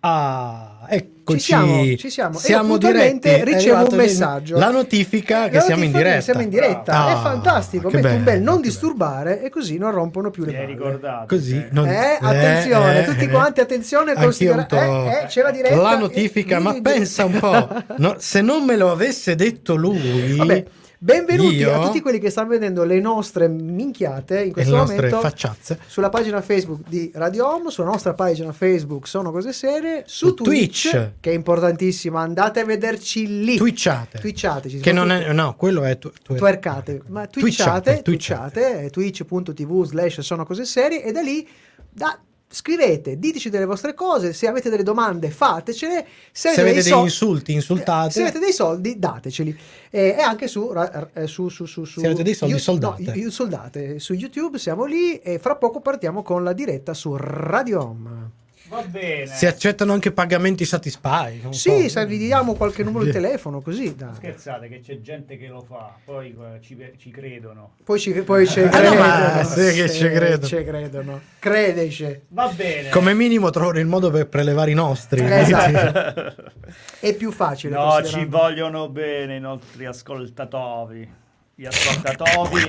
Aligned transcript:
Ah, 0.00 0.86
eccoci. 0.88 1.16
Ci 1.40 1.44
siamo, 1.44 1.96
ci 1.96 2.10
siamo. 2.10 2.38
Siamo 2.38 2.68
puntualmente 2.68 3.28
diretti. 3.30 3.52
Ricevo 3.54 3.90
un 3.90 3.96
messaggio. 3.96 4.56
La 4.56 4.70
notifica 4.70 5.48
che 5.48 5.56
La 5.56 5.60
siamo 5.62 5.82
in 5.82 5.90
notifica 5.90 6.08
diretta. 6.08 6.22
Siamo 6.22 6.40
in 6.40 6.48
diretta, 6.48 7.04
Ah, 7.04 7.10
è 7.10 7.20
fantastico. 7.22 7.88
che 7.88 7.96
Metto 8.00 8.14
un 8.14 8.24
bel 8.24 8.40
non 8.40 8.60
disturbare 8.60 9.42
e 9.42 9.50
così 9.50 9.76
non 9.76 9.90
rompono 9.90 10.30
più 10.30 10.44
le 10.44 10.52
palle. 10.52 10.64
ricordato. 10.66 11.26
Così, 11.26 11.56
eh. 11.56 11.68
non- 11.72 11.88
Eh, 11.88 12.16
attenzione, 12.20 13.02
eh, 13.02 13.04
tutti 13.04 13.24
eh. 13.24 13.28
quanti, 13.28 13.60
attenzione, 13.60 14.14
considera- 14.14 14.66
eh, 14.68 15.22
eh, 15.22 15.26
c'è 15.26 15.42
la 15.42 15.50
diretta. 15.50 15.76
La 15.76 15.98
notifica, 15.98 16.56
Eh, 16.56 16.60
ma 16.60 16.78
pensa 16.80 17.24
un 17.24 17.38
po'. 17.38 17.68
no, 17.98 18.14
se 18.18 18.40
non 18.40 18.64
me 18.64 18.76
lo 18.76 18.90
avesse 18.92 19.34
detto 19.34 19.74
lui, 19.74 20.36
Vabbè, 20.36 20.64
benvenuti 20.98 21.56
io- 21.56 21.72
a 21.80 21.86
tutti 21.86 22.00
quelli 22.00 22.18
che 22.18 22.28
stanno 22.30 22.48
vedendo 22.48 22.82
le 22.84 22.98
nostre 23.00 23.46
minchiate 23.48 24.40
in 24.40 24.46
le 24.46 24.52
questo 24.52 24.76
nostre 24.76 24.96
momento. 24.96 25.20
facciazze. 25.20 25.78
Sulla 25.86 26.08
pagina 26.08 26.40
Facebook 26.42 26.88
di 26.88 27.10
Radio 27.14 27.46
Home, 27.48 27.70
sulla 27.70 27.86
nostra 27.88 28.14
pagina 28.14 28.52
Facebook 28.52 29.06
Sono 29.06 29.30
Cose 29.30 29.52
Serie, 29.52 30.02
su, 30.06 30.28
Su 30.28 30.34
Twitch, 30.34 30.90
Twitch. 30.90 31.10
che 31.20 31.30
è 31.30 31.34
importantissima, 31.34 32.20
andate 32.20 32.60
a 32.60 32.64
vederci 32.64 33.44
lì. 33.44 33.56
Twitchate. 33.56 34.18
Twitchateci. 34.18 34.80
Che 34.80 34.92
non 34.92 35.10
è, 35.12 35.32
no, 35.32 35.54
quello 35.56 35.84
è 35.84 35.98
tu, 35.98 36.10
tu- 36.22 36.34
twerkate, 36.34 37.02
ma 37.08 37.26
twitchate, 37.26 38.02
Twitchate, 38.02 38.02
twitchate, 38.02 38.80
eh, 38.84 38.90
twitch.tv 38.90 39.84
slash 39.84 40.20
sono 40.20 40.44
cose 40.44 40.64
serie 40.64 41.04
e 41.04 41.12
da 41.12 41.20
lì 41.20 41.46
da- 41.90 42.18
scrivete, 42.50 43.18
diteci 43.18 43.50
delle 43.50 43.66
vostre 43.66 43.92
cose, 43.94 44.32
se 44.32 44.46
avete 44.46 44.70
delle 44.70 44.82
domande 44.82 45.30
fatecele, 45.30 46.06
se, 46.32 46.50
Se 46.52 46.60
avete 46.60 46.74
dei 46.80 46.82
sol- 46.82 47.02
insulti, 47.04 47.52
insultate. 47.52 48.10
se 48.10 48.22
avete 48.22 48.38
dei 48.38 48.52
soldi 48.52 48.98
dateceli 48.98 49.58
Eh, 49.90 50.16
e 50.18 50.20
anche 50.20 50.48
su, 50.48 50.72
eh, 51.14 51.26
su, 51.26 51.48
su, 51.48 51.64
su, 51.66 51.84
su 51.84 52.00
Se 52.00 52.06
avete 52.06 52.22
dei 52.22 52.34
soldi, 52.34 52.54
You- 52.54 52.62
soldate. 52.62 53.14
no, 53.14 53.30
soldate. 53.30 53.98
su 53.98 54.12
YouTube 54.14 54.58
siamo 54.58 54.84
lì 54.84 55.16
e 55.18 55.38
fra 55.38 55.56
poco 55.56 55.80
partiamo 55.80 56.22
con 56.22 56.42
la 56.44 56.52
diretta 56.52 56.94
su 56.94 57.14
Radio 57.16 57.82
Home 57.82 58.30
Va 58.68 58.82
bene. 58.82 59.26
Si 59.26 59.46
accettano 59.46 59.92
anche 59.92 60.12
pagamenti 60.12 60.64
Satisfy. 60.64 61.40
sì, 61.50 61.88
se 61.88 62.04
vi 62.06 62.18
diamo 62.18 62.54
qualche 62.54 62.82
numero 62.84 63.04
di 63.04 63.10
telefono 63.12 63.60
così 63.60 63.94
dai. 63.94 64.14
Scherzate 64.14 64.68
che 64.68 64.80
c'è 64.80 65.00
gente 65.00 65.36
che 65.38 65.46
lo 65.48 65.62
fa, 65.66 65.94
poi 66.04 66.36
eh, 66.38 66.60
ci, 66.60 66.76
ci 66.98 67.10
credono. 67.10 67.72
poi 67.82 67.98
ci, 67.98 68.12
poi 68.22 68.46
ci 68.46 68.60
Ah, 68.60 68.64
no, 68.64 68.70
credono 68.70 68.98
ma 69.00 69.44
sì 69.44 69.72
che 69.74 69.88
ci 69.90 70.08
credo. 70.10 70.46
ci 70.46 70.62
credono 70.64 71.20
credeci 71.38 72.20
Va 72.28 72.48
bene. 72.48 72.90
Come 72.90 73.14
minimo 73.14 73.50
trovano 73.50 73.78
il 73.78 73.86
modo 73.86 74.10
per 74.10 74.26
prelevare 74.28 74.70
i 74.70 74.74
nostri. 74.74 75.20
Esatto. 75.24 76.52
È 77.00 77.14
più 77.14 77.30
facile. 77.32 77.74
No, 77.74 78.02
ci 78.04 78.24
vogliono 78.26 78.88
bene 78.88 79.36
i 79.36 79.40
nostri 79.40 79.86
ascoltatori. 79.86 81.08
Gli 81.54 81.64
ascoltatori. 81.66 82.62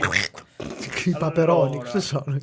I 1.05 1.15
paperoni, 1.17 1.71
Allora. 1.75 1.85
cosa 1.85 1.99
sono? 1.99 2.37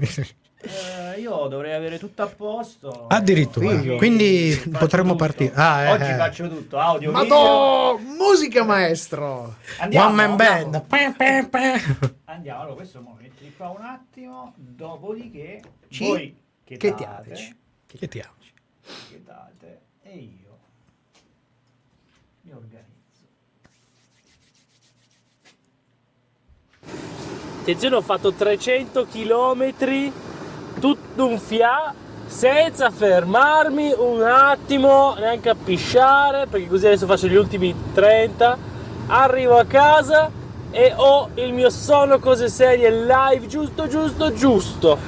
Eh, 0.67 1.21
io 1.21 1.47
dovrei 1.49 1.75
avere 1.75 1.99
tutto 1.99 2.23
a 2.23 2.27
posto. 2.27 3.07
Addirittura. 3.09 3.79
Figo. 3.79 3.97
Quindi 3.97 4.51
Faccio 4.53 4.79
potremmo 4.79 5.13
tutto. 5.13 5.25
partire. 5.25 5.53
Ah, 5.55 5.83
eh, 5.83 5.93
Oggi 5.93 6.11
eh. 6.11 6.15
faccio 6.17 6.49
tutto, 6.49 6.79
audio, 6.79 7.11
Madò, 7.13 7.97
musica 7.99 8.65
maestro. 8.65 9.57
Andiamo, 9.79 10.07
One 10.09 10.17
man 10.17 10.31
andiamo. 10.41 10.85
band. 10.85 10.87
Pa, 10.87 11.15
pa, 11.17 11.47
pa. 11.49 12.13
Andiamo, 12.33 12.61
allora 12.61 12.75
questo 12.75 13.01
mo 13.01 13.17
metti 13.21 13.53
qua 13.57 13.69
un 13.71 13.83
attimo, 13.85 14.53
dopodiché 14.57 15.63
Ci 15.89 16.05
voi 16.05 16.37
che, 16.65 16.77
Che 16.77 16.95
ti 16.95 17.05
date, 17.05 17.29
amici? 17.31 17.57
Che 17.87 18.09
ti 18.09 18.23
che 19.09 19.23
date 19.25 19.81
e 20.03 20.17
io 20.17 20.59
mi 22.43 22.53
organizzo. 22.53 22.85
Attenzione, 27.61 27.97
ho 27.97 28.03
fatto 28.03 28.33
300 28.33 29.07
km 29.07 29.75
tutto 30.81 31.27
un 31.27 31.39
fià 31.39 31.95
senza 32.27 32.91
fermarmi 32.91 33.95
un 33.97 34.23
attimo, 34.23 35.15
neanche 35.19 35.49
a 35.49 35.55
pisciare, 35.55 36.47
perché 36.47 36.69
così 36.69 36.87
adesso 36.87 37.07
faccio 37.07 37.29
gli 37.29 37.37
ultimi 37.37 37.75
30. 37.95 38.75
Arrivo 39.09 39.59
a 39.59 39.65
casa 39.65 40.31
e 40.71 40.93
ho 40.95 41.31
il 41.35 41.53
mio 41.53 41.71
sono 41.71 42.19
cose 42.19 42.49
serie 42.49 42.91
live 42.91 43.47
giusto, 43.47 43.87
giusto, 43.87 44.33
giusto. 44.33 44.99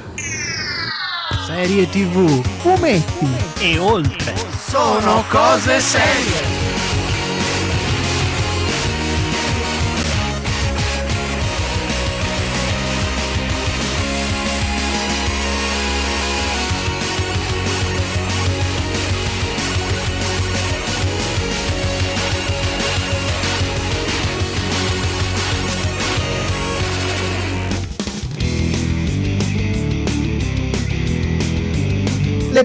Serie 1.45 1.89
TV, 1.89 2.41
fumetti. 2.61 3.27
E 3.59 3.77
oltre. 3.77 4.33
Sono 4.67 5.23
cose 5.29 5.79
serie. 5.79 6.58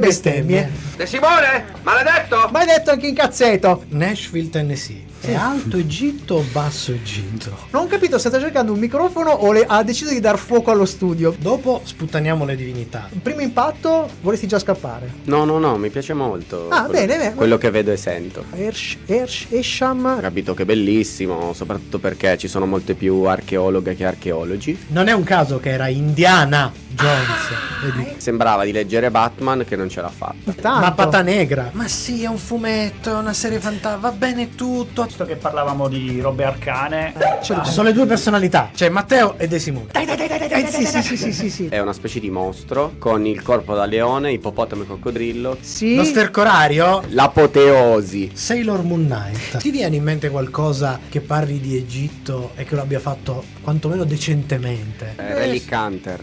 Bestemmie. 0.05 0.71
De 0.97 1.07
Simone, 1.07 1.65
maledetto! 1.83 2.49
Ma 2.51 2.61
hai 2.61 2.67
detto 2.67 2.91
anche 2.91 3.07
in 3.07 3.15
cazzeto. 3.15 3.85
Nashville, 3.89 4.51
Tennessee. 4.51 5.14
È 5.27 5.33
alto 5.35 5.79
Egitto 5.79 6.35
o 6.35 6.45
basso 6.53 6.93
Egitto? 6.93 7.57
Non 7.71 7.85
ho 7.85 7.87
capito, 7.87 8.19
state 8.19 8.39
cercando 8.39 8.73
un 8.75 8.79
microfono 8.79 9.31
o 9.31 9.53
le- 9.53 9.65
ha 9.67 9.83
deciso 9.83 10.11
di 10.13 10.21
dar 10.21 10.37
fuoco 10.37 10.71
allo 10.71 10.85
studio? 10.85 11.35
Dopo 11.39 11.81
sputtaniamo 11.83 12.45
le 12.45 12.55
divinità. 12.57 13.09
Primo 13.23 13.41
impatto 13.41 14.07
vorresti 14.21 14.47
già 14.47 14.59
scappare. 14.59 15.11
No, 15.25 15.45
no, 15.47 15.59
no, 15.59 15.79
mi 15.79 15.89
piace 15.89 16.13
molto. 16.13 16.69
Ah, 16.69 16.85
quello, 16.85 17.07
bene, 17.07 17.17
bene. 17.17 17.35
quello 17.35 17.57
che 17.57 17.71
vedo 17.71 17.91
e 17.91 17.97
sento. 17.97 18.45
Ersh, 18.55 18.99
Ersh, 19.07 19.47
Esham. 19.49 20.21
capito 20.21 20.53
che 20.53 20.65
è 20.65 20.67
bellissimo, 20.67 21.55
soprattutto 21.55 21.99
perché 21.99 22.37
ci 22.37 22.47
sono 22.47 22.67
molte 22.67 22.93
più 22.95 23.23
archeologhe 23.23 23.95
che 23.97 24.05
archeologi. 24.05 24.79
Non 24.89 25.09
è 25.09 25.13
un 25.13 25.25
caso 25.25 25.59
che 25.59 25.71
era 25.71 25.89
Indiana 25.89 26.71
Jones. 26.95 27.49
Vedi? 27.83 28.15
Sembrava 28.19 28.65
di 28.65 28.73
leggere 28.73 29.11
Batman 29.11 29.65
che 29.67 29.75
non 29.75 29.89
ce 29.89 30.01
l'ha 30.01 30.09
fatta. 30.11 30.53
Tanto. 30.53 30.81
Ma 30.81 30.93
pata 30.93 31.23
negra. 31.23 31.71
Ma 31.73 31.89
sì, 31.89 32.23
è 32.23 32.27
un 32.27 32.37
fumetto, 32.39 33.11
è 33.11 33.15
una 33.19 33.33
serie 33.33 33.59
fantastica, 33.59 33.97
va 33.97 34.13
bene 34.13 34.55
tutto. 34.55 35.03
Visto 35.15 35.33
che 35.33 35.37
parlavamo 35.39 35.87
di 35.87 36.21
robe 36.21 36.43
arcane, 36.43 37.15
Ce 37.41 37.55
l'ho. 37.55 37.63
Ci 37.63 37.71
sono 37.71 37.87
le 37.87 37.95
due 37.95 38.05
personalità, 38.05 38.71
c'è 38.75 38.89
Matteo 38.89 39.39
e 39.39 39.47
De 39.47 39.61
Simone. 39.61 39.87
Eh, 39.93 40.67
sì, 40.67 40.85
sì, 40.85 41.03
sì, 41.03 41.17
sì, 41.17 41.33
sì, 41.33 41.51
sì. 41.51 41.69
È 41.69 41.79
una 41.79 41.93
specie 41.93 42.19
di 42.19 42.31
mostro 42.31 42.95
con 42.99 43.25
il 43.25 43.41
corpo 43.41 43.77
da 43.77 43.85
leone, 43.85 44.33
ippopotamo 44.33 44.83
e 44.83 44.87
coccodrillo. 44.87 45.59
Sì. 45.61 45.95
Lo 45.95 46.03
stercorario 46.03 47.05
L'apoteosi. 47.11 48.33
Sailor 48.35 48.83
Moon 48.83 49.05
Knight. 49.05 49.59
Ti 49.59 49.71
viene 49.71 49.95
in 49.95 50.03
mente 50.03 50.31
qualcosa 50.31 50.99
che 51.09 51.21
parli 51.21 51.61
di 51.61 51.77
Egitto 51.77 52.51
e 52.57 52.65
che 52.65 52.75
lo 52.75 52.81
abbia 52.81 52.99
fatto 52.99 53.45
quantomeno 53.63 54.03
decentemente? 54.03 55.15
Eh, 55.17 55.35
Relic 55.35 55.71
Hunter. 55.71 56.21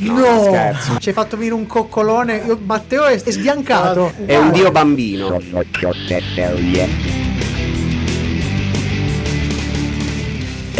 No, 0.00 0.44
scherzo. 0.44 0.98
ci 0.98 1.08
hai 1.08 1.14
fatto 1.14 1.38
venire 1.38 1.54
un 1.54 1.66
coccolone. 1.66 2.42
Io- 2.46 2.58
Matteo 2.62 3.04
è, 3.04 3.14
è 3.22 3.30
sbiancato. 3.30 4.12
È 4.26 4.36
un 4.36 4.50
dio 4.52 4.70
bambino. 4.70 5.40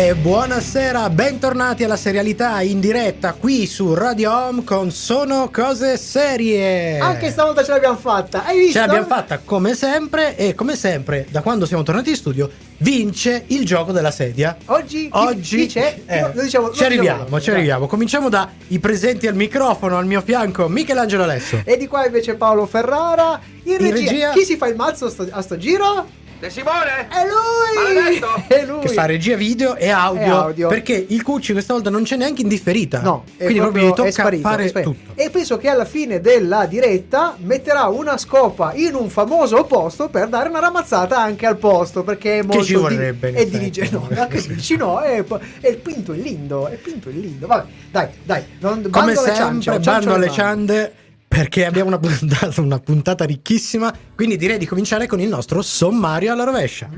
E 0.01 0.15
buonasera, 0.15 1.11
bentornati 1.11 1.85
alla 1.85 1.97
serialità 1.97 2.63
in 2.63 2.81
diretta 2.81 3.35
qui 3.35 3.67
su 3.67 3.93
Radio 3.93 4.33
Home 4.35 4.65
con 4.65 4.91
Sono 4.91 5.51
Cose 5.53 5.99
Serie. 5.99 6.99
Anche 6.99 7.31
stavolta 7.31 7.63
ce 7.63 7.73
l'abbiamo 7.73 7.99
fatta. 7.99 8.47
Hai 8.47 8.57
visto? 8.61 8.73
Ce 8.73 8.79
l'abbiamo 8.79 9.07
fatta 9.07 9.41
come 9.45 9.75
sempre 9.75 10.37
e 10.37 10.55
come 10.55 10.75
sempre 10.75 11.27
da 11.29 11.43
quando 11.43 11.67
siamo 11.67 11.83
tornati 11.83 12.09
in 12.11 12.17
studio 12.17 12.51
vince 12.79 13.45
il 13.49 13.67
gioco 13.67 13.93
della 13.93 14.11
sedia. 14.11 14.57
Oggi, 14.67 15.03
chi- 15.03 15.09
Oggi 15.13 15.57
chi 15.59 15.67
c'è? 15.67 16.01
eh, 16.07 16.31
Lo 16.33 16.43
diciamo- 16.45 16.71
ci 16.73 16.83
arriviamo, 16.83 17.25
diciamo. 17.25 17.41
ci 17.43 17.51
arriviamo. 17.51 17.87
Cominciamo 17.87 18.31
dai 18.31 18.79
presenti 18.81 19.27
al 19.27 19.35
microfono, 19.35 19.99
al 19.99 20.07
mio 20.07 20.23
fianco, 20.23 20.67
Michelangelo 20.69 21.25
Alesso. 21.25 21.61
E 21.63 21.77
di 21.77 21.87
qua 21.87 22.07
invece 22.07 22.37
Paolo 22.37 22.65
Ferrara. 22.65 23.39
In, 23.65 23.73
In 23.73 23.79
regia, 23.93 24.11
regia- 24.11 24.31
Chi 24.31 24.45
si 24.45 24.57
fa 24.57 24.67
il 24.69 24.77
mazzo 24.77 25.05
a 25.07 25.11
sto, 25.11 25.27
a 25.31 25.43
sto 25.43 25.59
giro? 25.59 26.07
De 26.41 26.49
Simone! 26.49 27.07
È 27.11 27.23
lui! 27.27 27.95
Maledetto! 27.95 28.43
È 28.49 28.65
lui! 28.65 28.81
Che 28.81 28.89
fa 28.89 29.05
regia 29.05 29.37
video 29.37 29.77
e 29.77 29.91
audio, 29.91 30.23
E 30.23 30.29
audio. 30.31 30.69
perché 30.69 31.05
il 31.07 31.23
Cucci 31.23 31.53
questa 31.53 31.75
volta 31.75 31.91
non 31.91 32.03
c'è 32.05 32.17
neanche 32.17 32.41
in 32.41 32.49
differita. 32.49 33.03
No, 33.03 33.25
quindi 33.37 33.59
proprio 33.59 33.83
gli 33.83 33.87
proprio- 33.89 34.05
è 34.07 34.11
tocca 34.11 34.11
sparito, 34.23 34.49
fare 34.49 34.73
tutto. 34.73 35.13
E 35.17 35.29
penso 35.29 35.59
che 35.59 35.69
alla 35.69 35.85
fine 35.85 36.23
della 36.23 36.65
diretta 36.65 37.37
metterà 37.41 37.89
una 37.89 38.17
scopa 38.17 38.73
in 38.75 38.95
un 38.95 39.11
famoso 39.11 39.65
posto 39.65 40.09
per 40.09 40.29
dare 40.29 40.49
una 40.49 40.61
ramazzata 40.61 41.21
anche 41.21 41.45
al 41.45 41.59
posto. 41.59 42.03
Perché 42.05 42.39
è 42.39 42.43
molto 42.43 42.65
ci 42.65 42.75
vorrebbe, 42.75 43.29
in 43.29 43.35
È 43.37 43.45
dirige, 43.45 43.91
no, 43.91 44.09
anche 44.17 44.41
dici 44.41 44.77
no, 44.77 44.99
è, 45.01 45.23
è 45.61 45.75
pinto 45.77 46.15
il 46.15 46.23
lindo. 46.23 46.69
È 46.69 46.77
pinto 46.77 47.11
il 47.11 47.21
lindo. 47.21 47.47
Vabbè, 47.49 47.69
dai, 47.91 48.09
dai. 48.23 48.45
Non, 48.61 48.89
Come 48.91 49.15
sempre, 49.15 49.35
ciance, 49.35 49.63
ciance 49.63 49.91
bando 49.91 50.15
alle 50.15 50.31
ciande 50.31 50.95
perché 51.31 51.65
abbiamo 51.65 51.87
una 51.91 51.99
puntata, 52.01 52.61
una 52.61 52.81
puntata 52.81 53.25
ricchissima. 53.25 53.95
Quindi 54.17 54.37
direi 54.37 54.59
di 54.59 54.67
cominciare 54.67 55.07
con 55.07 55.21
il 55.21 55.29
nostro 55.29 55.63
sommario 55.63 56.33
alla 56.33 56.43
rovescia. 56.43 56.91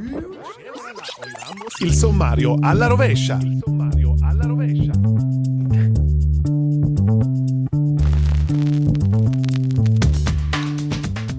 Il 1.81 1.93
sommario 1.93 2.57
alla 2.59 2.87
rovescia. 2.87 3.39
Il 3.43 3.61
sommario 3.63 4.15
alla 4.23 4.47
rovescia. 4.47 5.32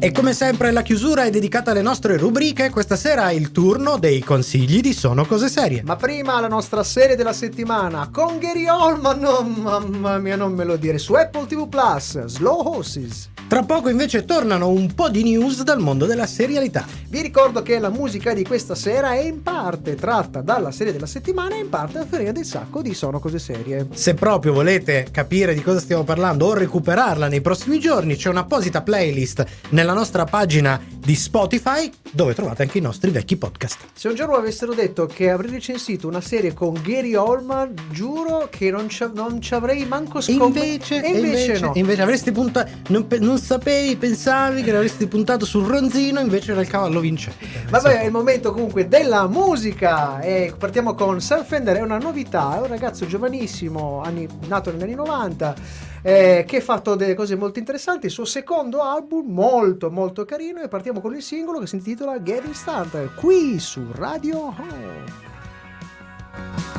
E 0.04 0.12
come 0.12 0.34
sempre 0.34 0.72
la 0.72 0.82
chiusura 0.82 1.24
è 1.24 1.30
dedicata 1.30 1.72
alle 1.72 1.82
nostre 1.82 2.18
rubriche. 2.18 2.70
Questa 2.72 2.98
sera 2.98 3.30
è 3.30 3.32
il 3.32 3.54
turno 3.54 3.98
dei 3.98 4.20
consigli 4.20 4.82
di 4.82 4.92
Sono 4.92 5.26
Cose 5.26 5.48
Serie. 5.48 5.82
Ma 5.82 5.96
prima 5.96 6.42
la 6.42 6.50
nostra 6.50 6.84
serie 6.84 7.16
della 7.16 7.32
settimana 7.32 8.10
con 8.12 8.38
Gary 8.38 8.68
Oldman, 8.68 9.18
no, 9.18 9.42
mamma 9.44 10.18
mia, 10.18 10.36
non 10.36 10.52
me 10.56 10.66
lo 10.66 10.76
dire, 10.76 10.98
su 10.98 11.14
Apple 11.14 11.46
TV 11.46 11.70
Plus, 11.70 12.26
Slow 12.26 12.68
Horses. 12.68 13.30
Tra 13.54 13.62
poco 13.62 13.90
invece 13.90 14.26
tornano 14.26 14.70
un 14.70 14.96
po' 14.96 15.10
di 15.10 15.22
news 15.22 15.62
dal 15.62 15.80
mondo 15.80 16.08
della 16.08 16.26
serialità. 16.26 16.88
Vi 17.08 17.22
ricordo 17.22 17.62
che 17.62 17.78
la 17.78 17.92
musica 17.92 18.34
di 18.34 18.44
questa 18.44 18.74
sera 18.74 19.14
è 19.14 19.20
in 19.28 19.44
parte 19.44 19.94
tratta 19.94 20.42
dalla 20.42 20.72
serie 20.72 20.92
della 20.92 21.06
settimana 21.06 21.54
e 21.54 21.60
in 21.60 21.70
parte 21.70 22.00
la 22.00 22.08
farina 22.08 22.32
del 22.32 22.46
sacco 22.46 22.82
di 22.82 22.96
Sono 22.96 23.20
Cose 23.20 23.38
Serie. 23.38 23.90
Se 23.94 24.16
proprio 24.16 24.54
volete 24.54 25.06
capire 25.12 25.54
di 25.54 25.62
cosa 25.62 25.80
stiamo 25.80 26.04
parlando 26.04 26.48
o 26.48 26.56
recuperarla 26.56 27.28
nei 27.28 27.42
prossimi 27.42 27.80
giorni, 27.80 28.16
c'è 28.16 28.30
un'apposita 28.30 28.82
playlist 28.82 29.46
nella 29.70 29.94
nostra 29.94 30.24
pagina 30.24 30.82
di 30.90 31.14
Spotify 31.16 31.92
dove 32.12 32.34
trovate 32.34 32.64
anche 32.64 32.78
i 32.80 32.82
nostri 32.82 33.12
vecchi 33.12 33.38
podcast. 33.38 33.86
Se 33.94 34.08
un 34.08 34.16
giorno 34.16 34.36
avessero 34.36 34.74
detto 34.74 35.06
che 35.06 35.30
avrei 35.30 35.52
recensito 35.52 36.08
una 36.08 36.22
serie 36.22 36.54
con 36.54 36.74
Gary 36.82 37.14
Oldman, 37.14 37.74
giuro 37.92 38.48
che 38.50 38.72
non 38.72 38.88
ci, 38.90 39.06
non 39.14 39.42
ci 39.42 39.54
avrei 39.54 39.86
manco 39.86 40.22
scommesso. 40.22 40.66
invece, 40.66 41.04
e 41.04 41.20
invece, 41.20 41.60
no. 41.60 41.72
invece 41.76 42.02
avresti 42.02 42.32
puntato, 42.32 42.72
non, 42.88 43.06
non 43.20 43.38
sapevi, 43.44 43.98
pensavi 43.98 44.64
che 44.64 44.74
avresti 44.74 45.06
puntato 45.06 45.46
sul 45.46 45.66
ronzino, 45.66 46.22
invece 46.22 46.54
era 46.54 46.62
il 46.62 46.68
cavallo 46.68 47.02
vincente. 47.02 47.46
Vabbè, 47.70 48.00
è 48.00 48.06
il 48.06 48.12
momento 48.12 48.54
comunque 48.54 48.88
della 48.88 49.28
musica 49.28 50.22
e 50.22 50.54
partiamo 50.58 50.96
con 50.96 51.20
Sam 51.20 51.44
Fender, 51.44 51.76
è 51.76 51.82
una 51.82 51.98
novità, 51.98 52.56
è 52.56 52.62
un 52.62 52.68
ragazzo 52.68 53.06
giovanissimo, 53.06 54.02
anni- 54.02 54.30
nato 54.48 54.72
negli 54.72 54.84
anni 54.84 54.96
90, 54.96 55.56
eh, 56.02 56.46
che 56.48 56.58
ha 56.58 56.62
fatto 56.62 56.96
delle 56.96 57.16
cose 57.16 57.36
molto 57.36 57.60
interessanti, 57.60 58.06
il 58.06 58.14
suo 58.14 58.26
secondo 58.26 58.82
album 58.82 59.32
molto 59.32 59.92
molto 59.92 60.24
carino 60.24 60.62
e 60.62 60.70
partiamo 60.70 61.02
con 61.02 61.14
il 61.14 61.22
singolo 61.22 61.60
che 61.60 61.68
si 61.68 61.76
intitola 61.76 62.24
Getting 62.24 62.54
Started, 62.54 63.14
qui 63.16 63.60
su 63.60 63.86
Radio 63.92 64.56
Home. 64.58 66.73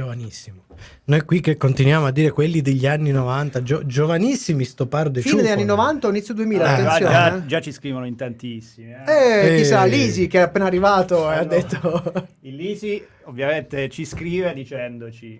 Giovanissimo. 0.00 0.62
Noi 1.04 1.20
qui 1.26 1.40
che 1.40 1.58
continuiamo 1.58 2.06
a 2.06 2.10
dire 2.10 2.30
quelli 2.30 2.62
degli 2.62 2.86
anni 2.86 3.10
90, 3.10 3.62
gio- 3.62 3.84
giovanissimi 3.84 4.64
sto 4.64 4.86
par 4.86 5.10
de 5.10 5.20
Fine 5.20 5.42
degli 5.42 5.50
anni 5.50 5.64
90 5.66 6.06
o 6.06 6.10
inizio 6.10 6.32
2000, 6.32 6.62
Eh, 6.62 6.66
Già, 6.66 6.72
attenzione. 6.92 7.12
già- 7.12 7.36
eh. 7.36 7.46
già 7.46 7.60
ci 7.60 7.72
scrivono 7.72 8.06
in 8.06 8.16
tantissimi. 8.16 8.92
eh. 9.06 9.52
Eh, 9.52 9.56
chissà, 9.58 9.84
Eh. 9.84 9.88
Lisi 9.90 10.26
che 10.26 10.38
è 10.38 10.42
appena 10.42 10.64
arrivato 10.64 11.30
e 11.30 11.34
ha 11.34 11.38
Allora, 11.40 11.44
detto... 11.44 12.28
Il 12.40 12.54
Lisi 12.56 13.04
ovviamente 13.24 13.90
ci 13.90 14.06
scrive 14.06 14.54
dicendoci 14.54 15.38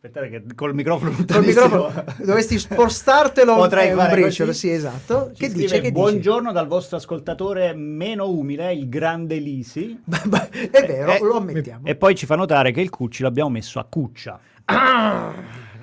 aspettate 0.00 0.28
che 0.30 0.42
col 0.54 0.74
microfono 0.74 1.10
Col 1.26 1.44
microfono 1.44 1.92
dovresti 2.18 2.56
spostartelo 2.56 3.54
Potrei 3.56 3.90
un 3.92 4.06
briciolo, 4.08 4.50
così. 4.50 4.68
sì, 4.68 4.70
esatto. 4.72 5.30
Ci 5.34 5.40
Che 5.40 5.48
scrive, 5.48 5.62
dice? 5.62 5.74
Che 5.76 5.80
dice? 5.80 5.92
buongiorno 5.92 6.52
dal 6.52 6.68
vostro 6.68 6.96
ascoltatore 6.98 7.72
meno 7.74 8.28
umile, 8.30 8.72
il 8.72 8.88
grande 8.88 9.36
Lisi. 9.38 9.98
Beh, 10.04 10.20
beh, 10.24 10.48
È 10.70 10.86
vero, 10.86 11.12
Eh, 11.14 11.18
lo 11.20 11.36
ammettiamo. 11.38 11.84
E 11.86 11.96
poi 11.96 12.14
ci 12.14 12.26
fa 12.26 12.36
notare 12.36 12.70
che 12.70 12.80
il 12.80 12.90
Cucci 12.90 13.22
l'abbiamo 13.24 13.50
messo 13.50 13.80
a 13.80 13.86
cuccia. 13.88 14.38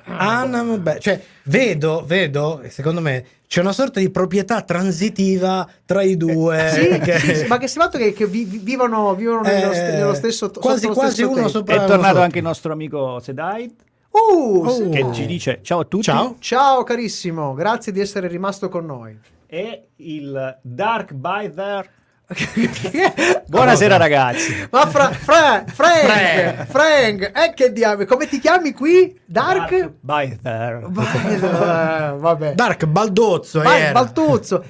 Ah, 0.07 0.45
no, 0.45 0.63
vabbè. 0.65 0.99
Cioè, 0.99 1.19
vedo, 1.43 2.03
vedo, 2.05 2.61
secondo 2.67 3.01
me 3.01 3.25
c'è 3.47 3.59
una 3.61 3.71
sorta 3.73 3.99
di 3.99 4.09
proprietà 4.11 4.61
transitiva 4.61 5.67
tra 5.83 6.03
i 6.03 6.15
due. 6.15 6.69
Sì, 6.69 6.99
che- 6.99 7.17
sì, 7.19 7.35
sì, 7.37 7.47
ma 7.47 7.57
che 7.57 7.67
si 7.67 7.79
fatto 7.79 7.97
che, 7.97 8.13
che 8.13 8.27
vi- 8.27 8.45
vi- 8.45 8.59
vivono, 8.59 9.13
vivono 9.15 9.41
nello, 9.41 9.71
Eh, 9.71 9.75
st- 9.75 9.89
nello 9.93 10.13
stesso 10.13 10.51
quasi 10.51 10.81
sotto 10.81 10.87
lo 10.89 10.93
quasi 10.93 11.13
stesso 11.15 11.27
uno 11.29 11.35
tetto. 11.37 11.49
sopra 11.49 11.73
È 11.75 11.85
tornato 11.87 12.07
sotto. 12.07 12.19
anche 12.21 12.37
il 12.37 12.43
nostro 12.43 12.71
amico 12.73 13.19
Sedaid 13.19 13.71
Uh, 14.15 14.67
sì. 14.69 14.89
che 14.89 15.11
ci 15.11 15.25
dice 15.25 15.59
ciao 15.61 15.79
a 15.79 15.83
tutti. 15.83 16.03
Ciao. 16.03 16.35
Ciao 16.39 16.83
carissimo, 16.83 17.53
grazie 17.53 17.91
di 17.91 17.99
essere 17.99 18.27
rimasto 18.27 18.69
con 18.69 18.85
noi. 18.85 19.19
E 19.47 19.89
il 19.97 20.59
Dark 20.61 21.13
by. 21.13 21.51
Buonasera 23.47 23.97
ragazzi. 23.97 24.67
Ma 24.71 24.87
fra, 24.87 25.09
fra- 25.11 25.63
Frank, 25.67 25.71
Frank. 25.71 26.65
Frank, 26.67 27.21
eh, 27.35 27.53
che 27.53 27.71
diavolo, 27.71 28.07
come 28.07 28.27
ti 28.27 28.39
chiami 28.39 28.71
qui? 28.73 29.15
Dark? 29.25 29.91
by 29.99 30.37
There. 30.41 30.81
Eh, 30.85 32.13
vabbè. 32.17 32.53
Dark 32.55 32.85
Baldozzo 32.85 33.61
Vai, 33.61 33.81
era. 33.81 33.91
Baltuzzo 33.91 34.63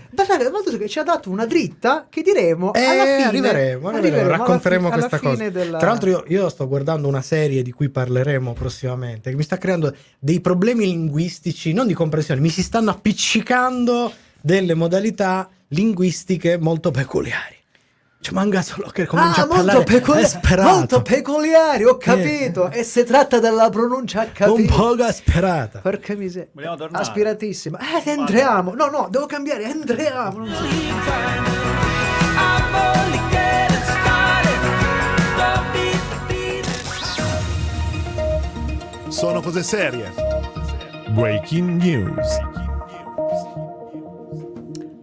che 0.78 0.90
ci 0.90 1.00
ha 1.00 1.04
dato 1.04 1.30
una 1.30 1.46
dritta 1.46 2.08
che 2.10 2.22
diremo 2.22 2.74
Eh, 2.74 2.84
alla 2.84 3.04
fine. 3.04 3.24
arriveremo, 3.28 3.88
arriveremo, 3.90 4.28
alla 4.28 4.38
racconteremo 4.38 4.88
fi- 4.88 4.94
alla 4.94 5.08
questa 5.08 5.28
cosa. 5.30 5.50
della- 5.50 5.78
Tra 5.78 5.90
l'altro, 5.90 6.10
io, 6.10 6.24
io 6.28 6.50
sto 6.50 6.68
guardando 6.68 7.08
una 7.08 7.22
serie 7.22 7.62
di 7.64 7.72
cui 7.72 7.90
parleremo 7.90 8.52
prossimamente, 8.54 9.30
che 9.30 9.36
mi 9.38 9.44
sta 9.44 9.58
creando 9.58 9.96
dei 10.20 10.42
problemi 10.42 10.86
linguistici, 10.86 11.72
non 11.72 11.88
di 11.88 11.94
comprensione, 11.94 12.42
mi 12.42 12.50
si 12.50 12.62
stanno 12.62 12.90
appiccicando 12.92 14.12
delle 14.42 14.74
modalità 14.74 15.50
linguistiche 15.76 16.58
molto 16.58 16.90
peculiari. 16.92 17.54
Cioè, 18.22 18.34
manca 18.34 18.64
solo 18.64 18.88
che 18.90 19.06
comincia 19.06 19.42
Ah, 19.42 19.44
a 19.44 19.48
parlare 19.48 19.78
molto, 19.78 19.92
peculi- 19.94 20.22
esperato. 20.24 20.70
molto 20.70 21.02
peculiari, 21.04 21.84
ho 21.84 21.98
capito. 21.98 22.72
E 22.72 22.84
si 22.84 23.04
tratta 23.04 23.40
della 23.40 23.70
pronuncia 23.70 24.22
un 24.22 24.32
capito. 24.34 24.74
po' 24.76 25.04
asperata. 25.04 25.78
Porca 25.80 26.16
miseria. 26.16 26.50
Vogliamo 26.54 26.76
tornare? 26.76 27.04
Aspiratissima. 27.04 27.78
Eh, 27.78 28.10
entriamo. 28.10 28.74
No, 28.74 28.88
no, 28.88 29.08
devo 29.12 29.28
cambiare. 29.28 29.66
Entriamo. 29.66 30.40
Non 30.40 30.48
so. 30.48 30.64
Sono 39.10 39.42
cose 39.42 39.64
serie. 39.64 40.12
Breaking 41.10 41.82
news. 41.82 42.55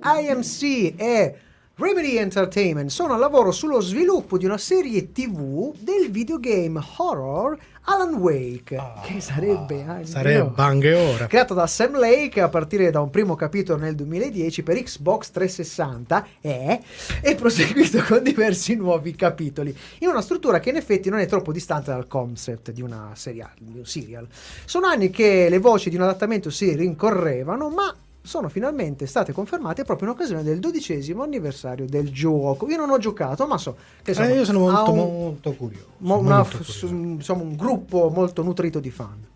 IMC 0.03 0.95
e 0.97 1.37
Remedy 1.77 2.17
Entertainment 2.17 2.91
sono 2.91 3.15
al 3.15 3.19
lavoro 3.19 3.51
sullo 3.51 3.81
sviluppo 3.81 4.37
di 4.37 4.45
una 4.45 4.59
serie 4.59 5.11
TV 5.11 5.75
del 5.79 6.11
videogame 6.11 6.79
horror 6.99 7.59
Alan 7.85 8.15
Wake, 8.15 8.79
che 9.05 9.21
sarebbe, 9.21 9.85
ah, 9.85 10.05
Sarebbe 10.05 10.63
anche 10.63 10.93
ora. 10.93 11.27
creato 11.27 11.55
da 11.55 11.67
Sam 11.67 11.99
Lake 11.99 12.41
a 12.41 12.49
partire 12.49 12.91
da 12.91 13.01
un 13.01 13.11
primo 13.11 13.35
capitolo 13.35 13.79
nel 13.81 13.95
2010 13.95 14.63
per 14.63 14.81
Xbox 14.83 15.31
360 15.31 16.27
e 16.41 16.81
è 17.21 17.35
proseguito 17.35 18.03
con 18.03 18.23
diversi 18.23 18.77
nuovi 18.77 19.17
capitoli 19.17 19.75
in 20.01 20.09
una 20.09 20.21
struttura 20.21 20.61
che 20.61 20.71
in 20.71 20.77
effetti 20.77 21.09
non 21.09 21.21
è 21.21 21.27
troppo 21.27 21.53
distante 21.53 21.91
dal 21.91 22.07
concept 22.07 22.71
di 22.71 22.83
una 22.83 23.13
serial, 23.15 23.51
di 23.59 23.79
un 23.79 23.87
serial. 23.87 24.29
Sono 24.67 24.87
anni 24.87 25.11
che 25.11 25.49
le 25.49 25.59
voci 25.59 25.91
di 25.91 25.97
un 25.97 26.03
adattamento 26.03 26.51
si 26.51 26.77
rincorrevano, 26.77 27.71
ma 27.71 27.93
sono 28.23 28.49
finalmente 28.49 29.07
state 29.07 29.33
confermate 29.33 29.85
proprio 29.85 30.09
in 30.09 30.15
occasione 30.15 30.43
del 30.43 30.61
dodicesimo 30.61 31.23
anniversario 31.23 31.87
del 31.87 32.11
gioco. 32.13 32.69
Io 32.69 32.77
non 32.77 32.91
ho 32.91 32.99
giocato, 32.99 33.47
ma 33.47 33.59
so 33.59 33.77
che 34.03 34.13
Eh, 34.13 34.35
io 34.35 34.45
sono 34.45 34.61
molto, 34.61 34.93
un- 34.93 34.99
molto 34.99 35.53
curioso. 35.55 35.87
mo- 35.99 36.19
una- 36.19 36.37
molto 36.37 36.59
curioso. 36.59 36.73
su- 36.87 36.95
insomma, 36.95 37.43
un 37.43 37.57
gruppo 37.57 38.11
molto 38.15 38.43
nutrito 38.43 38.79
di 38.79 38.91
fan. 38.91 39.27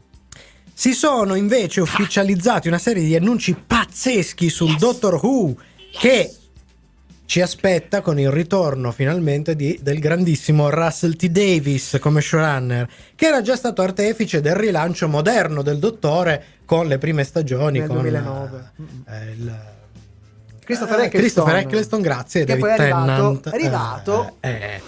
Si 0.73 0.93
sono 0.93 1.35
invece 1.35 1.81
ufficializzati 1.81 2.69
una 2.69 2.79
serie 2.79 3.03
di 3.03 3.17
annunci 3.17 3.55
pazzeschi 3.55 4.49
sul 4.51 4.77
Doctor 4.77 5.15
Who 5.15 5.57
che 5.99 6.36
ci 7.27 7.41
aspetta 7.41 8.01
con 8.01 8.19
il 8.19 8.31
ritorno 8.31 8.93
finalmente 8.93 9.55
di- 9.57 9.79
del 9.83 9.99
grandissimo 9.99 10.71
Russell 10.71 11.17
T. 11.17 11.27
Davis 11.27 11.99
come 12.01 12.21
showrunner, 12.21 12.89
che 13.15 13.27
era 13.27 13.43
già 13.43 13.57
stato 13.57 13.83
artefice 13.83 14.41
del 14.41 14.55
rilancio 14.55 15.09
moderno 15.09 15.63
del 15.63 15.79
Dottore 15.79 16.45
con 16.65 16.87
le 16.87 16.99
prime 16.99 17.25
stagioni. 17.25 17.79
Nel 17.81 17.89
con 17.89 17.99
2009. 17.99 18.71
eh, 19.09 19.31
il- 19.33 19.59
Christopher 20.65 20.99
eh, 21.01 21.05
Eccleston. 21.05 21.21
Christopher 21.21 21.57
Eccleston, 21.57 22.01
grazie. 22.01 22.41
Che 22.41 22.47
David 22.47 22.61
poi 22.65 22.71
è 22.71 22.81
arrivato- 22.81 23.07
Tennant. 23.07 23.51
è 23.51 23.55
arrivato. 23.55 24.37
Eh, 24.41 24.49
eh. 24.51 24.81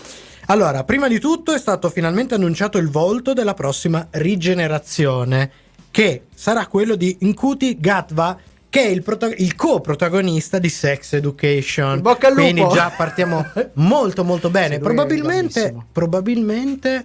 Allora, 0.46 0.82
prima 0.84 1.08
di 1.08 1.18
tutto 1.20 1.52
è 1.52 1.58
stato 1.58 1.88
finalmente 1.90 2.34
annunciato 2.34 2.78
il 2.78 2.88
volto 2.88 3.32
della 3.32 3.54
prossima 3.54 4.06
rigenerazione, 4.10 5.50
che 5.90 6.24
sarà 6.34 6.66
quello 6.66 6.94
di 6.96 7.16
Incuti 7.20 7.76
Gatva, 7.78 8.36
che 8.78 8.84
è 8.84 8.90
il, 8.90 9.02
prota- 9.02 9.26
il 9.34 9.54
co-protagonista 9.54 10.58
di 10.58 10.68
Sex 10.68 11.14
Education. 11.14 12.00
Bocca 12.00 12.28
al 12.28 12.34
lupo. 12.34 12.42
Quindi 12.50 12.74
già 12.74 12.92
partiamo 12.96 13.44
molto 13.74 14.24
molto 14.24 14.50
bene. 14.50 14.74
Sì, 14.74 14.80
probabilmente, 14.80 15.74
probabilmente 15.90 17.04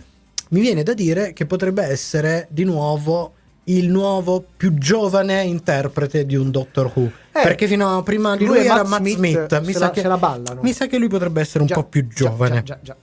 mi 0.49 0.59
viene 0.61 0.83
da 0.83 0.93
dire 0.93 1.33
che 1.33 1.45
potrebbe 1.45 1.83
essere 1.83 2.47
di 2.49 2.63
nuovo 2.63 3.33
il 3.67 3.89
nuovo 3.89 4.43
più 4.57 4.73
giovane 4.73 5.41
interprete 5.43 6.25
di 6.25 6.35
un 6.35 6.51
Doctor 6.51 6.91
Who. 6.93 7.05
Eh, 7.05 7.11
perché 7.41 7.65
fino 7.65 7.97
a 7.97 8.03
prima 8.03 8.35
di 8.35 8.45
lui 8.45 8.57
lui, 8.57 8.65
era 8.65 8.83
Matt 8.83 8.89
Matt 8.89 9.01
Smith 9.05 9.15
Smith. 9.47 9.61
Mi 9.65 9.73
sa, 9.73 9.79
la- 9.79 9.89
che, 9.91 10.57
mi 10.61 10.73
sa 10.73 10.87
che 10.87 10.97
lui 10.97 11.07
potrebbe 11.07 11.39
essere 11.41 11.61
un 11.61 11.67
Già, 11.67 11.75
po' 11.75 11.83
più 11.85 12.07
giovane. 12.07 12.61
già, 12.63 12.77
già. 12.81 12.95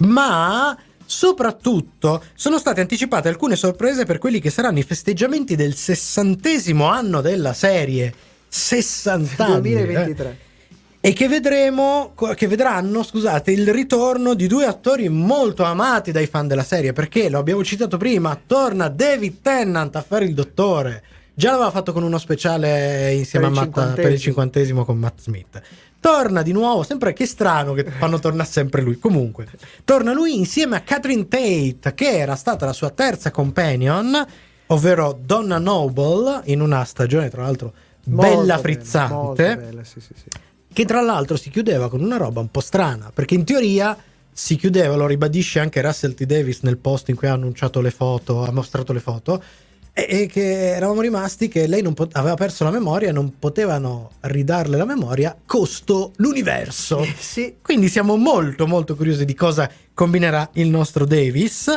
Ma 0.00 0.76
soprattutto 1.08 2.22
sono 2.34 2.58
state 2.58 2.82
anticipate 2.82 3.28
alcune 3.28 3.56
sorprese 3.56 4.04
per 4.04 4.18
quelli 4.18 4.40
che 4.40 4.50
saranno 4.50 4.78
i 4.78 4.82
festeggiamenti 4.82 5.56
del 5.56 5.74
sessantesimo 5.74 6.84
anno 6.84 7.22
della 7.22 7.54
serie. 7.54 8.12
60 8.46 9.44
anni. 9.44 9.54
eh. 9.54 9.60
2023. 9.60 10.38
E 11.00 11.12
che 11.14 11.28
vedremo, 11.28 12.12
che 12.34 12.46
vedranno, 12.46 13.02
scusate, 13.02 13.52
il 13.52 13.72
ritorno 13.72 14.34
di 14.34 14.46
due 14.46 14.66
attori 14.66 15.08
molto 15.08 15.62
amati 15.62 16.12
dai 16.12 16.26
fan 16.26 16.46
della 16.46 16.64
serie. 16.64 16.92
Perché 16.92 17.30
lo 17.30 17.38
abbiamo 17.38 17.64
citato 17.64 17.96
prima: 17.96 18.38
torna 18.44 18.88
David 18.88 19.40
Tennant 19.40 19.96
a 19.96 20.02
fare 20.02 20.26
il 20.26 20.34
dottore. 20.34 21.02
Già 21.32 21.52
l'aveva 21.52 21.70
fatto 21.70 21.92
con 21.92 22.02
uno 22.02 22.18
speciale 22.18 23.12
insieme 23.14 23.48
Per 23.48 23.56
a 23.58 23.60
Matt 23.60 23.94
per 23.94 24.10
il 24.12 24.18
cinquantesimo 24.18 24.84
con 24.84 24.98
Matt 24.98 25.20
Smith. 25.20 25.62
Torna 26.00 26.42
di 26.42 26.52
nuovo, 26.52 26.84
sempre 26.84 27.12
che 27.12 27.26
strano 27.26 27.72
che 27.72 27.84
fanno 27.84 28.18
tornare 28.18 28.48
sempre 28.48 28.82
lui. 28.82 28.98
Comunque, 28.98 29.48
torna 29.84 30.12
lui 30.12 30.36
insieme 30.36 30.76
a 30.76 30.80
Catherine 30.80 31.26
Tate, 31.26 31.94
che 31.94 32.18
era 32.18 32.36
stata 32.36 32.66
la 32.66 32.72
sua 32.72 32.90
terza 32.90 33.30
companion, 33.30 34.26
ovvero 34.66 35.18
Donna 35.20 35.58
Noble, 35.58 36.42
in 36.44 36.60
una 36.60 36.84
stagione 36.84 37.28
tra 37.28 37.42
l'altro 37.42 37.72
Molto 38.04 38.22
bella 38.22 38.40
bella, 38.40 38.58
frizzante 38.58 39.56
bella, 39.56 39.84
sì, 39.84 40.00
sì, 40.00 40.14
sì. 40.14 40.28
che 40.72 40.84
tra 40.86 41.02
l'altro 41.02 41.36
si 41.36 41.50
chiudeva 41.50 41.90
con 41.90 42.00
una 42.00 42.16
roba 42.16 42.40
un 42.40 42.50
po' 42.50 42.60
strana, 42.60 43.10
perché 43.12 43.34
in 43.34 43.44
teoria 43.44 43.96
si 44.32 44.56
chiudeva, 44.56 44.94
lo 44.94 45.06
ribadisce 45.06 45.58
anche 45.58 45.82
Russell 45.82 46.14
T. 46.14 46.24
Davis 46.24 46.60
nel 46.60 46.78
post 46.78 47.08
in 47.08 47.16
cui 47.16 47.26
ha 47.26 47.32
annunciato 47.32 47.80
le 47.80 47.90
foto, 47.90 48.44
ha 48.44 48.52
mostrato 48.52 48.92
le 48.92 49.00
foto, 49.00 49.42
e, 50.06 50.26
che 50.26 50.74
eravamo 50.74 51.00
rimasti 51.00 51.48
che 51.48 51.66
lei 51.66 51.82
non 51.82 51.94
pot- 51.94 52.14
aveva 52.16 52.34
perso 52.34 52.64
la 52.64 52.70
memoria 52.70 53.12
non 53.12 53.38
potevano 53.38 54.12
ridarle 54.20 54.76
la 54.76 54.84
memoria, 54.84 55.36
costo 55.44 56.12
l'universo. 56.16 57.04
Sì, 57.18 57.56
Quindi 57.60 57.88
siamo 57.88 58.16
molto 58.16 58.66
molto 58.66 58.94
curiosi 58.94 59.24
di 59.24 59.34
cosa 59.34 59.68
combinerà 59.94 60.48
il 60.54 60.68
nostro 60.68 61.04
Davis, 61.04 61.76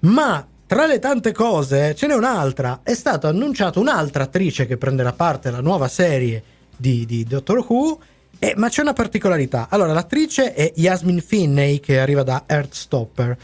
ma 0.00 0.46
tra 0.66 0.86
le 0.86 0.98
tante 0.98 1.32
cose 1.32 1.94
ce 1.94 2.06
n'è 2.06 2.14
un'altra, 2.14 2.80
è 2.82 2.94
stata 2.94 3.28
annunciata 3.28 3.80
un'altra 3.80 4.22
attrice 4.22 4.66
che 4.66 4.76
prenderà 4.76 5.12
parte 5.12 5.48
alla 5.48 5.60
nuova 5.60 5.88
serie 5.88 6.42
di, 6.76 7.04
di 7.04 7.24
Doctor 7.24 7.64
Who, 7.68 7.98
eh, 8.38 8.54
ma 8.56 8.70
c'è 8.70 8.80
una 8.80 8.94
particolarità. 8.94 9.66
Allora, 9.68 9.92
l'attrice 9.92 10.54
è 10.54 10.72
Yasmin 10.76 11.20
Finney 11.20 11.78
che 11.78 11.98
arriva 11.98 12.22
da 12.22 12.44
Earthstopper. 12.46 13.36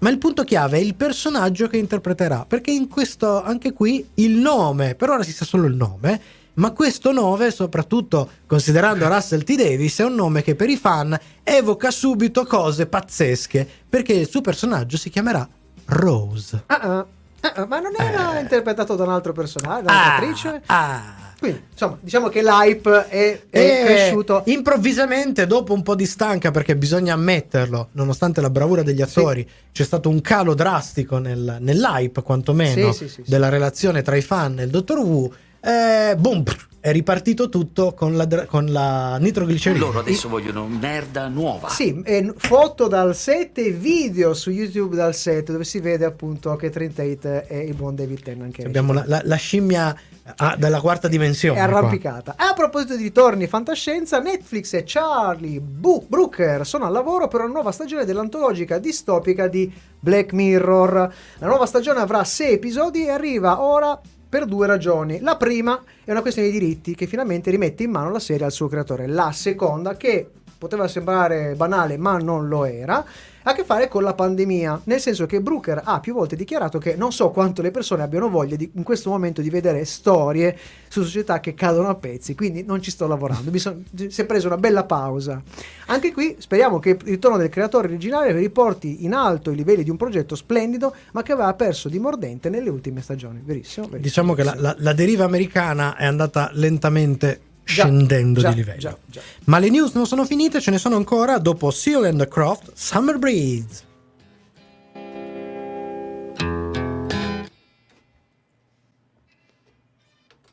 Ma 0.00 0.08
il 0.10 0.18
punto 0.18 0.44
chiave 0.44 0.78
è 0.78 0.80
il 0.80 0.94
personaggio 0.94 1.68
che 1.68 1.76
interpreterà, 1.76 2.44
perché 2.46 2.70
in 2.70 2.88
questo, 2.88 3.42
anche 3.42 3.72
qui, 3.72 4.06
il 4.14 4.32
nome, 4.32 4.94
per 4.94 5.10
ora 5.10 5.22
si 5.22 5.32
sa 5.32 5.44
solo 5.44 5.66
il 5.66 5.74
nome, 5.74 6.20
ma 6.54 6.70
questo 6.72 7.12
nome, 7.12 7.50
soprattutto 7.50 8.28
considerando 8.46 9.06
Russell 9.08 9.44
T. 9.44 9.54
Davis, 9.56 9.98
è 10.00 10.04
un 10.04 10.14
nome 10.14 10.42
che 10.42 10.54
per 10.54 10.68
i 10.70 10.76
fan 10.76 11.18
evoca 11.42 11.90
subito 11.90 12.44
cose 12.46 12.86
pazzesche, 12.86 13.68
perché 13.88 14.14
il 14.14 14.28
suo 14.28 14.40
personaggio 14.40 14.96
si 14.96 15.10
chiamerà 15.10 15.46
Rose. 15.86 16.62
Ah, 16.66 16.78
ah, 16.80 17.06
ah, 17.42 17.52
ah, 17.56 17.66
ma 17.66 17.78
non 17.80 17.92
era 17.98 18.38
Eh. 18.38 18.40
interpretato 18.40 18.94
da 18.96 19.04
un 19.04 19.10
altro 19.10 19.32
personaggio, 19.32 19.82
da 19.86 19.92
un'attrice? 19.92 20.62
ah. 20.66 21.28
Quindi, 21.40 21.62
insomma, 21.72 21.96
diciamo 22.00 22.28
che 22.28 22.42
l'hype 22.42 23.08
è, 23.08 23.40
è 23.48 23.58
E 23.58 23.82
cresciuto. 23.84 24.42
improvvisamente, 24.44 25.46
dopo 25.46 25.72
un 25.72 25.82
po' 25.82 25.94
di 25.94 26.04
stanca, 26.04 26.50
perché 26.50 26.76
bisogna 26.76 27.14
ammetterlo, 27.14 27.88
nonostante 27.92 28.42
la 28.42 28.50
bravura 28.50 28.82
degli 28.82 29.00
attori, 29.00 29.48
c'è 29.72 29.82
stato 29.82 30.10
un 30.10 30.20
calo 30.20 30.52
drastico 30.54 31.16
nel- 31.16 31.56
nell'hype, 31.60 32.22
quantomeno, 32.22 32.92
Sì, 32.92 32.98
sì, 33.06 33.08
sì, 33.08 33.22
sì. 33.24 33.30
della 33.30 33.48
relazione 33.48 34.02
tra 34.02 34.16
i 34.16 34.20
fan 34.20 34.58
e 34.60 34.64
il 34.64 34.70
Dottor 34.70 34.98
Who. 34.98 35.32
Eh, 35.62 36.14
boom, 36.18 36.42
pff, 36.42 36.66
è 36.80 36.92
ripartito 36.92 37.50
tutto 37.50 37.92
con 37.92 38.16
la, 38.16 38.26
con 38.46 38.64
la 38.66 39.18
nitroglicerina. 39.18 39.84
Loro 39.84 39.98
adesso 39.98 40.28
vogliono 40.30 40.66
merda 40.66 41.28
nuova. 41.28 41.68
Sì, 41.68 42.00
e 42.04 42.32
foto 42.36 42.88
dal 42.88 43.14
set 43.14 43.58
e 43.58 43.70
video 43.70 44.32
su 44.32 44.50
YouTube 44.50 44.96
dal 44.96 45.14
set 45.14 45.52
dove 45.52 45.64
si 45.64 45.78
vede 45.80 46.06
appunto 46.06 46.56
che 46.56 46.70
Trent 46.70 46.94
Tate 46.94 47.46
e 47.46 47.58
il 47.66 47.74
buon 47.74 47.94
David 47.94 48.22
Tennant 48.22 48.52
che 48.54 48.64
Abbiamo 48.64 48.94
la, 48.94 49.04
la- 49.06 49.20
la 49.22 49.36
scimmia 49.36 49.94
ah, 50.36 50.56
della 50.56 50.80
quarta 50.80 51.06
dimensione. 51.06 51.60
è 51.60 51.68
qua. 51.68 51.78
arrampicata. 51.78 52.34
A 52.36 52.54
proposito 52.54 52.96
di 52.96 53.02
ritorni 53.02 53.46
fantascienza, 53.46 54.18
Netflix 54.18 54.72
e 54.72 54.82
Charlie 54.86 55.60
Bu- 55.60 56.06
Brooker 56.08 56.66
sono 56.66 56.86
al 56.86 56.92
lavoro 56.92 57.28
per 57.28 57.40
una 57.40 57.52
nuova 57.52 57.72
stagione 57.72 58.06
dell'antologica 58.06 58.78
distopica 58.78 59.48
di 59.48 59.70
Black 59.98 60.32
Mirror. 60.32 61.14
La 61.38 61.46
nuova 61.46 61.66
stagione 61.66 62.00
avrà 62.00 62.24
sei 62.24 62.54
episodi 62.54 63.04
e 63.04 63.10
arriva 63.10 63.60
ora 63.60 64.00
per 64.30 64.46
due 64.46 64.66
ragioni. 64.68 65.20
La 65.20 65.36
prima 65.36 65.82
è 66.04 66.12
una 66.12 66.22
questione 66.22 66.48
di 66.48 66.58
diritti 66.58 66.94
che 66.94 67.06
finalmente 67.06 67.50
rimette 67.50 67.82
in 67.82 67.90
mano 67.90 68.10
la 68.10 68.20
serie 68.20 68.46
al 68.46 68.52
suo 68.52 68.68
creatore. 68.68 69.08
La 69.08 69.32
seconda, 69.32 69.96
che 69.96 70.30
poteva 70.56 70.86
sembrare 70.86 71.54
banale 71.56 71.96
ma 71.96 72.16
non 72.18 72.46
lo 72.46 72.64
era, 72.64 73.04
ha 73.42 73.50
a 73.50 73.54
che 73.54 73.64
fare 73.64 73.88
con 73.88 74.02
la 74.02 74.14
pandemia, 74.14 74.82
nel 74.84 75.00
senso 75.00 75.26
che 75.26 75.40
Brooker 75.40 75.80
ha 75.84 76.00
più 76.00 76.12
volte 76.14 76.36
dichiarato 76.36 76.78
che 76.78 76.94
non 76.96 77.12
so 77.12 77.30
quanto 77.30 77.62
le 77.62 77.70
persone 77.70 78.02
abbiano 78.02 78.28
voglia 78.28 78.56
di- 78.56 78.70
in 78.74 78.82
questo 78.82 79.10
momento 79.10 79.40
di 79.40 79.50
vedere 79.50 79.84
storie 79.84 80.56
su 80.88 81.02
società 81.02 81.40
che 81.40 81.54
cadono 81.54 81.88
a 81.88 81.94
pezzi, 81.94 82.34
quindi 82.34 82.62
non 82.64 82.82
ci 82.82 82.90
sto 82.90 83.06
lavorando, 83.06 83.50
mi 83.50 83.58
son- 83.58 83.84
si 84.08 84.20
è 84.20 84.24
preso 84.26 84.46
una 84.48 84.56
bella 84.58 84.84
pausa. 84.84 85.42
Anche 85.86 86.12
qui 86.12 86.36
speriamo 86.38 86.78
che 86.78 86.90
il 86.90 86.98
ritorno 87.02 87.36
del 87.38 87.48
creatore 87.48 87.88
originale 87.88 88.32
riporti 88.32 89.04
in 89.04 89.14
alto 89.14 89.50
i 89.50 89.56
livelli 89.56 89.84
di 89.84 89.90
un 89.90 89.96
progetto 89.96 90.34
splendido, 90.34 90.94
ma 91.12 91.22
che 91.22 91.32
aveva 91.32 91.52
perso 91.54 91.88
di 91.88 91.98
mordente 91.98 92.48
nelle 92.50 92.68
ultime 92.70 93.00
stagioni. 93.00 93.40
Verissimo? 93.44 93.86
verissimo. 93.86 94.02
Diciamo 94.02 94.34
che 94.34 94.42
la, 94.44 94.54
la- 94.56 94.76
la 94.78 94.92
deriva 94.92 95.24
americana 95.24 95.96
è 95.96 96.04
andata 96.04 96.50
lentamente 96.52 97.40
Già, 97.74 97.84
scendendo 97.84 98.40
già, 98.40 98.50
di 98.50 98.54
livello. 98.56 98.78
già, 98.78 98.96
già. 99.06 99.20
Ma 99.44 99.58
le 99.58 99.70
news 99.70 99.92
non 99.94 100.06
sono 100.06 100.24
finite, 100.24 100.60
ce 100.60 100.70
ne 100.70 100.78
sono 100.78 100.96
ancora 100.96 101.38
dopo 101.38 101.70
Seal 101.70 102.04
and 102.04 102.18
the 102.18 102.28
Croft, 102.28 102.72
Summer 102.74 103.18
Breeze. 103.18 103.88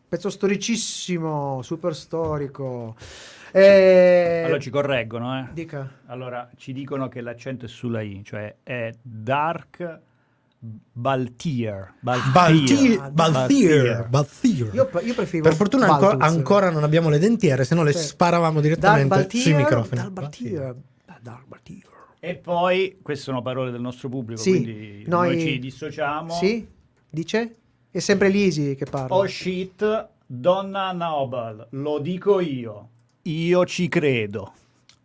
Pezzo 0.10 0.30
storicissimo, 0.30 1.62
super 1.62 1.94
storico. 1.94 2.96
Eh, 3.52 4.44
Allora 4.46 4.60
ci 4.60 4.70
correggono, 4.70 5.38
eh. 5.40 5.48
Dica. 5.52 6.00
Allora 6.06 6.50
ci 6.56 6.72
dicono 6.72 7.10
che 7.10 7.20
l'accento 7.22 7.66
è 7.66 7.68
sulla 7.68 8.02
I, 8.02 8.22
cioè 8.24 8.56
è 8.64 8.94
Dark 9.02 10.00
Baltier. 10.60 11.94
Baltier, 12.00 13.12
Baltier, 13.12 14.08
Baltier. 14.10 14.74
Io, 14.74 14.90
io 15.04 15.14
preferivo 15.14 15.48
Per 15.48 15.56
fortuna 15.56 15.86
anco- 15.88 16.08
Baltuz. 16.18 16.24
ancora 16.28 16.70
non 16.72 16.84
abbiamo 16.84 17.10
le 17.10 17.20
dentiere, 17.20 17.64
se 17.64 17.76
no 17.76 17.84
le 17.84 17.94
Sì. 17.94 18.08
sparavamo 18.08 18.60
direttamente 18.60 19.08
Baltier, 19.08 19.44
sui 19.44 19.54
microfoni. 19.54 20.02
Dark 20.02 20.12
Baltier. 20.14 20.76
Dark 21.22 21.48
Baltier. 21.48 21.86
E 22.20 22.36
poi, 22.36 22.98
queste 23.02 23.24
sono 23.26 23.42
parole 23.44 23.70
del 23.72 23.82
nostro 23.82 24.10
pubblico, 24.10 24.42
Sì, 24.42 24.50
quindi 24.52 25.04
noi- 25.08 25.36
noi, 25.36 25.40
ci 25.40 25.60
dissociamo. 25.60 26.34
Sì? 26.34 26.68
Dice? 27.10 27.56
È 27.92 28.00
sempre 28.00 28.30
Lisi 28.30 28.76
che 28.76 28.86
parla. 28.86 29.16
Oh 29.16 29.28
shit, 29.28 30.10
Donna 30.26 30.92
Noble, 30.92 31.68
lo 31.72 32.00
dico 32.00 32.40
io. 32.40 32.90
Io 33.24 33.66
ci 33.66 33.88
credo. 33.88 34.54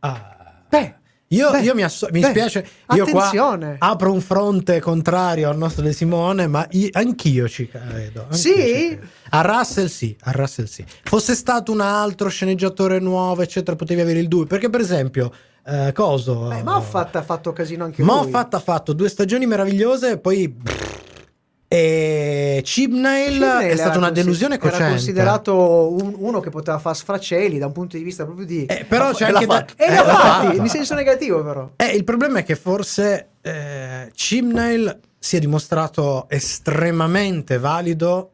Ah. 0.01 0.65
Beh, 0.69 0.95
Io, 1.33 1.51
Beh, 1.51 1.61
io 1.61 1.75
mi, 1.75 1.83
asso- 1.83 2.09
mi 2.13 2.21
beh, 2.21 2.29
spiace, 2.29 2.67
io 2.95 3.07
qua 3.07 3.59
apro 3.79 4.13
un 4.13 4.21
fronte 4.21 4.81
contrario 4.81 5.49
al 5.49 5.57
nostro 5.57 5.83
De 5.83 5.93
Simone, 5.93 6.47
ma 6.47 6.67
io- 6.73 6.89
anch'io 6.93 7.49
ci 7.49 7.69
credo. 7.69 8.23
anch'io 8.31 8.37
Sì? 8.37 8.53
ci 8.53 8.89
credo. 8.99 9.07
A 9.31 9.41
Russell 9.41 9.87
sì, 9.87 10.17
a 10.21 10.31
Russell 10.33 10.67
sì. 10.67 10.85
Fosse 11.05 11.35
stato 11.35 11.73
un 11.73 11.81
altro 11.81 12.29
sceneggiatore 12.29 12.99
nuovo, 12.99 13.41
eccetera, 13.43 13.77
potevi 13.77 14.01
avere 14.03 14.19
il 14.19 14.29
2. 14.29 14.47
Perché 14.47 14.69
per 14.69 14.81
esempio, 14.81 15.33
eh, 15.65 15.93
coso... 15.95 16.49
Beh, 16.49 16.63
Moffat 16.63 17.17
ha 17.17 17.23
fatto 17.23 17.53
casino 17.55 17.85
anche 17.85 18.03
Moffat 18.03 18.53
lui. 18.53 18.61
ha 18.61 18.63
fatto 18.63 18.93
due 18.93 19.09
stagioni 19.09 19.47
meravigliose 19.47 20.11
e 20.11 20.19
poi... 20.19 20.55
E 21.75 22.61
Chibnall 22.65 23.43
è 23.61 23.75
stata 23.75 23.91
era 23.91 23.99
una 23.99 24.11
delusione 24.11 24.57
Era 24.57 24.63
cocente. 24.69 24.91
considerato 24.91 25.91
un- 25.91 26.15
uno 26.19 26.41
che 26.41 26.51
poteva 26.51 26.79
fare 26.79 26.95
sfracelli 26.97 27.59
da 27.59 27.65
un 27.67 27.73
punto 27.73 27.97
di 27.97 28.03
vista 28.03 28.25
proprio 28.25 28.45
di... 28.45 28.67
Eh, 28.67 28.85
però 28.87 29.11
c'è 29.13 29.31
anche 29.31 29.47
da... 29.47 29.65
E 29.65 29.85
eh, 29.87 29.89
l'ha 29.95 30.05
fatti, 30.05 30.47
fatto. 30.49 30.57
in 30.61 30.69
senso 30.69 30.95
negativo 30.95 31.43
però. 31.43 31.71
Eh, 31.77 31.87
il 31.97 32.05
problema 32.05 32.41
è 32.41 32.45
che 32.45 32.57
forse 32.57 33.29
eh, 33.41 34.11
Chimnale 34.15 34.99
si 35.19 35.37
è 35.37 35.39
dimostrato 35.39 36.27
estremamente 36.29 37.57
valido 37.59 38.31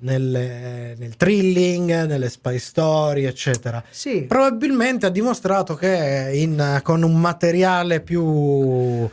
nelle- 0.00 0.94
nel 0.98 1.16
thrilling, 1.16 2.04
nelle 2.04 2.28
spy 2.28 2.58
story, 2.58 3.24
eccetera. 3.24 3.82
Sì. 3.88 4.22
Probabilmente 4.28 5.06
ha 5.06 5.10
dimostrato 5.10 5.74
che 5.74 6.32
in- 6.34 6.80
con 6.82 7.02
un 7.02 7.18
materiale 7.18 8.00
più 8.00 9.08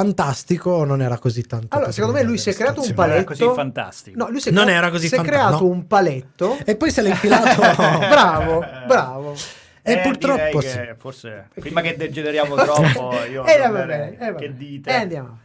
fantastico 0.00 0.84
non 0.84 1.00
era 1.00 1.16
così 1.16 1.42
tanto. 1.46 1.74
Allora, 1.74 1.90
secondo 1.90 2.14
me 2.18 2.22
lui 2.22 2.36
si 2.36 2.50
è 2.50 2.54
creato 2.54 2.82
un 2.82 2.92
prestazioni. 2.92 3.08
Non 3.08 3.16
era 3.16 3.24
paletto. 3.24 3.44
così 3.46 3.56
fantastico. 3.56 4.18
No, 4.18 4.28
lui 4.30 4.40
si 4.42 4.48
è 4.50 4.52
Non 4.52 4.64
crea- 4.64 4.76
era 4.76 4.90
così 4.90 5.08
Si 5.08 5.14
è 5.14 5.16
fanta- 5.16 5.32
creato 5.32 5.58
no. 5.64 5.70
un 5.70 5.86
paletto. 5.86 6.58
E 6.66 6.76
poi 6.76 6.90
se 6.90 7.00
l'ha 7.00 7.08
infilato. 7.08 7.60
bravo, 8.06 8.64
bravo. 8.86 9.34
E 9.80 9.92
Eh, 9.92 9.98
purtroppo 10.00 10.58
direi 10.58 10.68
sì. 10.70 10.76
che 10.78 10.94
Forse 10.98 11.48
prima 11.54 11.80
che 11.80 11.96
degeneriamo 11.96 12.54
troppo, 12.56 13.14
io 13.30 13.46
Eh, 13.46 13.58
va 13.58 13.68
vorrei- 13.70 13.86
bene, 13.86 14.18
eh, 14.18 14.32
va 14.32 14.38
che 14.38 14.54
dite? 14.54 14.90
Eh, 14.90 14.94
andiamo. 14.94 15.38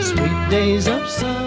Sweet 0.00 0.48
days 0.50 0.86
of 0.88 1.06
in 1.20 1.45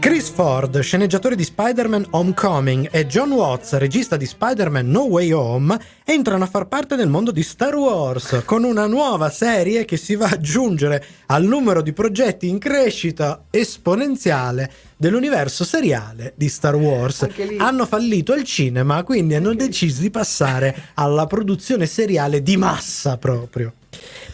Chris 0.00 0.28
Ford, 0.30 0.78
sceneggiatore 0.78 1.34
di 1.34 1.42
Spider-Man 1.42 2.06
Homecoming, 2.10 2.88
e 2.92 3.06
John 3.06 3.32
Watts, 3.32 3.76
regista 3.78 4.16
di 4.16 4.26
Spider-Man 4.26 4.88
No 4.88 5.02
Way 5.02 5.32
Home, 5.32 5.78
entrano 6.04 6.44
a 6.44 6.46
far 6.46 6.68
parte 6.68 6.94
del 6.94 7.08
mondo 7.08 7.32
di 7.32 7.42
Star 7.42 7.74
Wars 7.74 8.42
con 8.44 8.62
una 8.62 8.86
nuova 8.86 9.28
serie 9.28 9.84
che 9.84 9.96
si 9.96 10.14
va 10.14 10.26
ad 10.26 10.34
aggiungere 10.34 11.04
al 11.26 11.44
numero 11.44 11.82
di 11.82 11.92
progetti 11.92 12.48
in 12.48 12.58
crescita 12.58 13.44
esponenziale 13.50 14.70
dell'universo 14.96 15.64
seriale 15.64 16.32
di 16.36 16.48
Star 16.48 16.76
Wars. 16.76 17.26
Hanno 17.58 17.84
fallito 17.84 18.34
il 18.34 18.44
cinema, 18.44 19.02
quindi 19.02 19.34
hanno 19.34 19.54
deciso 19.54 20.00
di 20.00 20.10
passare 20.10 20.90
alla 20.94 21.26
produzione 21.26 21.86
seriale 21.86 22.42
di 22.42 22.56
massa 22.56 23.16
proprio. 23.16 23.72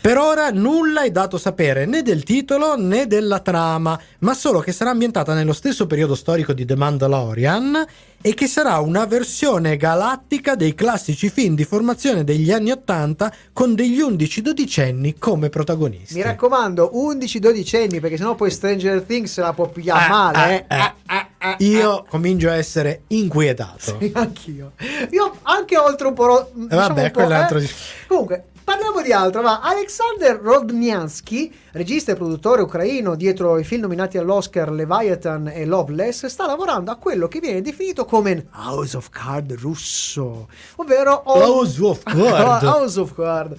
Per 0.00 0.18
ora 0.18 0.50
nulla 0.50 1.02
è 1.02 1.10
dato 1.10 1.38
sapere 1.38 1.86
né 1.86 2.02
del 2.02 2.24
titolo 2.24 2.76
né 2.76 3.06
della 3.06 3.38
trama, 3.40 3.98
ma 4.18 4.34
solo 4.34 4.60
che 4.60 4.72
sarà 4.72 4.90
ambientata 4.90 5.32
nello 5.32 5.54
stesso 5.54 5.86
periodo 5.86 6.14
storico 6.14 6.52
di 6.52 6.66
The 6.66 6.76
Mandalorian 6.76 7.86
e 8.20 8.34
che 8.34 8.46
sarà 8.46 8.78
una 8.80 9.06
versione 9.06 9.76
galattica 9.76 10.56
dei 10.56 10.74
classici 10.74 11.30
film 11.30 11.54
di 11.54 11.64
formazione 11.64 12.22
degli 12.24 12.50
anni 12.52 12.70
80 12.70 13.32
con 13.52 13.74
degli 13.74 14.00
11-12 14.02 15.14
come 15.18 15.48
protagonisti. 15.48 16.14
Mi 16.16 16.22
raccomando, 16.22 16.90
11-12 16.94 17.76
anni, 17.76 18.00
perché 18.00 18.16
sennò 18.18 18.34
poi 18.34 18.50
Stranger 18.50 19.02
Things 19.02 19.32
se 19.32 19.40
la 19.40 19.52
può 19.54 19.68
pigliare 19.68 20.04
Eh, 20.04 20.08
male. 20.08 20.66
eh, 20.68 20.74
eh. 20.76 21.26
eh. 21.38 21.64
Io 21.64 22.04
comincio 22.08 22.48
a 22.50 22.54
essere 22.56 23.02
inquietato. 23.08 23.96
Sì, 23.98 24.10
anch'io. 24.14 24.72
Io 25.10 25.34
anche 25.42 25.78
oltre 25.78 26.06
un 26.08 26.14
po'. 26.14 26.26
ro- 26.26 26.50
diciamo 26.52 26.70
Eh, 26.72 26.76
vabbè, 26.88 27.02
un 27.04 27.10
po', 27.10 27.20
quello 27.20 27.34
è 27.34 27.62
eh. 27.62 27.70
Comunque, 28.06 28.44
parliamo 28.64 29.02
di 29.02 29.12
altro. 29.12 29.42
Va. 29.42 29.60
Alexander 29.60 30.40
Rodniansky, 30.40 31.52
regista 31.72 32.12
e 32.12 32.14
produttore 32.16 32.62
ucraino 32.62 33.14
dietro 33.14 33.58
i 33.58 33.64
film 33.64 33.82
nominati 33.82 34.18
all'Oscar 34.18 34.70
Leviathan 34.72 35.48
e 35.48 35.64
Loveless, 35.66 36.26
sta 36.26 36.46
lavorando 36.46 36.90
a 36.90 36.96
quello 36.96 37.28
che 37.28 37.40
viene 37.40 37.60
definito 37.60 38.04
come 38.04 38.46
House 38.52 38.96
of 38.96 39.10
Card 39.10 39.52
russo, 39.58 40.48
ovvero 40.76 41.22
House 41.26 41.80
of 41.82 42.02
Card. 42.02 42.64
House 42.64 42.98
of 42.98 43.14
Card. 43.14 43.56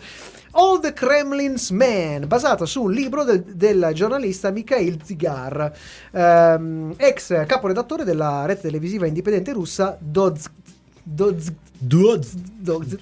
All 0.57 0.79
the 0.79 0.93
Kremlin's 0.93 1.69
Man, 1.69 2.27
basato 2.27 2.65
su 2.65 2.83
un 2.83 2.91
libro 2.91 3.25
del, 3.25 3.43
del 3.43 3.91
giornalista 3.93 4.51
Mikhail 4.51 5.01
Zigar, 5.03 5.71
ehm, 6.11 6.93
ex 6.95 7.45
caporedattore 7.45 8.05
della 8.05 8.45
rete 8.45 8.61
televisiva 8.61 9.05
indipendente 9.05 9.51
russa 9.51 9.97
Doz, 11.07 11.51
Doz, 11.77 12.33
Doz, 12.33 12.97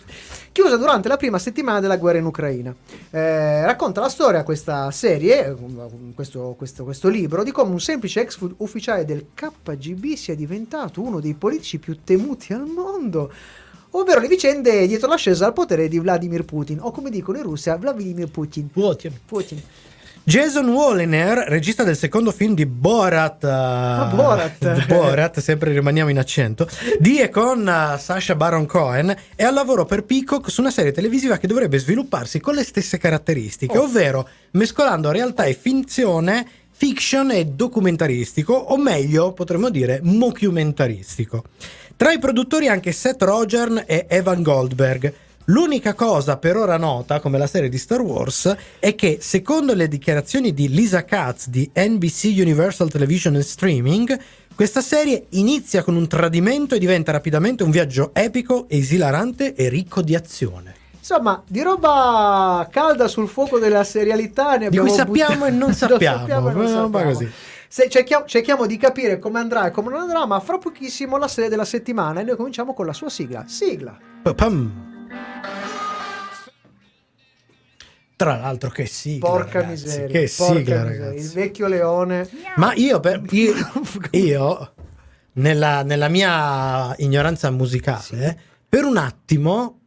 chiusa 0.51 0.75
durante 0.75 1.07
la 1.07 1.15
prima 1.15 1.39
settimana 1.39 1.79
della 1.79 1.95
guerra 1.95 2.17
in 2.17 2.25
Ucraina. 2.25 2.75
Eh, 3.09 3.65
racconta 3.65 4.01
la 4.01 4.09
storia, 4.09 4.43
questa 4.43 4.91
serie, 4.91 5.55
questo, 6.13 6.53
questo- 6.57 6.83
questo 6.83 7.07
libro, 7.07 7.43
di 7.43 7.51
come 7.51 7.71
un 7.71 7.79
semplice 7.79 8.19
ex 8.19 8.37
ufficiale 8.57 9.05
del 9.05 9.27
KGB 9.33 10.15
sia 10.15 10.35
diventato 10.35 11.01
uno 11.01 11.21
dei 11.21 11.33
politici 11.33 11.79
più 11.79 11.97
temuti 12.03 12.51
al 12.51 12.65
mondo. 12.65 13.31
Ovvero 13.91 14.19
le 14.19 14.27
vicende 14.27 14.85
dietro 14.85 15.07
l'ascesa 15.07 15.45
al 15.45 15.53
potere 15.53 15.87
di 15.87 15.99
Vladimir 15.99 16.43
Putin, 16.43 16.79
o 16.81 16.91
come 16.91 17.09
dicono 17.09 17.37
in 17.37 17.43
Russia, 17.43 17.77
Vladimir 17.77 18.29
Putin. 18.29 18.69
Putin. 18.69 19.13
Putin. 19.25 19.61
Jason 20.25 20.69
Walliner, 20.69 21.37
regista 21.49 21.83
del 21.83 21.97
secondo 21.97 22.31
film 22.31 22.53
di 22.53 22.65
Borat, 22.65 23.43
uh, 23.43 24.15
Borat. 24.15 24.85
Borat, 24.87 25.39
sempre 25.41 25.73
rimaniamo 25.73 26.09
in 26.09 26.17
accento, 26.17 26.65
di 26.97 27.19
e 27.19 27.27
con 27.27 27.59
uh, 27.59 27.99
Sacha 27.99 28.33
Baron 28.33 28.65
Cohen, 28.65 29.13
è 29.35 29.43
al 29.43 29.53
lavoro 29.53 29.83
per 29.83 30.05
Peacock 30.05 30.49
su 30.49 30.61
una 30.61 30.71
serie 30.71 30.93
televisiva 30.93 31.35
che 31.35 31.45
dovrebbe 31.47 31.77
svilupparsi 31.77 32.39
con 32.39 32.55
le 32.55 32.63
stesse 32.63 32.97
caratteristiche, 32.97 33.77
Oh. 33.77 33.83
ovvero 33.83 34.29
mescolando 34.51 35.11
realtà 35.11 35.43
e 35.43 35.53
finzione, 35.53 36.47
fiction 36.71 37.31
e 37.31 37.45
documentaristico, 37.45 38.53
o 38.53 38.77
meglio 38.77 39.33
potremmo 39.33 39.69
dire 39.69 39.99
mockumentaristico. 40.03 41.43
Tra 41.97 42.13
i 42.13 42.19
produttori 42.19 42.69
anche 42.69 42.93
Seth 42.93 43.21
Rogen 43.23 43.83
e 43.85 44.05
Evan 44.07 44.41
Goldberg. 44.41 45.13
L'unica 45.47 45.93
cosa 45.93 46.37
per 46.37 46.55
ora 46.55 46.77
nota, 46.77 47.19
come 47.19 47.37
la 47.37 47.47
serie 47.47 47.67
di 47.67 47.77
Star 47.77 47.99
Wars, 47.99 48.55
è 48.79 48.95
che 48.95 49.17
secondo 49.19 49.73
le 49.73 49.89
dichiarazioni 49.89 50.53
di 50.53 50.69
Lisa 50.69 51.03
Katz 51.03 51.49
di 51.49 51.69
NBC 51.75 52.33
Universal 52.37 52.89
Television 52.89 53.35
and 53.35 53.43
Streaming, 53.43 54.17
questa 54.55 54.79
serie 54.79 55.25
inizia 55.31 55.83
con 55.83 55.95
un 55.97 56.07
tradimento 56.07 56.75
e 56.75 56.79
diventa 56.79 57.11
rapidamente 57.11 57.63
un 57.63 57.71
viaggio 57.71 58.11
epico, 58.13 58.67
esilarante 58.69 59.53
e 59.53 59.67
ricco 59.67 60.01
di 60.01 60.15
azione. 60.15 60.75
Insomma, 60.97 61.43
di 61.45 61.61
roba 61.61 62.65
calda 62.71 63.09
sul 63.09 63.27
fuoco 63.27 63.59
della 63.59 63.83
serialità 63.83 64.51
ne 64.53 64.59
Di 64.59 64.65
abbiamo 64.67 64.87
cui 64.87 64.95
sappiamo 64.97 65.33
buttato- 65.33 65.45
e 65.47 65.51
non 65.57 65.73
sappiamo. 65.75 66.17
sappiamo 66.19 66.49
e 66.49 66.53
non 66.53 66.63
Eh, 66.63 66.67
sappiamo. 66.69 67.11
così. 67.11 67.31
Se 67.67 67.89
cerchiamo, 67.89 68.25
cerchiamo 68.25 68.65
di 68.65 68.77
capire 68.77 69.19
come 69.19 69.39
andrà 69.39 69.67
e 69.67 69.71
come 69.71 69.89
non 69.89 69.99
andrà, 70.01 70.25
ma 70.25 70.39
fra 70.39 70.57
pochissimo 70.57 71.17
la 71.17 71.27
serie 71.27 71.49
della 71.49 71.65
settimana 71.65 72.21
e 72.21 72.23
noi 72.23 72.37
cominciamo 72.37 72.73
con 72.73 72.85
la 72.85 72.93
sua 72.93 73.09
sigla. 73.09 73.43
Sigla. 73.45 73.97
Pa-pam. 74.21 74.91
Tra 78.15 78.37
l'altro 78.37 78.69
che 78.69 78.85
sigla, 78.85 79.27
Porca 79.27 79.61
ragazzi, 79.61 79.83
miseria. 79.85 80.07
Che 80.07 80.31
porca 80.37 80.55
sigla, 80.59 80.83
miseria. 80.83 80.83
ragazzi. 81.05 81.25
Il 81.25 81.31
vecchio 81.31 81.67
leone. 81.67 82.29
Ma 82.55 82.73
io, 82.75 82.99
per, 82.99 83.21
io, 83.31 83.53
io, 84.11 84.73
nella, 85.33 85.81
nella 85.83 86.07
mia 86.09 86.95
ignoranza 86.97 87.49
musicale, 87.49 88.39
per 88.69 88.85
un 88.85 88.97
attimo 88.97 89.79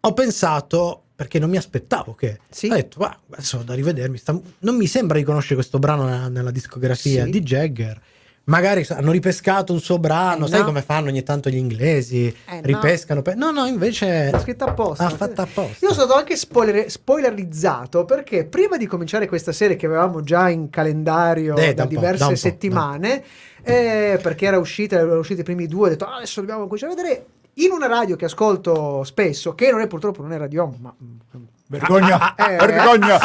ho 0.00 0.12
pensato, 0.12 1.02
perché 1.14 1.38
non 1.38 1.50
mi 1.50 1.56
aspettavo 1.56 2.14
che... 2.14 2.38
Sì. 2.50 2.68
Ho 2.70 2.74
detto, 2.74 2.98
"Guarda, 2.98 3.20
adesso 3.32 3.58
vado 3.58 3.72
a 3.72 3.74
rivedermi, 3.74 4.16
sta- 4.16 4.38
non 4.60 4.76
mi 4.76 4.86
sembra 4.86 5.18
di 5.18 5.24
conoscere 5.24 5.54
questo 5.56 5.78
brano 5.78 6.04
nella, 6.04 6.28
nella 6.28 6.50
discografia 6.50 7.24
Sì. 7.24 7.30
di 7.30 7.40
Jagger. 7.40 8.00
Magari 8.46 8.86
hanno 8.90 9.10
ripescato 9.10 9.72
un 9.72 9.80
suo 9.80 9.98
brano, 9.98 10.44
Eh, 10.44 10.48
sai 10.48 10.58
no. 10.60 10.66
come 10.66 10.82
fanno 10.82 11.08
ogni 11.08 11.22
tanto 11.22 11.48
gli 11.48 11.56
inglesi? 11.56 12.26
Eh, 12.26 12.54
no. 12.56 12.60
ripescano. 12.62 13.22
pe- 13.22 13.34
no, 13.34 13.50
no, 13.50 13.64
invece... 13.64 14.28
È 14.30 14.38
scritto 14.38 14.64
apposta. 14.64 15.06
Ha 15.06 15.08
fatto 15.08 15.40
apposta. 15.40 15.86
Io 15.86 15.92
sono 15.92 16.04
stato 16.04 16.14
anche 16.14 16.36
spoiler- 16.36 16.86
spoilerizzato 16.88 18.04
perché 18.04 18.44
prima 18.44 18.76
di 18.76 18.86
cominciare 18.86 19.26
questa 19.28 19.52
serie 19.52 19.76
che 19.76 19.86
avevamo 19.86 20.20
già 20.20 20.50
in 20.50 20.68
calendario 20.68 21.56
Eh, 21.56 21.72
da 21.72 21.84
da 21.84 21.88
diverse 21.88 22.28
da 22.28 22.36
settimane, 22.36 23.24
eh, 23.62 24.18
perché 24.22 24.44
era 24.44 24.58
uscita, 24.58 24.96
erano 24.96 25.20
usciti 25.20 25.40
i 25.40 25.44
primi 25.44 25.66
due, 25.66 25.86
ho 25.86 25.90
detto 25.90 26.04
"Ah, 26.04 26.16
adesso 26.16 26.40
dobbiamo 26.40 26.64
cominciare 26.66 26.92
a 26.92 26.96
vedere 26.96 27.26
in 27.54 27.70
una 27.70 27.86
radio 27.86 28.14
che 28.16 28.26
ascolto 28.26 29.04
spesso, 29.04 29.54
che 29.54 29.70
non 29.70 29.80
è 29.80 29.86
purtroppo 29.86 30.20
non 30.20 30.32
è 30.32 30.36
radio, 30.36 30.70
ma 30.80 30.94
Vergogna! 31.66 32.34
Eh, 32.34 32.56
vergogna! 32.56 33.18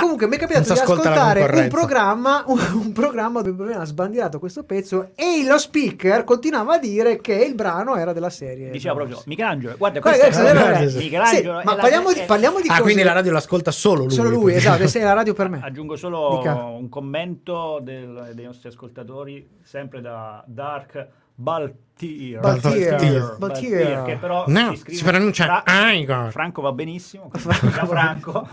Comunque 0.00 0.26
mi 0.28 0.36
è 0.36 0.38
capitato 0.38 0.72
di 0.72 0.78
ascoltare 0.78 1.60
un 1.62 1.68
programma, 1.68 2.44
un, 2.48 2.58
un 2.74 2.92
programma 2.92 3.40
dove 3.42 3.62
aveva 3.64 3.84
sbandierato 3.84 4.38
questo 4.38 4.64
pezzo 4.64 5.10
e 5.14 5.44
lo 5.46 5.58
speaker 5.58 6.24
continuava 6.24 6.74
a 6.74 6.78
dire 6.78 7.20
che 7.20 7.34
il 7.34 7.54
brano 7.54 7.96
era 7.96 8.12
della 8.12 8.30
serie. 8.30 8.70
Diceva 8.70 8.94
proprio 8.94 9.22
Michelangelo, 9.26 9.76
guarda 9.76 10.00
questa 10.00 10.28
guarda, 10.28 10.50
è 10.50 10.54
guarda, 10.54 10.88
sì. 10.88 10.96
Michelangelo. 10.96 11.54
Sì, 11.54 11.60
è 11.60 11.64
ma 11.64 11.74
la- 11.74 11.80
parliamo 11.80 12.12
di, 12.12 12.18
è- 12.20 12.24
parliamo 12.26 12.60
di 12.60 12.66
Ah, 12.68 12.70
cose- 12.70 12.82
quindi 12.82 13.02
la 13.02 13.12
radio 13.12 13.32
l'ascolta 13.32 13.70
solo 13.70 14.02
lui. 14.04 14.10
Solo 14.10 14.28
lui, 14.30 14.54
esatto, 14.54 14.82
è 14.84 15.02
la 15.02 15.12
radio 15.12 15.32
per 15.34 15.48
me. 15.48 15.60
Aggiungo 15.62 15.96
solo 15.96 16.40
un 16.78 16.88
commento 16.88 17.80
del- 17.82 18.32
dei 18.34 18.44
nostri 18.44 18.68
ascoltatori, 18.68 19.48
sempre 19.62 20.00
da 20.00 20.42
Dark 20.46 21.06
Baltier. 21.36 22.40
Baltier. 22.40 22.90
Baltier. 22.90 23.36
Baltier. 23.38 24.02
che 24.04 24.16
però 24.16 24.44
No, 24.48 24.74
si, 24.74 24.96
si 24.96 25.04
pronuncia 25.04 25.62
Fra- 25.62 25.92
Igor. 25.92 26.30
Franco 26.30 26.62
va 26.62 26.72
benissimo, 26.72 27.30
Franco. 27.32 28.48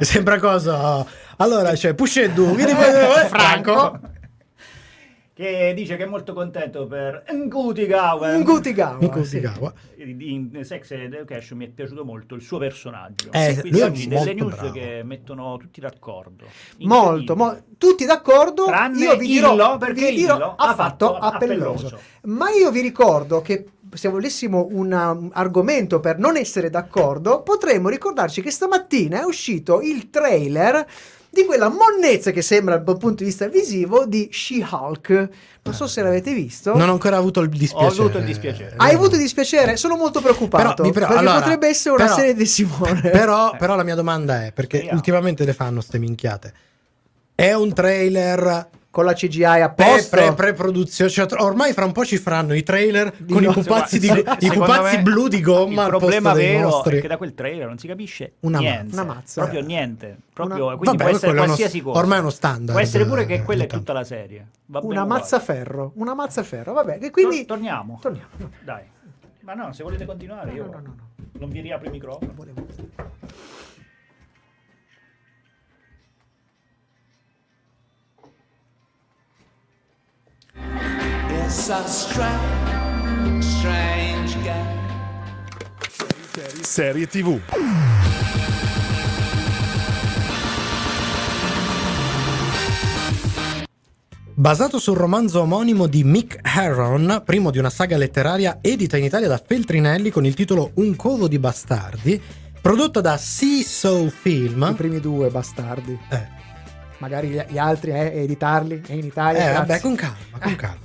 Sembra 0.00 0.38
cosa. 0.38 1.04
Allora 1.36 1.72
c'è 1.72 1.94
Pusceddu, 1.94 2.54
eh, 2.58 3.26
Franco. 3.28 3.98
Che 5.42 5.72
dice 5.74 5.96
che 5.96 6.04
è 6.04 6.06
molto 6.06 6.32
contento 6.32 6.86
per 6.86 7.24
Ngutigawa. 7.32 8.36
Ngutigawa, 8.38 8.98
In 9.16 9.24
sì. 9.24 9.42
In 9.98 10.64
Sex 10.64 10.90
Education 10.90 11.58
mi 11.58 11.66
è 11.66 11.68
piaciuto 11.68 12.04
molto 12.04 12.34
il 12.34 12.42
suo 12.42 12.58
personaggio. 12.58 13.30
Eh, 13.32 13.50
E 13.50 13.60
quindi 13.60 13.70
lui 13.70 13.80
è 13.80 13.84
oggi 13.90 14.08
delle 14.08 14.34
news 14.34 14.54
bravo. 14.56 14.72
che 14.72 15.02
mettono 15.04 15.56
tutti 15.58 15.80
d'accordo. 15.80 16.44
Molto, 16.78 17.36
mo- 17.36 17.62
tutti 17.78 18.04
d'accordo. 18.04 18.64
Tranne 18.66 18.98
io 18.98 19.16
vi 19.16 19.26
dirò, 19.26 19.52
Illo, 19.54 19.76
perché 19.78 20.10
vi 20.10 20.16
dirò, 20.16 20.36
Illo 20.36 20.54
ha 20.56 20.74
fatto 20.74 21.16
appelloso. 21.16 21.86
appelloso. 21.86 22.00
Ma 22.22 22.50
io 22.50 22.70
vi 22.70 22.80
ricordo 22.80 23.40
che 23.42 23.66
se 23.94 24.08
volessimo 24.08 24.68
un 24.70 24.90
um, 24.92 25.30
argomento 25.34 26.00
per 26.00 26.18
non 26.18 26.36
essere 26.36 26.70
d'accordo, 26.70 27.42
potremmo 27.42 27.88
ricordarci 27.88 28.40
che 28.40 28.50
stamattina 28.50 29.20
è 29.20 29.24
uscito 29.24 29.80
il 29.82 30.08
trailer 30.08 30.86
di 31.34 31.46
quella 31.46 31.70
monnezza 31.70 32.30
che 32.30 32.42
sembra 32.42 32.76
dal 32.76 32.98
punto 32.98 33.22
di 33.22 33.24
vista 33.24 33.48
visivo 33.48 34.04
di 34.04 34.28
She-Hulk. 34.30 35.28
Non 35.62 35.72
so 35.74 35.86
se 35.86 36.02
l'avete 36.02 36.34
visto. 36.34 36.76
Non 36.76 36.90
ho 36.90 36.92
ancora 36.92 37.16
avuto 37.16 37.40
il 37.40 37.48
dispiacere. 37.48 37.86
Ho 37.86 38.04
avuto 38.04 38.18
il 38.18 38.24
dispiacere. 38.24 38.74
Hai 38.76 38.94
avuto 38.94 39.16
dispiacere? 39.16 39.76
Sono 39.78 39.96
molto 39.96 40.20
preoccupato. 40.20 40.82
Però- 40.82 40.90
però- 40.90 41.06
perché 41.06 41.18
allora, 41.20 41.38
potrebbe 41.40 41.68
essere 41.68 41.94
una 41.94 42.04
però- 42.04 42.16
serie 42.16 42.34
di 42.34 42.44
Simone. 42.46 43.00
Però, 43.10 43.56
però 43.56 43.76
la 43.76 43.82
mia 43.82 43.94
domanda 43.94 44.44
è: 44.44 44.52
perché 44.52 44.88
ultimamente 44.92 45.44
le 45.46 45.54
fanno 45.54 45.80
ste 45.80 45.98
minchiate? 45.98 46.52
È 47.34 47.52
un 47.54 47.72
trailer 47.72 48.68
con 48.92 49.06
la 49.06 49.14
CGI 49.14 49.42
a 49.42 49.70
Pre, 49.70 50.34
pre-produzione, 50.36 51.10
cioè, 51.10 51.26
ormai 51.38 51.72
fra 51.72 51.86
un 51.86 51.92
po' 51.92 52.04
ci 52.04 52.18
faranno 52.18 52.52
i 52.54 52.62
trailer 52.62 53.10
Di 53.16 53.32
con 53.32 53.42
i 53.42 53.46
no- 53.46 53.52
pupazzi, 53.52 53.98
di, 53.98 54.06
Se- 54.06 54.22
i 54.40 54.50
pupazzi 54.50 54.96
me 54.98 55.02
blu 55.02 55.28
di 55.28 55.40
gomma 55.40 55.84
Il 55.84 55.88
problema 55.88 56.34
vero 56.34 56.68
nostri. 56.68 56.98
è 56.98 57.00
che 57.00 57.08
da 57.08 57.16
quel 57.16 57.32
trailer 57.32 57.66
non 57.68 57.78
si 57.78 57.86
capisce 57.86 58.34
Una 58.40 58.58
niente. 58.58 58.82
mazza. 58.94 59.02
Una 59.02 59.14
mazza. 59.14 59.40
Proprio 59.40 59.62
niente. 59.62 60.16
Proprio, 60.34 60.66
Una- 60.66 60.76
quindi 60.76 60.96
Vabbè, 60.98 61.08
può 61.08 61.16
essere 61.16 61.30
è 61.32 61.34
uno- 61.34 61.44
qualsiasi 61.44 61.80
cosa. 61.80 61.98
ormai 61.98 62.18
è 62.18 62.20
uno 62.20 62.30
standard, 62.30 62.70
Può 62.72 62.80
essere 62.80 63.06
pure 63.06 63.24
che 63.24 63.34
eh, 63.34 63.42
quella 63.42 63.62
è 63.64 63.66
tutta 63.66 63.92
la 63.94 64.04
serie. 64.04 64.46
Va 64.66 64.80
una 64.82 65.06
mazzaferro, 65.06 65.92
una 65.94 66.14
mazzaferro, 66.14 66.74
vabbè, 66.74 66.98
e 67.00 67.10
quindi 67.10 67.36
Tor- 67.38 67.46
torniamo. 67.56 67.98
torniamo. 68.00 68.28
Dai. 68.62 68.82
Ma 69.40 69.54
no, 69.54 69.72
se 69.72 69.82
volete 69.82 70.04
continuare 70.04 70.52
io 70.52 70.66
no, 70.66 70.70
no, 70.72 70.78
no, 70.80 70.94
no. 70.98 71.26
non 71.40 71.48
vi 71.48 71.60
riapro 71.62 71.86
il 71.86 71.92
microfono. 71.92 72.30
Volevo- 72.36 72.66
Serie 86.62 87.06
TV. 87.06 87.40
Basato 94.34 94.78
sul 94.78 94.96
romanzo 94.96 95.40
omonimo 95.42 95.86
di 95.86 96.02
Mick 96.04 96.40
Herron, 96.42 97.22
primo 97.24 97.50
di 97.50 97.58
una 97.58 97.70
saga 97.70 97.96
letteraria 97.96 98.58
edita 98.60 98.96
in 98.96 99.04
Italia 99.04 99.28
da 99.28 99.40
Feltrinelli 99.44 100.10
con 100.10 100.26
il 100.26 100.34
titolo 100.34 100.72
Un 100.74 100.96
covo 100.96 101.28
di 101.28 101.38
bastardi, 101.38 102.20
prodotto 102.60 103.00
da 103.00 103.16
Seesaw 103.16 104.06
I 104.06 104.10
Film. 104.10 104.74
primi 104.74 105.00
due 105.00 105.28
bastardi. 105.28 105.98
Eh, 106.10 106.41
Magari 107.02 107.28
gli, 107.48 107.58
altri, 107.58 107.90
eh, 107.90 108.22
editarli 108.22 108.80
è 108.86 108.92
in 108.92 109.04
Italia. 109.04 109.40
eh, 109.40 109.44
grazie. 109.50 109.58
vabbè, 109.66 109.80
con 109.80 109.94
calma, 109.96 110.38
con 110.40 110.54
calma. 110.54 110.78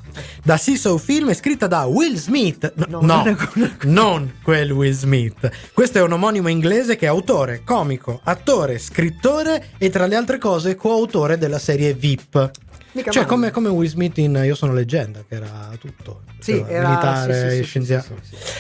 Da 0.43 0.57
Seesaw 0.57 0.97
Film 0.97 1.29
è 1.29 1.35
scritta 1.35 1.67
da 1.67 1.83
Will 1.83 2.15
Smith. 2.15 2.73
No, 2.87 3.01
No, 3.01 3.23
no, 3.23 3.37
non 3.83 4.33
quel 4.41 4.71
Will 4.71 4.93
Smith. 4.93 5.47
Questo 5.73 5.99
è 5.99 6.01
un 6.01 6.13
omonimo 6.13 6.47
inglese 6.47 6.95
che 6.95 7.05
è 7.05 7.09
autore, 7.09 7.61
comico, 7.63 8.19
attore, 8.23 8.79
scrittore 8.79 9.67
e 9.77 9.91
tra 9.91 10.07
le 10.07 10.15
altre 10.15 10.39
cose 10.39 10.75
coautore 10.75 11.37
della 11.37 11.59
serie 11.59 11.93
VIP. 11.93 12.49
Mica 12.93 13.11
Cioè, 13.11 13.25
come, 13.25 13.51
come 13.51 13.69
Will 13.69 13.87
Smith 13.87 14.17
in 14.17 14.41
Io 14.43 14.55
sono 14.55 14.73
leggenda, 14.73 15.23
che 15.29 15.35
era 15.35 15.69
tutto. 15.79 16.23
Sì, 16.39 16.53
Cioè, 16.53 16.65
era 16.67 16.87
militare, 16.89 17.49
sì, 17.51 17.55
sì, 17.57 17.63
scienziato. 17.63 18.15
sì, 18.23 18.35
sì, 18.35 18.43
sì. 18.43 18.51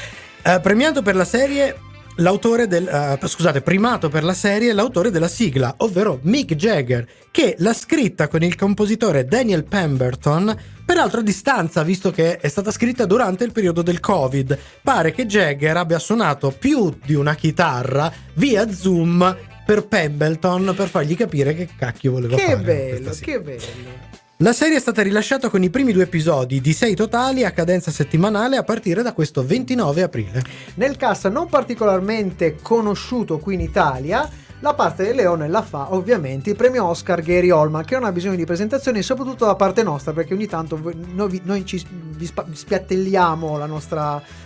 Eh, 0.43 0.59
premiato 0.59 1.01
per 1.01 1.15
la 1.15 1.25
serie 1.25 1.75
l'autore 2.17 2.67
del 2.67 2.87
eh, 2.87 3.27
scusate, 3.27 3.61
primato 3.61 4.09
per 4.09 4.23
la 4.23 4.33
serie 4.33 4.73
l'autore 4.73 5.11
della 5.11 5.27
sigla, 5.27 5.73
ovvero 5.77 6.19
Mick 6.23 6.55
Jagger, 6.55 7.07
che 7.31 7.55
l'ha 7.59 7.73
scritta 7.73 8.27
con 8.27 8.43
il 8.43 8.55
compositore 8.55 9.25
Daniel 9.25 9.65
Pemberton, 9.65 10.55
peraltro 10.85 11.19
a 11.19 11.23
distanza, 11.23 11.83
visto 11.83 12.11
che 12.11 12.37
è 12.37 12.47
stata 12.47 12.71
scritta 12.71 13.05
durante 13.05 13.43
il 13.43 13.51
periodo 13.51 13.81
del 13.81 13.99
Covid. 13.99 14.57
Pare 14.81 15.11
che 15.11 15.25
Jagger 15.25 15.77
abbia 15.77 15.99
suonato 15.99 16.51
più 16.57 16.95
di 17.03 17.13
una 17.13 17.35
chitarra 17.35 18.11
via 18.33 18.71
Zoom 18.71 19.35
per 19.65 19.85
Pemberton 19.85 20.73
per 20.75 20.87
fargli 20.87 21.15
capire 21.15 21.53
che 21.53 21.67
cacchio 21.77 22.11
voleva 22.11 22.37
fare. 22.37 22.47
Che 22.47 22.55
con 22.55 22.63
bello, 22.63 22.89
questa 22.89 23.13
sigla. 23.13 23.31
che 23.31 23.41
bello. 23.41 24.06
La 24.41 24.53
serie 24.53 24.77
è 24.77 24.79
stata 24.79 25.01
rilasciata 25.01 25.49
con 25.49 25.63
i 25.63 25.71
primi 25.71 25.91
due 25.91 26.03
episodi 26.03 26.61
di 26.61 26.71
sei 26.71 26.93
totali 26.93 27.43
a 27.43 27.49
cadenza 27.49 27.89
settimanale 27.89 28.55
a 28.55 28.61
partire 28.61 29.01
da 29.01 29.11
questo 29.11 29.43
29 29.43 30.03
aprile. 30.03 30.43
Nel 30.75 30.95
cast 30.95 31.27
non 31.29 31.49
particolarmente 31.49 32.55
conosciuto 32.61 33.39
qui 33.39 33.55
in 33.55 33.61
Italia, 33.61 34.29
la 34.59 34.73
parte 34.73 35.03
del 35.03 35.15
leone 35.15 35.47
la 35.47 35.61
fa 35.61 35.93
ovviamente 35.93 36.49
il 36.49 36.55
premio 36.55 36.85
Oscar 36.85 37.21
Gary 37.21 37.49
Oldman, 37.51 37.85
che 37.85 37.95
non 37.95 38.05
ha 38.05 38.11
bisogno 38.11 38.35
di 38.35 38.45
presentazioni, 38.45 39.03
soprattutto 39.03 39.45
da 39.45 39.55
parte 39.55 39.83
nostra, 39.83 40.13
perché 40.13 40.33
ogni 40.33 40.47
tanto 40.47 40.79
noi, 41.13 41.41
noi 41.43 41.65
ci 41.65 41.85
vi 42.17 42.25
spiattelliamo 42.25 43.63
il 43.63 43.69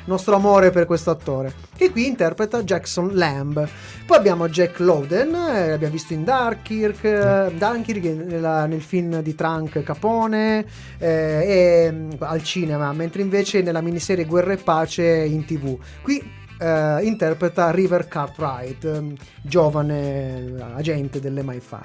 nostro 0.05 0.35
amore 0.35 0.71
per 0.71 0.85
questo 0.85 1.09
attore, 1.09 1.53
che 1.75 1.89
qui 1.89 2.05
interpreta 2.07 2.61
Jackson 2.63 3.11
Lamb. 3.13 3.65
Poi 4.05 4.17
abbiamo 4.17 4.49
Jack 4.49 4.79
Lowden, 4.79 5.33
eh, 5.33 5.69
l'abbiamo 5.69 5.93
visto 5.93 6.11
in 6.11 6.25
Dunkirk, 6.25 7.03
eh, 7.05 7.51
Dunkirk 7.57 8.03
nella- 8.03 8.65
nel 8.65 8.81
film 8.81 9.21
di 9.21 9.33
Trunk 9.33 9.81
Capone 9.83 10.65
eh, 10.97 11.87
e, 11.87 11.91
mm, 11.91 12.11
al 12.19 12.43
cinema, 12.43 12.91
mentre 12.91 13.21
invece 13.21 13.61
nella 13.61 13.81
miniserie 13.81 14.25
Guerra 14.25 14.51
e 14.51 14.57
Pace 14.57 15.03
in 15.03 15.45
tv. 15.45 15.77
Qui 16.01 16.39
eh, 16.61 17.03
interpreta 17.05 17.71
River 17.71 18.07
Cartwright, 18.07 18.85
ehm, 18.85 19.15
giovane 19.41 20.57
eh, 20.57 20.61
agente 20.75 21.19
dell'MI5. 21.19 21.79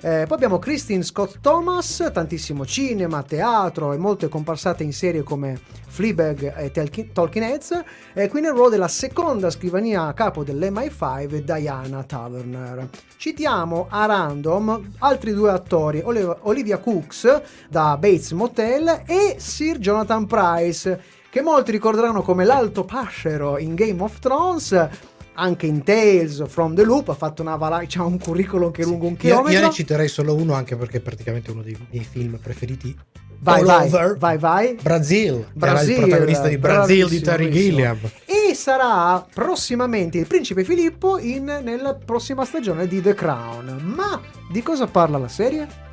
Eh, 0.00 0.24
poi 0.26 0.36
abbiamo 0.36 0.60
Christine 0.60 1.02
Scott 1.02 1.40
Thomas, 1.40 2.08
tantissimo 2.12 2.64
cinema, 2.64 3.24
teatro 3.24 3.92
e 3.92 3.96
molte 3.96 4.28
comparsate 4.28 4.84
in 4.84 4.92
serie 4.92 5.24
come 5.24 5.58
Fleabag 5.88 6.54
e 6.56 6.70
Talking, 7.12 7.44
Heads, 7.44 7.82
e 8.14 8.28
qui 8.28 8.40
nel 8.40 8.52
ruolo 8.52 8.70
della 8.70 8.88
seconda 8.88 9.50
scrivania 9.50 10.06
a 10.06 10.12
capo 10.12 10.44
dell'MI5 10.44 11.38
Diana 11.38 12.04
Taverner. 12.04 12.88
Citiamo 13.16 13.88
a 13.90 14.06
random 14.06 14.92
altri 14.98 15.32
due 15.32 15.50
attori, 15.50 16.00
Oliv- 16.02 16.38
Olivia 16.42 16.78
Cooks 16.78 17.42
da 17.68 17.96
Bates 17.98 18.30
Motel 18.32 19.02
e 19.04 19.36
Sir 19.38 19.78
Jonathan 19.78 20.26
Price 20.26 21.20
che 21.32 21.40
molti 21.40 21.70
ricorderanno 21.70 22.20
come 22.20 22.44
l'alto 22.44 22.84
pascero 22.84 23.56
in 23.56 23.74
Game 23.74 24.02
of 24.02 24.18
Thrones, 24.18 24.88
anche 25.32 25.64
in 25.64 25.82
Tales 25.82 26.46
from 26.46 26.74
the 26.74 26.84
Loop, 26.84 27.08
ha 27.08 27.14
fatto 27.14 27.40
una 27.40 27.56
valanga, 27.56 27.86
c'ha 27.88 28.04
un 28.04 28.18
curriculum 28.18 28.70
che 28.70 28.82
è 28.82 28.84
lungo 28.84 29.06
un 29.06 29.16
chilometro. 29.16 29.50
io 29.50 29.66
ne 29.66 29.72
citerei 29.72 30.08
solo 30.08 30.34
uno 30.34 30.52
anche 30.52 30.76
perché 30.76 30.98
è 30.98 31.00
praticamente 31.00 31.50
uno 31.50 31.62
dei 31.62 31.74
miei 31.88 32.04
film 32.04 32.36
preferiti. 32.36 32.94
vai, 33.38 33.64
vai, 33.64 33.86
Over. 33.86 34.18
vai, 34.18 34.36
vai. 34.36 34.78
Brazil, 34.82 35.46
Brasil, 35.54 35.94
era 35.94 36.02
il 36.02 36.08
protagonista 36.10 36.48
di 36.48 36.58
Brazil 36.58 37.08
di 37.08 37.20
Terry. 37.22 37.50
Gilliam. 37.50 37.98
E 38.26 38.52
sarà 38.54 39.26
prossimamente 39.32 40.18
il 40.18 40.26
principe 40.26 40.64
Filippo 40.64 41.16
in, 41.16 41.44
nella 41.44 41.94
prossima 41.94 42.44
stagione 42.44 42.86
di 42.86 43.00
The 43.00 43.14
Crown. 43.14 43.80
Ma 43.82 44.20
di 44.50 44.62
cosa 44.62 44.86
parla 44.86 45.16
la 45.16 45.28
serie? 45.28 45.91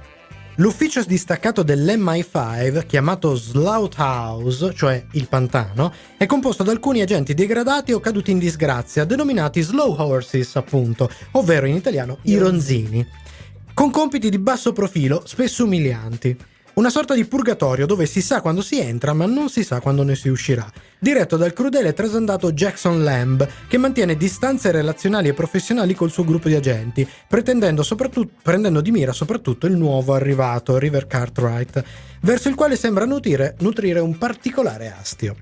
L'ufficio 0.60 1.02
distaccato 1.04 1.64
dell'MI5, 1.64 2.86
chiamato 2.86 3.34
Slaughterhouse, 3.34 4.74
cioè 4.76 5.06
il 5.14 5.30
pantano, 5.30 5.94
è 6.18 6.26
composto 6.26 6.64
da 6.64 6.72
alcuni 6.72 7.00
agenti 7.00 7.34
degradati 7.34 7.94
o 7.94 8.02
caduti 8.02 8.32
in 8.32 8.40
disgrazia, 8.40 9.06
denominati 9.06 9.62
slow 9.62 9.96
horses, 9.98 10.58
appunto, 10.58 11.10
ovvero 11.32 11.66
in 11.66 11.76
italiano 11.76 12.18
i 12.24 12.38
ronzini, 12.38 13.08
con 13.74 13.90
compiti 13.90 14.30
di 14.30 14.38
basso 14.38 14.74
profilo, 14.74 15.24
spesso 15.26 15.64
umilianti. 15.64 16.38
Una 16.80 16.90
sorta 16.90 17.14
di 17.14 17.26
purgatorio 17.26 17.86
dove 17.86 18.06
si 18.06 18.22
sa 18.22 18.40
quando 18.40 18.62
si 18.62 18.80
entra 18.80 19.12
ma 19.12 19.26
non 19.26 19.50
si 19.50 19.66
sa 19.66 19.82
quando 19.82 20.02
ne 20.04 20.16
si 20.16 20.30
uscirà, 20.30 20.66
diretto 20.98 21.36
dal 21.36 21.52
crudele 21.52 21.90
e 21.90 21.94
trasandato 21.94 22.54
Jackson 22.54 23.04
Lamb, 23.04 23.46
che 23.68 23.78
mantiene 23.78 24.16
distanze 24.16 24.72
relazionali 24.72 25.28
e 25.28 25.34
professionali 25.34 25.94
col 25.94 26.10
suo 26.10 26.24
gruppo 26.24 26.48
di 26.48 26.56
agenti, 26.56 27.06
prendendo 27.28 28.80
di 28.80 28.92
mira 28.92 29.12
soprattutto 29.12 29.68
il 29.68 29.76
nuovo 29.76 30.14
arrivato, 30.14 30.78
River 30.78 31.06
Cartwright, 31.06 31.84
verso 32.22 32.48
il 32.48 32.56
quale 32.56 32.78
sembra 32.78 33.04
nutrire, 33.04 33.58
nutrire 33.60 34.00
un 34.00 34.18
particolare 34.18 34.96
astio. 34.98 35.36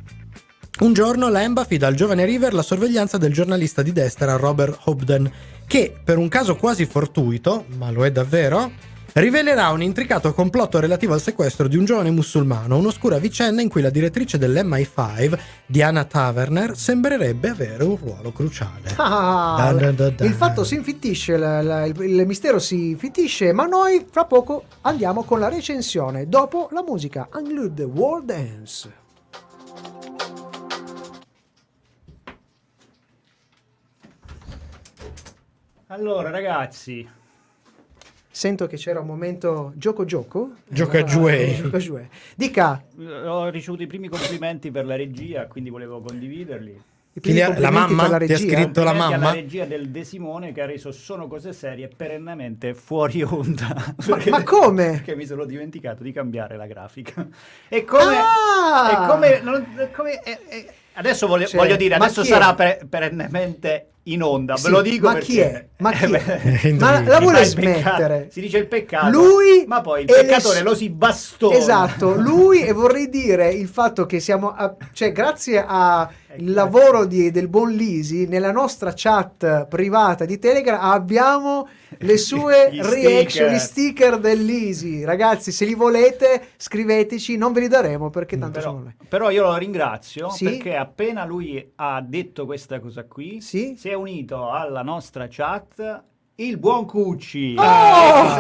Un 0.80 0.94
giorno 0.94 1.30
Lamb 1.30 1.60
affida 1.60 1.86
al 1.86 1.94
giovane 1.94 2.26
River 2.26 2.56
la 2.56 2.64
sorveglianza 2.64 3.20
del 3.20 3.32
giornalista 3.32 3.84
di 3.84 3.94
destra 3.94 4.38
Robert 4.38 4.80
Hobden, 4.86 5.32
che, 5.68 5.94
per 6.04 6.18
un 6.18 6.30
caso 6.30 6.56
quasi 6.56 6.88
fortuito, 6.88 7.66
ma 7.78 7.92
lo 7.92 8.04
è 8.06 8.12
davvero, 8.12 8.96
rivelerà 9.20 9.70
un 9.70 9.82
intricato 9.82 10.34
complotto 10.34 10.80
relativo 10.80 11.14
al 11.14 11.22
sequestro 11.22 11.68
di 11.68 11.76
un 11.78 11.86
giovane 11.86 12.12
musulmano, 12.12 12.78
un'oscura 12.78 13.18
vicenda 13.18 13.62
in 13.62 13.70
cui 13.70 13.82
la 13.82 13.90
direttrice 13.90 14.38
dell'MI5, 14.38 15.40
Diana 15.66 16.04
Taverner, 16.04 16.78
sembrerebbe 16.78 17.50
avere 17.50 17.84
un 17.84 17.96
ruolo 17.98 18.32
cruciale. 18.32 18.94
Ah, 18.98 19.70
Dun 19.72 19.80
dun 19.82 19.96
dun 19.96 20.14
dun. 20.18 20.28
il 20.28 20.34
fatto 20.34 20.64
si 20.64 20.76
infittisce, 20.76 21.38
la- 21.38 21.62
la- 21.62 21.86
il, 21.86 22.00
il 22.02 22.26
mistero 22.28 22.60
si 22.60 22.90
infittisce, 22.90 23.54
ma 23.54 23.66
noi 23.66 24.06
fra 24.10 24.26
poco 24.26 24.66
andiamo 24.82 25.24
con 25.24 25.40
la 25.40 25.48
recensione 25.50 26.28
dopo 26.28 26.70
la 26.72 26.84
musica 26.84 27.28
Unglued 27.34 27.74
the 27.76 27.84
World 27.84 28.26
Dance. 28.26 28.92
Allora, 35.88 36.30
ragazzi, 36.30 37.08
Sento 38.38 38.68
che 38.68 38.78
c'era 38.78 39.00
un 39.00 39.08
momento 39.08 39.72
gioco 39.78 40.06
gioco. 40.06 40.52
Gioca 40.68 41.00
Eh, 41.00 41.04
giuei. 41.06 41.60
Dica, 42.36 42.84
ho 43.26 43.50
ricevuto 43.50 43.82
i 43.82 43.88
primi 43.88 44.10
complimenti 44.10 44.70
per 44.70 44.86
la 44.86 44.96
regia, 44.96 45.48
quindi 45.48 45.72
volevo 45.72 46.02
condividerli. 46.02 46.80
la 47.58 47.72
mamma? 47.72 48.08
la 48.08 48.18
Ti 48.20 48.26
ha 48.26 48.28
regia. 48.38 48.38
scritto 48.60 48.84
la 48.84 48.94
mamma? 48.94 49.16
alla 49.16 49.32
regia 49.32 49.66
del 49.66 49.90
De 49.90 50.04
Simone 50.04 50.52
che 50.52 50.62
ha 50.62 50.68
reso 50.68 50.92
Sono 50.92 51.26
cose 51.26 51.52
serie 51.52 51.88
perennemente 51.88 52.76
fuori 52.76 53.24
onda. 53.24 53.96
Ma, 54.08 54.20
ma 54.30 54.44
come? 54.44 54.92
Perché 54.92 55.16
mi 55.16 55.26
sono 55.26 55.44
dimenticato 55.44 56.04
di 56.04 56.12
cambiare 56.12 56.58
la 56.58 56.68
grafica. 56.68 57.28
E 57.68 57.84
come... 57.86 58.18
Ah! 58.20 58.92
e 59.04 59.08
come, 59.10 59.40
non- 59.42 59.90
come- 59.96 60.22
e- 60.24 60.40
e- 60.48 60.66
adesso 60.94 61.26
voglio, 61.26 61.48
Cioè, 61.48 61.60
voglio 61.60 61.76
dire, 61.76 61.96
adesso 61.96 62.24
sarà 62.24 62.54
per- 62.54 62.86
perennemente 62.88 63.88
in 64.12 64.22
onda, 64.24 64.56
Sì, 64.58 64.64
ve 64.64 64.70
lo 64.70 64.82
dico 64.82 65.08
ma 65.08 65.14
perché... 65.14 65.26
chi 65.26 65.40
è? 65.40 65.68
Ma 65.78 65.92
chi 65.94 66.04
Eh, 66.06 66.18
è? 66.18 66.74
beh, 66.74 66.74
Ma 66.74 67.02
la 67.08 67.20
vuole 67.20 67.44
smettere? 67.44 68.28
si 68.32 68.42
dice 68.42 68.58
il 68.58 68.68
peccato, 68.68 69.10
Lui 69.12 69.64
ma 69.68 69.82
poi 69.82 70.02
il 70.04 70.08
le 70.10 70.24
peccatore 70.26 70.60
s- 70.60 70.64
lo 70.64 70.76
si 70.76 70.90
bastona. 70.90 71.56
Esatto, 71.56 72.14
lui 72.16 72.62
e 72.64 72.72
vorrei 72.72 73.10
dire 73.10 73.50
il 73.52 73.68
fatto 73.68 74.06
che 74.06 74.20
siamo, 74.20 74.52
a- 74.54 74.76
cioè 74.94 75.12
grazie 75.12 75.64
al 75.66 76.08
lavoro 76.38 77.06
di- 77.06 77.32
del 77.32 77.48
buon 77.48 77.72
Lisi, 77.72 78.28
nella 78.28 78.52
nostra 78.52 78.92
chat 78.96 79.68
privata 79.68 80.26
di 80.26 80.38
Telegram 80.40 80.80
abbiamo 80.82 81.68
le 82.00 82.18
sue 82.18 82.70
Gli 82.72 82.82
reaction, 82.82 83.26
sticker. 83.28 83.52
gli 83.52 83.58
sticker 83.58 84.20
del 84.20 84.44
Lisi. 84.44 85.04
Ragazzi, 85.04 85.52
se 85.52 85.66
li 85.66 85.74
volete 85.74 86.48
scriveteci, 86.58 87.38
non 87.38 87.54
ve 87.54 87.62
li 87.62 87.68
daremo 87.68 88.10
perché 88.10 88.38
tanto 88.38 88.60
Però, 88.60 88.72
sono 88.72 88.84
noi. 88.84 88.96
però 89.08 89.30
io 89.30 89.44
lo 89.44 89.56
ringrazio 89.56 90.30
Sì? 90.30 90.44
perché 90.46 90.76
appena 90.76 91.26
lui 91.26 91.72
ha 91.76 92.02
detto 92.02 92.46
questa 92.46 92.80
cosa 92.80 93.04
qui, 93.06 93.42
Sì? 93.42 93.76
si 93.78 93.90
è 93.90 93.94
unito 93.94 94.50
alla 94.50 94.82
nostra 94.84 95.28
chat 95.30 96.04
il 96.40 96.58
buon 96.60 96.86
Cucci. 96.86 97.56
Oh! 97.58 97.64
Eh, 97.64 97.66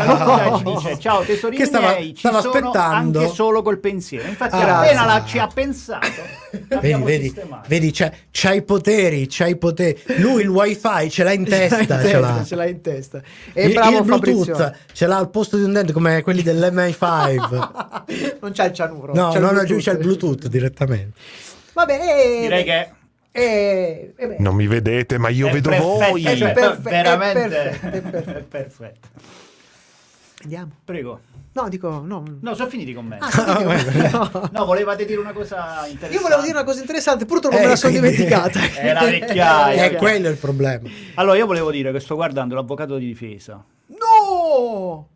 saluta 0.06 0.58
ci 0.58 0.64
dice 0.64 1.00
ciao 1.02 1.22
tesorini 1.24 1.58
Che 1.60 1.66
stava- 1.66 1.88
miei, 1.94 2.10
ci 2.14 2.18
stava 2.20 2.42
sono 2.42 2.54
aspettando. 2.70 3.20
anche 3.22 3.34
solo 3.34 3.62
col 3.64 3.80
pensiero. 3.80 4.28
Infatti 4.28 4.54
Ah, 4.56 4.80
appena 4.82 5.06
la- 5.06 5.24
ci 5.26 5.40
ha 5.40 5.48
pensato, 5.48 6.06
Vedi, 6.80 7.02
vedi, 7.02 7.34
vedi, 7.68 7.92
c'ha, 7.92 8.12
c'ha 8.30 8.54
i 8.54 8.62
poteri, 8.62 9.26
c'ha 9.28 9.48
i 9.48 9.58
poteri. 9.58 10.00
Lui 10.18 10.44
il 10.44 10.48
wifi 10.48 11.10
ce 11.10 11.24
l'ha 11.24 11.32
in 11.34 11.44
testa, 11.50 11.80
in 11.80 11.88
ce 11.88 11.98
testa, 11.98 12.20
l'ha. 12.20 12.44
ce 12.46 12.56
l'ha 12.56 12.68
in 12.68 12.82
testa. 12.82 13.22
E 13.54 13.66
Il, 13.66 13.74
bravo 13.74 13.98
il 13.98 14.04
Bluetooth 14.04 14.46
Fabrizio. 14.46 14.76
ce 14.94 15.08
l'ha 15.08 15.18
al 15.18 15.30
posto 15.32 15.58
di 15.58 15.64
un 15.64 15.74
dente 15.74 15.92
come 15.92 16.22
quelli 16.22 16.44
dell'MI5. 16.44 18.38
non 18.42 18.52
c'ha 18.54 18.66
il 18.66 18.74
cianuro. 18.74 19.14
No, 19.16 19.34
il 19.34 19.40
no, 19.42 19.50
no, 19.52 19.64
c'è 19.64 19.92
il 19.94 19.98
Bluetooth 19.98 20.46
direttamente. 20.48 21.18
Vabbè, 21.74 21.94
eh, 21.94 22.40
Direi 22.42 22.64
che 22.64 22.90
eh, 23.42 24.14
eh, 24.16 24.28
beh, 24.28 24.36
Non 24.40 24.56
mi 24.56 24.68
vedete, 24.68 25.18
ma 25.18 25.30
io 25.30 25.48
è 25.48 25.52
vedo 25.52 25.70
perfetto, 25.70 25.88
voi. 26.10 26.24
È 26.24 26.38
perfe- 26.54 26.90
è 26.90 27.04
veramente 27.04 27.50
perfetto, 27.50 27.88
è 27.98 28.02
perfetto. 28.02 28.38
è 28.40 28.42
perfetto. 28.44 29.08
Andiamo. 30.44 30.72
Prego. 30.84 31.20
No, 31.54 31.68
dico, 31.70 32.02
no. 32.06 32.24
No, 32.42 32.54
sono 32.54 32.70
finiti 32.70 32.94
con 32.94 33.06
me. 33.08 33.18
Ah, 33.20 33.30
no. 34.12 34.50
No, 34.52 34.66
volevate 34.66 35.06
dire 35.06 35.20
una 35.20 35.34
cosa 35.34 35.86
interessante. 35.88 36.14
Io 36.16 36.22
volevo 36.22 36.42
dire 36.42 36.54
una 36.54 36.64
cosa 36.64 36.80
interessante, 36.82 37.26
purtroppo 37.26 37.58
Eh, 37.58 37.62
me 37.62 37.68
la 37.68 37.76
sono 37.76 37.98
quindi- 37.98 38.12
dimenticata. 38.18 38.60
È 38.80 38.94
la 38.94 39.00
vecchiaia. 39.06 39.84
È 39.86 39.96
quello 39.96 40.30
il 40.30 40.38
problema. 40.38 40.88
Allora, 41.16 41.38
io 41.38 41.46
volevo 41.48 41.72
dire 41.72 41.92
che 41.92 42.00
sto 42.00 42.16
guardando 42.16 42.54
l'avvocato 42.56 42.98
di 42.98 43.08
difesa. 43.08 43.64
No! 43.88 45.08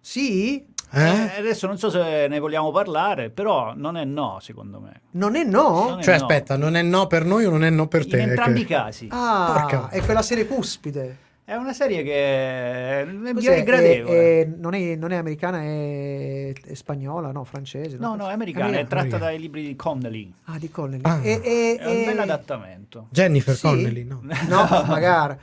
Sì? 0.00 0.66
Eh, 0.92 1.00
Eh? 1.02 1.38
adesso 1.38 1.66
non 1.66 1.78
so 1.78 1.90
se 1.90 2.26
ne 2.28 2.38
vogliamo 2.38 2.70
parlare, 2.70 3.30
però 3.30 3.72
non 3.74 3.96
è 3.96 4.04
no, 4.04 4.38
secondo 4.40 4.80
me. 4.80 5.00
Non 5.12 5.34
è 5.36 5.44
no? 5.44 5.88
Non 5.90 5.98
è 5.98 6.02
Cioè, 6.02 6.16
no. 6.18 6.20
aspetta, 6.24 6.56
non 6.56 6.76
è 6.76 6.82
no 6.82 7.06
per 7.06 7.24
noi 7.24 7.44
o 7.44 7.50
non 7.50 7.64
è 7.64 7.70
no 7.70 7.86
per 7.88 8.06
te? 8.06 8.20
In 8.20 8.28
entrambi 8.30 8.64
Che- 8.64 8.72
i 8.72 8.76
casi. 8.76 9.08
Ah, 9.10 9.52
Porca- 9.52 9.88
è 9.90 10.00
quella 10.02 10.22
serie 10.22 10.46
cuspide. 10.46 11.24
È 11.44 11.54
una 11.54 11.72
serie 11.72 12.02
che 12.02 12.12
è 12.12 13.06
Cos'è? 13.06 13.32
direi 13.34 13.62
gradevole. 13.62 14.16
È- 14.16 14.42
è- 14.42 14.48
non, 14.56 14.74
è, 14.74 14.96
non 14.96 15.12
è 15.12 15.16
americana, 15.16 15.60
è, 15.62 16.52
è 16.52 16.74
spagnola, 16.74 17.30
no, 17.30 17.44
francese. 17.44 17.98
No, 17.98 18.16
no, 18.16 18.28
è 18.28 18.32
americana, 18.32 18.78
è 18.78 18.86
tratta 18.88 19.16
dai 19.16 19.38
libri 19.38 19.64
di 19.64 19.76
Connelly. 19.76 20.32
Ah, 20.46 20.58
di 20.58 20.68
Connelly. 20.70 21.02
Ah. 21.04 21.20
E- 21.22 21.40
e- 21.44 21.76
È 21.78 21.86
un 21.86 21.96
e- 21.98 22.04
bel 22.04 22.18
adattamento. 22.18 23.06
Jennifer 23.10 23.54
Sì? 23.54 23.62
Connelly, 23.62 24.02
no? 24.04 24.22
No, 24.48 24.66
magari. 24.88 25.36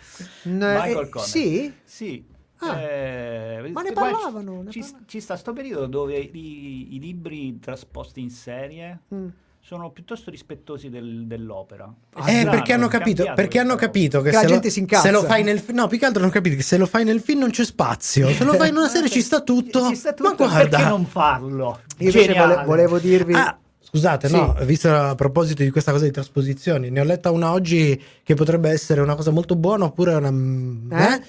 Michael 0.44 0.90
eh, 1.06 1.10
Connelly. 1.10 1.30
Sì? 1.30 1.74
Sì. 1.86 2.26
Ah. 2.72 2.80
eh, 2.82 3.72
Ma 3.72 3.82
ne 3.82 3.92
guarda, 3.92 3.94
parlavano, 3.94 4.62
ne 4.64 4.72
Ci, 4.72 4.80
parlavano. 4.80 5.06
ci 5.08 5.20
sta 5.20 5.36
sto 5.38 5.54
periodo 5.54 5.86
dove 5.88 6.18
i, 6.18 6.96
i 6.96 7.00
libri 7.00 7.60
trasposti 7.60 8.22
in 8.22 8.30
serie 8.30 9.00
Mm. 9.14 9.28
sono 9.60 9.92
piuttosto 9.92 10.30
rispettosi 10.30 10.90
del- 10.90 11.26
dell'opera. 11.26 11.86
È 12.14 12.20
Eh, 12.20 12.22
strano, 12.22 12.50
perché 12.52 12.74
hanno 12.74 12.88
capito, 12.88 13.32
perché 13.34 13.60
hanno 13.60 13.76
questa 13.76 13.86
capito 13.86 14.22
che, 14.22 14.30
Che 14.30 14.36
la 14.36 14.42
se, 14.42 14.48
gente 14.48 14.68
lo, 14.68 14.74
si 14.74 14.80
incazza. 14.80 15.02
se 15.04 15.12
lo 15.12 15.24
fai 15.24 15.44
nel 15.44 15.60
film, 15.60 15.78
no, 15.78 15.88
più 15.88 15.98
che 15.98 16.06
altro 16.06 16.22
hanno 16.24 16.32
capito 16.32 16.56
che 16.58 16.64
se 16.64 16.78
lo 16.78 16.86
fai 16.86 17.04
nel 17.06 17.22
film 17.22 17.40
non 17.40 17.50
c'è 17.50 17.64
spazio, 17.64 18.30
se 18.32 18.44
lo 18.44 18.54
fai 18.54 18.70
in 18.70 18.76
una 18.76 18.88
serie 18.90 19.10
ci 19.10 19.22
sta 19.22 19.42
tutto. 19.42 19.88
Ci 19.88 19.96
sta 19.96 20.14
tutto, 20.14 20.30
Ma 20.30 20.36
guarda, 20.36 20.78
perché 20.78 20.90
non 20.90 21.06
farlo? 21.06 21.80
Io 22.00 22.08
invece 22.10 22.34
vole- 22.34 22.64
volevo 22.66 23.00
dirvi... 23.00 23.34
Ah, 23.34 23.58
scusate, 23.80 24.28
Sì. 24.28 24.36
no, 24.36 24.54
visto 24.64 24.92
a 24.94 25.16
proposito 25.16 25.64
di 25.64 25.70
questa 25.70 25.92
cosa 25.92 26.04
di 26.06 26.12
trasposizioni, 26.12 26.90
ne 26.90 27.00
ho 27.00 27.04
letta 27.06 27.32
una 27.32 27.52
oggi 27.52 28.02
che 28.24 28.34
potrebbe 28.34 28.70
essere 28.70 29.00
una 29.02 29.16
cosa 29.16 29.32
molto 29.32 29.56
buona 29.56 29.86
oppure 29.86 30.14
una... 30.16 30.30
Eh? 30.30 31.14
eh? 31.14 31.22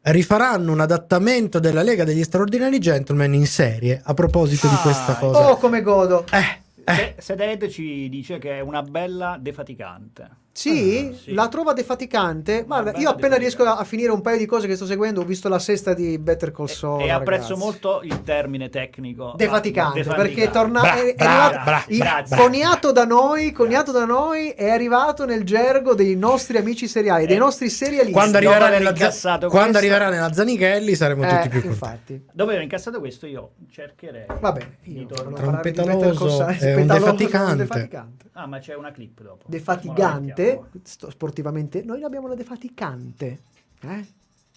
Rifaranno 0.00 0.72
un 0.72 0.80
adattamento 0.80 1.58
della 1.58 1.82
Lega 1.82 2.04
degli 2.04 2.22
Straordinari 2.22 2.78
Gentleman 2.78 3.34
in 3.34 3.46
serie 3.46 4.00
a 4.02 4.14
proposito 4.14 4.66
di 4.68 4.74
Ah, 4.74 4.80
questa 4.82 5.14
cosa. 5.16 5.50
Oh, 5.50 5.56
come 5.58 5.82
godo. 5.82 6.24
Eh, 6.30 6.60
eh. 6.84 6.94
Se- 6.94 7.14
Seded 7.18 7.68
ci 7.68 8.08
dice 8.08 8.38
che 8.38 8.58
è 8.58 8.60
una 8.60 8.82
bella 8.82 9.36
defaticante. 9.38 10.28
Sì? 10.58 11.08
Ah, 11.12 11.16
sì. 11.16 11.34
La 11.34 11.46
trova 11.48 11.72
defaticante? 11.72 12.64
Guarda, 12.64 12.90
bella 12.90 13.02
io 13.02 13.08
appena 13.10 13.36
defaticante. 13.36 13.38
riesco 13.38 13.62
a, 13.62 13.76
a 13.80 13.84
finire 13.84 14.10
un 14.10 14.20
paio 14.20 14.38
di 14.38 14.46
cose 14.46 14.66
che 14.66 14.74
sto 14.74 14.86
seguendo, 14.86 15.20
ho 15.20 15.24
visto 15.24 15.48
la 15.48 15.60
sesta 15.60 15.94
di 15.94 16.18
Better 16.18 16.50
Call 16.50 16.66
Saul. 16.66 17.02
e, 17.02 17.04
e 17.06 17.10
apprezzo 17.10 17.48
ragazzi. 17.54 17.60
molto 17.64 18.00
il 18.02 18.22
termine 18.24 18.68
tecnico. 18.68 19.34
Defaticante, 19.36 20.02
Defaticante. 20.02 20.34
perché 20.34 20.50
torna- 20.50 20.80
Bra- 20.80 20.94
è, 20.96 21.06
è 21.10 21.14
brava, 21.14 21.44
arrivato- 21.64 21.84
grazie. 21.96 22.36
coniato 22.36 22.90
da 22.92 23.04
noi, 23.04 23.52
coniato 23.52 23.92
da 23.92 24.04
noi, 24.04 24.48
è 24.50 24.68
arrivato 24.68 25.24
nel 25.24 25.44
gergo 25.44 25.94
dei 25.94 26.16
nostri 26.16 26.56
amici 26.58 26.88
seriali, 26.88 27.26
dei 27.26 27.36
Eh, 27.36 27.38
nostri 27.38 27.68
serialisti. 27.70 28.12
Quando 28.12 28.38
arriverà, 28.38 28.66
aver 28.66 28.78
nella, 28.92 29.48
quando 29.48 29.78
arriverà 29.78 30.08
nella 30.08 30.32
Zanichelli 30.32 30.94
saremo 30.96 31.22
Eh, 31.22 31.28
tutti 31.28 31.48
più 31.50 31.60
contenti. 31.62 31.66
infatti. 31.68 32.24
Dopo 32.32 32.50
aver 32.50 32.62
incassato 32.62 32.98
questo, 32.98 33.26
io 33.26 33.50
cercherei. 33.70 34.26
Va 34.40 34.50
bene, 34.52 34.78
di 34.82 34.98
io 35.02 35.06
tornare- 35.06 35.30
volevo 35.30 35.50
parlare 35.52 35.70
di 35.70 35.72
Trompetaloso 35.72 35.98
Better 35.98 36.18
Call 36.18 36.28
Saul, 36.28 36.40
è 36.40 36.50
un 36.50 36.56
Spettaloso, 36.82 37.04
defaticante. 37.12 37.56
defaticante. 37.56 38.26
Ah, 38.32 38.46
ma 38.46 38.58
c'è 38.60 38.74
una 38.74 38.90
clip 38.92 39.20
dopo. 39.20 39.44
Defatigante, 39.46 40.47
Sto- 40.82 41.10
sportivamente, 41.10 41.82
noi 41.82 42.02
abbiamo 42.02 42.28
la 42.28 42.34
defaticante. 42.34 43.40
Eh? 43.80 44.06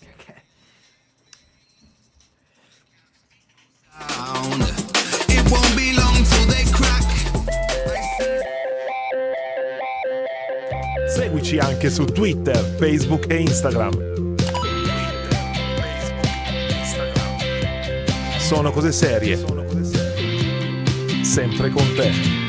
Ok. 0.01 0.34
It 5.27 5.49
won't 5.49 5.75
be 5.75 5.93
long 5.93 6.25
till 6.27 6.45
they 6.47 6.63
crack. 6.71 7.06
Seguici 11.08 11.58
anche 11.58 11.89
su 11.89 12.06
Twitter, 12.06 12.58
Facebook 12.77 13.30
e 13.30 13.41
Instagram. 13.41 14.10
Sono 18.39 18.71
cose 18.71 18.91
serie. 18.91 19.38
Sempre 21.23 21.69
con 21.69 21.93
te. 21.95 22.40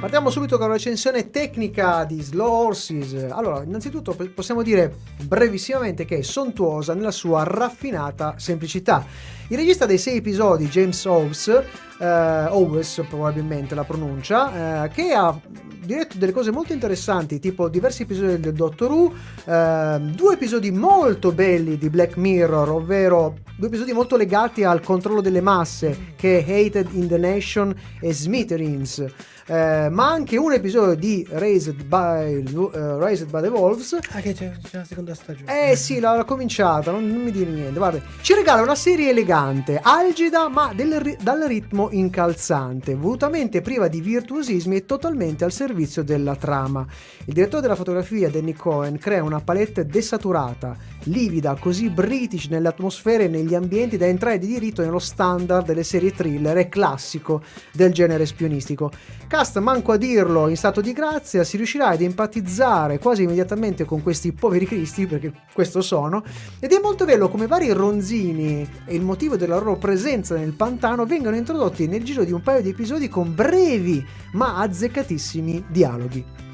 Partiamo 0.00 0.30
subito 0.30 0.58
con 0.58 0.68
la 0.68 0.74
recensione 0.74 1.28
tecnica 1.28 2.04
di 2.04 2.22
Slow 2.22 2.66
Horses. 2.66 3.14
Allora, 3.30 3.64
innanzitutto 3.64 4.16
possiamo 4.32 4.62
dire 4.62 4.94
brevissimamente 5.24 6.04
che 6.04 6.18
è 6.18 6.22
sontuosa 6.22 6.94
nella 6.94 7.10
sua 7.10 7.42
raffinata 7.42 8.34
semplicità. 8.38 9.04
Il 9.48 9.56
regista 9.56 9.86
dei 9.86 9.98
sei 9.98 10.18
episodi, 10.18 10.68
James 10.68 11.04
Owes, 11.04 11.48
eh, 11.48 12.06
Owes 12.06 13.02
probabilmente 13.08 13.74
la 13.74 13.82
pronuncia, 13.82 14.84
eh, 14.84 14.88
che 14.90 15.12
ha 15.14 15.36
diretto 15.84 16.16
delle 16.16 16.32
cose 16.32 16.52
molto 16.52 16.72
interessanti, 16.72 17.40
tipo 17.40 17.68
diversi 17.68 18.02
episodi 18.02 18.38
del 18.38 18.52
Doctor 18.52 18.92
Who, 18.92 19.12
eh, 19.46 19.98
due 20.14 20.34
episodi 20.34 20.70
molto 20.70 21.32
belli 21.32 21.76
di 21.76 21.90
Black 21.90 22.16
Mirror, 22.16 22.68
ovvero 22.70 23.38
due 23.56 23.66
episodi 23.66 23.92
molto 23.92 24.16
legati 24.16 24.62
al 24.62 24.80
controllo 24.80 25.22
delle 25.22 25.40
masse, 25.40 26.12
che 26.14 26.44
è 26.44 26.66
Hated 26.66 26.90
in 26.92 27.08
the 27.08 27.18
Nation 27.18 27.74
e 28.00 28.12
Smithereens. 28.12 29.04
Eh, 29.50 29.88
ma 29.90 30.10
anche 30.10 30.36
un 30.36 30.52
episodio 30.52 30.94
di 30.94 31.26
Raised 31.30 31.84
by, 31.84 32.44
eh, 32.44 32.98
Raised 32.98 33.30
by 33.30 33.40
the 33.40 33.48
Wolves. 33.48 33.96
Ah, 34.12 34.20
che 34.20 34.34
c'è, 34.34 34.52
c'è 34.62 34.76
la 34.76 34.84
seconda 34.84 35.14
stagione. 35.14 35.70
Eh 35.70 35.74
sì, 35.74 36.00
l'ho, 36.00 36.16
l'ho 36.16 36.26
cominciata, 36.26 36.90
non, 36.90 37.08
non 37.08 37.22
mi 37.22 37.30
dire 37.30 37.50
niente. 37.50 37.78
Guarda, 37.78 38.02
ci 38.20 38.34
regala 38.34 38.60
una 38.60 38.74
serie 38.74 39.08
elegante, 39.08 39.80
algida, 39.82 40.48
ma 40.50 40.72
del 40.74 41.16
dal 41.18 41.44
ritmo 41.46 41.88
incalzante, 41.90 42.94
volutamente 42.94 43.62
priva 43.62 43.88
di 43.88 44.02
virtuosismi 44.02 44.76
e 44.76 44.84
totalmente 44.84 45.44
al 45.44 45.52
servizio 45.52 46.02
della 46.04 46.36
trama. 46.36 46.86
Il 47.24 47.32
direttore 47.32 47.62
della 47.62 47.74
fotografia, 47.74 48.28
Danny 48.28 48.52
Cohen, 48.52 48.98
crea 48.98 49.22
una 49.22 49.40
palette 49.40 49.86
desaturata, 49.86 50.76
livida, 51.08 51.56
così 51.58 51.90
british 51.90 52.48
nelle 52.48 52.68
atmosfere 52.68 53.24
e 53.24 53.28
negli 53.28 53.54
ambienti 53.54 53.96
da 53.96 54.06
entrare 54.06 54.38
di 54.38 54.46
diritto 54.46 54.82
nello 54.82 54.98
standard 54.98 55.66
delle 55.66 55.82
serie 55.82 56.12
thriller 56.12 56.56
e 56.58 56.68
classico 56.68 57.42
del 57.72 57.92
genere 57.92 58.26
spionistico. 58.26 58.90
Cast, 59.26 59.58
manco 59.58 59.92
a 59.92 59.96
dirlo, 59.96 60.48
in 60.48 60.56
stato 60.56 60.80
di 60.80 60.92
grazia, 60.92 61.44
si 61.44 61.56
riuscirà 61.56 61.88
ad 61.88 62.00
empatizzare 62.00 62.98
quasi 62.98 63.24
immediatamente 63.24 63.84
con 63.84 64.02
questi 64.02 64.32
poveri 64.32 64.66
cristi, 64.66 65.06
perché 65.06 65.32
questo 65.52 65.82
sono, 65.82 66.22
ed 66.60 66.72
è 66.72 66.80
molto 66.80 67.04
bello 67.04 67.28
come 67.28 67.46
vari 67.46 67.70
ronzini 67.72 68.68
e 68.84 68.94
il 68.94 69.02
motivo 69.02 69.36
della 69.36 69.58
loro 69.58 69.76
presenza 69.76 70.34
nel 70.34 70.52
pantano 70.52 71.04
vengano 71.04 71.36
introdotti 71.36 71.86
nel 71.86 72.04
giro 72.04 72.24
di 72.24 72.32
un 72.32 72.42
paio 72.42 72.62
di 72.62 72.70
episodi 72.70 73.08
con 73.08 73.34
brevi 73.34 74.04
ma 74.32 74.58
azzeccatissimi 74.58 75.64
dialoghi. 75.68 76.47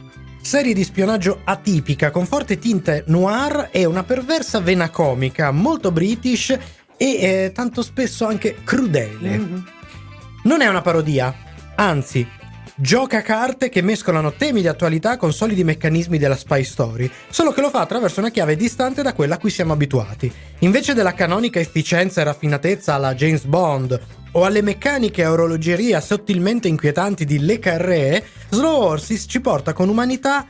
Serie 0.44 0.74
di 0.74 0.84
spionaggio 0.84 1.40
atipica 1.42 2.10
con 2.10 2.26
forti 2.26 2.58
tinte 2.58 3.04
noir 3.06 3.70
e 3.72 3.86
una 3.86 4.04
perversa 4.04 4.60
vena 4.60 4.90
comica, 4.90 5.50
molto 5.50 5.90
british 5.90 6.50
e 6.50 6.58
eh, 6.98 7.52
tanto 7.54 7.80
spesso 7.80 8.26
anche 8.26 8.58
crudele. 8.62 9.38
Mhm. 9.38 9.64
Non 10.42 10.60
è 10.60 10.66
una 10.66 10.82
parodia, 10.82 11.34
anzi, 11.76 12.28
gioca 12.76 13.22
carte 13.22 13.70
che 13.70 13.80
mescolano 13.80 14.34
temi 14.34 14.60
di 14.60 14.68
attualità 14.68 15.16
con 15.16 15.32
solidi 15.32 15.64
meccanismi 15.64 16.18
della 16.18 16.36
spy 16.36 16.62
story, 16.62 17.10
solo 17.30 17.50
che 17.50 17.62
lo 17.62 17.70
fa 17.70 17.80
attraverso 17.80 18.20
una 18.20 18.30
chiave 18.30 18.54
distante 18.54 19.00
da 19.00 19.14
quella 19.14 19.36
a 19.36 19.38
cui 19.38 19.50
siamo 19.50 19.72
abituati. 19.72 20.30
Invece 20.58 20.92
della 20.92 21.14
canonica 21.14 21.58
efficienza 21.58 22.20
e 22.20 22.24
raffinatezza 22.24 22.92
alla 22.92 23.14
James 23.14 23.44
Bond 23.44 23.98
o 24.34 24.44
alle 24.44 24.62
meccaniche 24.62 25.22
e 25.22 25.26
orologeria 25.26 26.00
sottilmente 26.00 26.68
inquietanti 26.68 27.24
di 27.24 27.40
Le 27.40 27.58
Carré, 27.58 28.24
Slow 28.50 28.82
Horses 28.82 29.24
ci 29.28 29.40
porta 29.40 29.72
con 29.72 29.88
umanità 29.88 30.46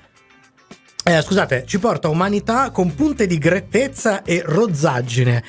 eh, 1.06 1.20
scusate, 1.20 1.64
ci 1.66 1.78
porta 1.78 2.08
umanità 2.08 2.70
con 2.70 2.94
punte 2.94 3.26
di 3.26 3.36
grettezza 3.36 4.22
e 4.22 4.40
rozzaggine. 4.42 5.44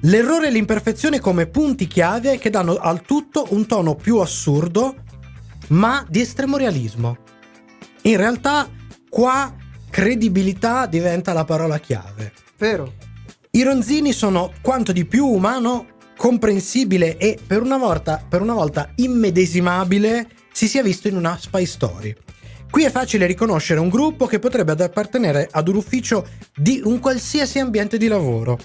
L'errore 0.00 0.48
e 0.48 0.50
l'imperfezione 0.50 1.20
come 1.20 1.46
punti 1.46 1.86
chiave 1.86 2.38
che 2.38 2.50
danno 2.50 2.74
al 2.74 3.02
tutto 3.02 3.46
un 3.50 3.66
tono 3.66 3.94
più 3.94 4.18
assurdo, 4.18 4.96
ma 5.68 6.04
di 6.08 6.20
estremo 6.20 6.56
realismo. 6.56 7.18
In 8.02 8.16
realtà, 8.16 8.68
qua 9.08 9.54
credibilità 9.88 10.86
diventa 10.86 11.32
la 11.32 11.44
parola 11.44 11.78
chiave. 11.78 12.32
Vero. 12.58 12.94
I 13.52 13.62
ronzini 13.62 14.12
sono 14.12 14.52
quanto 14.60 14.90
di 14.90 15.04
più 15.04 15.24
umano, 15.24 15.86
comprensibile 16.16 17.16
e 17.18 17.38
per 17.44 17.62
una 17.62 17.76
volta, 17.76 18.22
per 18.28 18.40
una 18.40 18.54
volta 18.54 18.90
immedesimabile 18.96 20.28
si 20.52 20.68
sia 20.68 20.82
visto 20.82 21.08
in 21.08 21.16
una 21.16 21.36
spy 21.38 21.66
story. 21.66 22.14
Qui 22.70 22.84
è 22.84 22.90
facile 22.90 23.26
riconoscere 23.26 23.80
un 23.80 23.88
gruppo 23.88 24.26
che 24.26 24.38
potrebbe 24.38 24.72
appartenere 24.82 25.48
ad 25.50 25.68
un 25.68 25.76
ufficio 25.76 26.26
di 26.54 26.80
un 26.84 26.98
qualsiasi 26.98 27.58
ambiente 27.58 27.96
di 27.96 28.08
lavoro, 28.08 28.58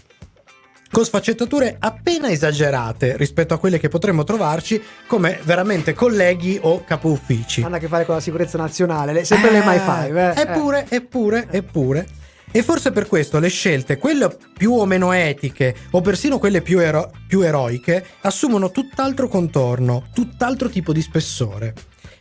con 0.92 1.06
sfaccettature 1.06 1.78
appena 1.80 2.30
esagerate 2.30 3.16
rispetto 3.16 3.54
a 3.54 3.58
quelle 3.60 3.80
che 3.80 3.88
potremmo 3.90 4.24
trovarci 4.24 4.82
come 5.08 5.40
veramente 5.44 5.94
colleghi 5.94 6.58
o 6.62 6.84
capo 6.84 7.10
uffici. 7.10 7.62
Hanno 7.62 7.76
a 7.76 7.80
che 7.80 7.88
fare 7.88 8.06
con 8.06 8.16
la 8.16 8.22
sicurezza 8.22 8.58
nazionale, 8.58 9.14
le- 9.14 9.24
sempre 9.24 9.52
le 9.52 9.60
Eh, 9.60 9.62
MI5. 9.62 10.38
Eh. 10.38 10.42
Eppure, 10.42 10.86
eppure, 10.90 11.48
eppure. 11.50 12.08
E 12.54 12.64
forse 12.64 12.92
per 12.92 13.08
questo 13.08 13.40
le 13.40 13.48
scelte, 13.48 13.98
quelle 13.98 14.36
più 14.58 14.74
o 14.74 14.86
meno 14.86 15.14
etiche, 15.14 15.74
o 15.92 16.02
persino 16.02 16.38
quelle 16.38 16.62
più, 16.62 16.80
ero- 16.80 17.10
più 17.26 17.40
eroiche, 17.40 18.06
assumono 18.22 18.72
tutt'altro 18.72 19.30
contorno, 19.30 20.10
tutt'altro 20.14 20.68
tipo 20.68 20.92
di 20.92 21.02
spessore. 21.02 21.74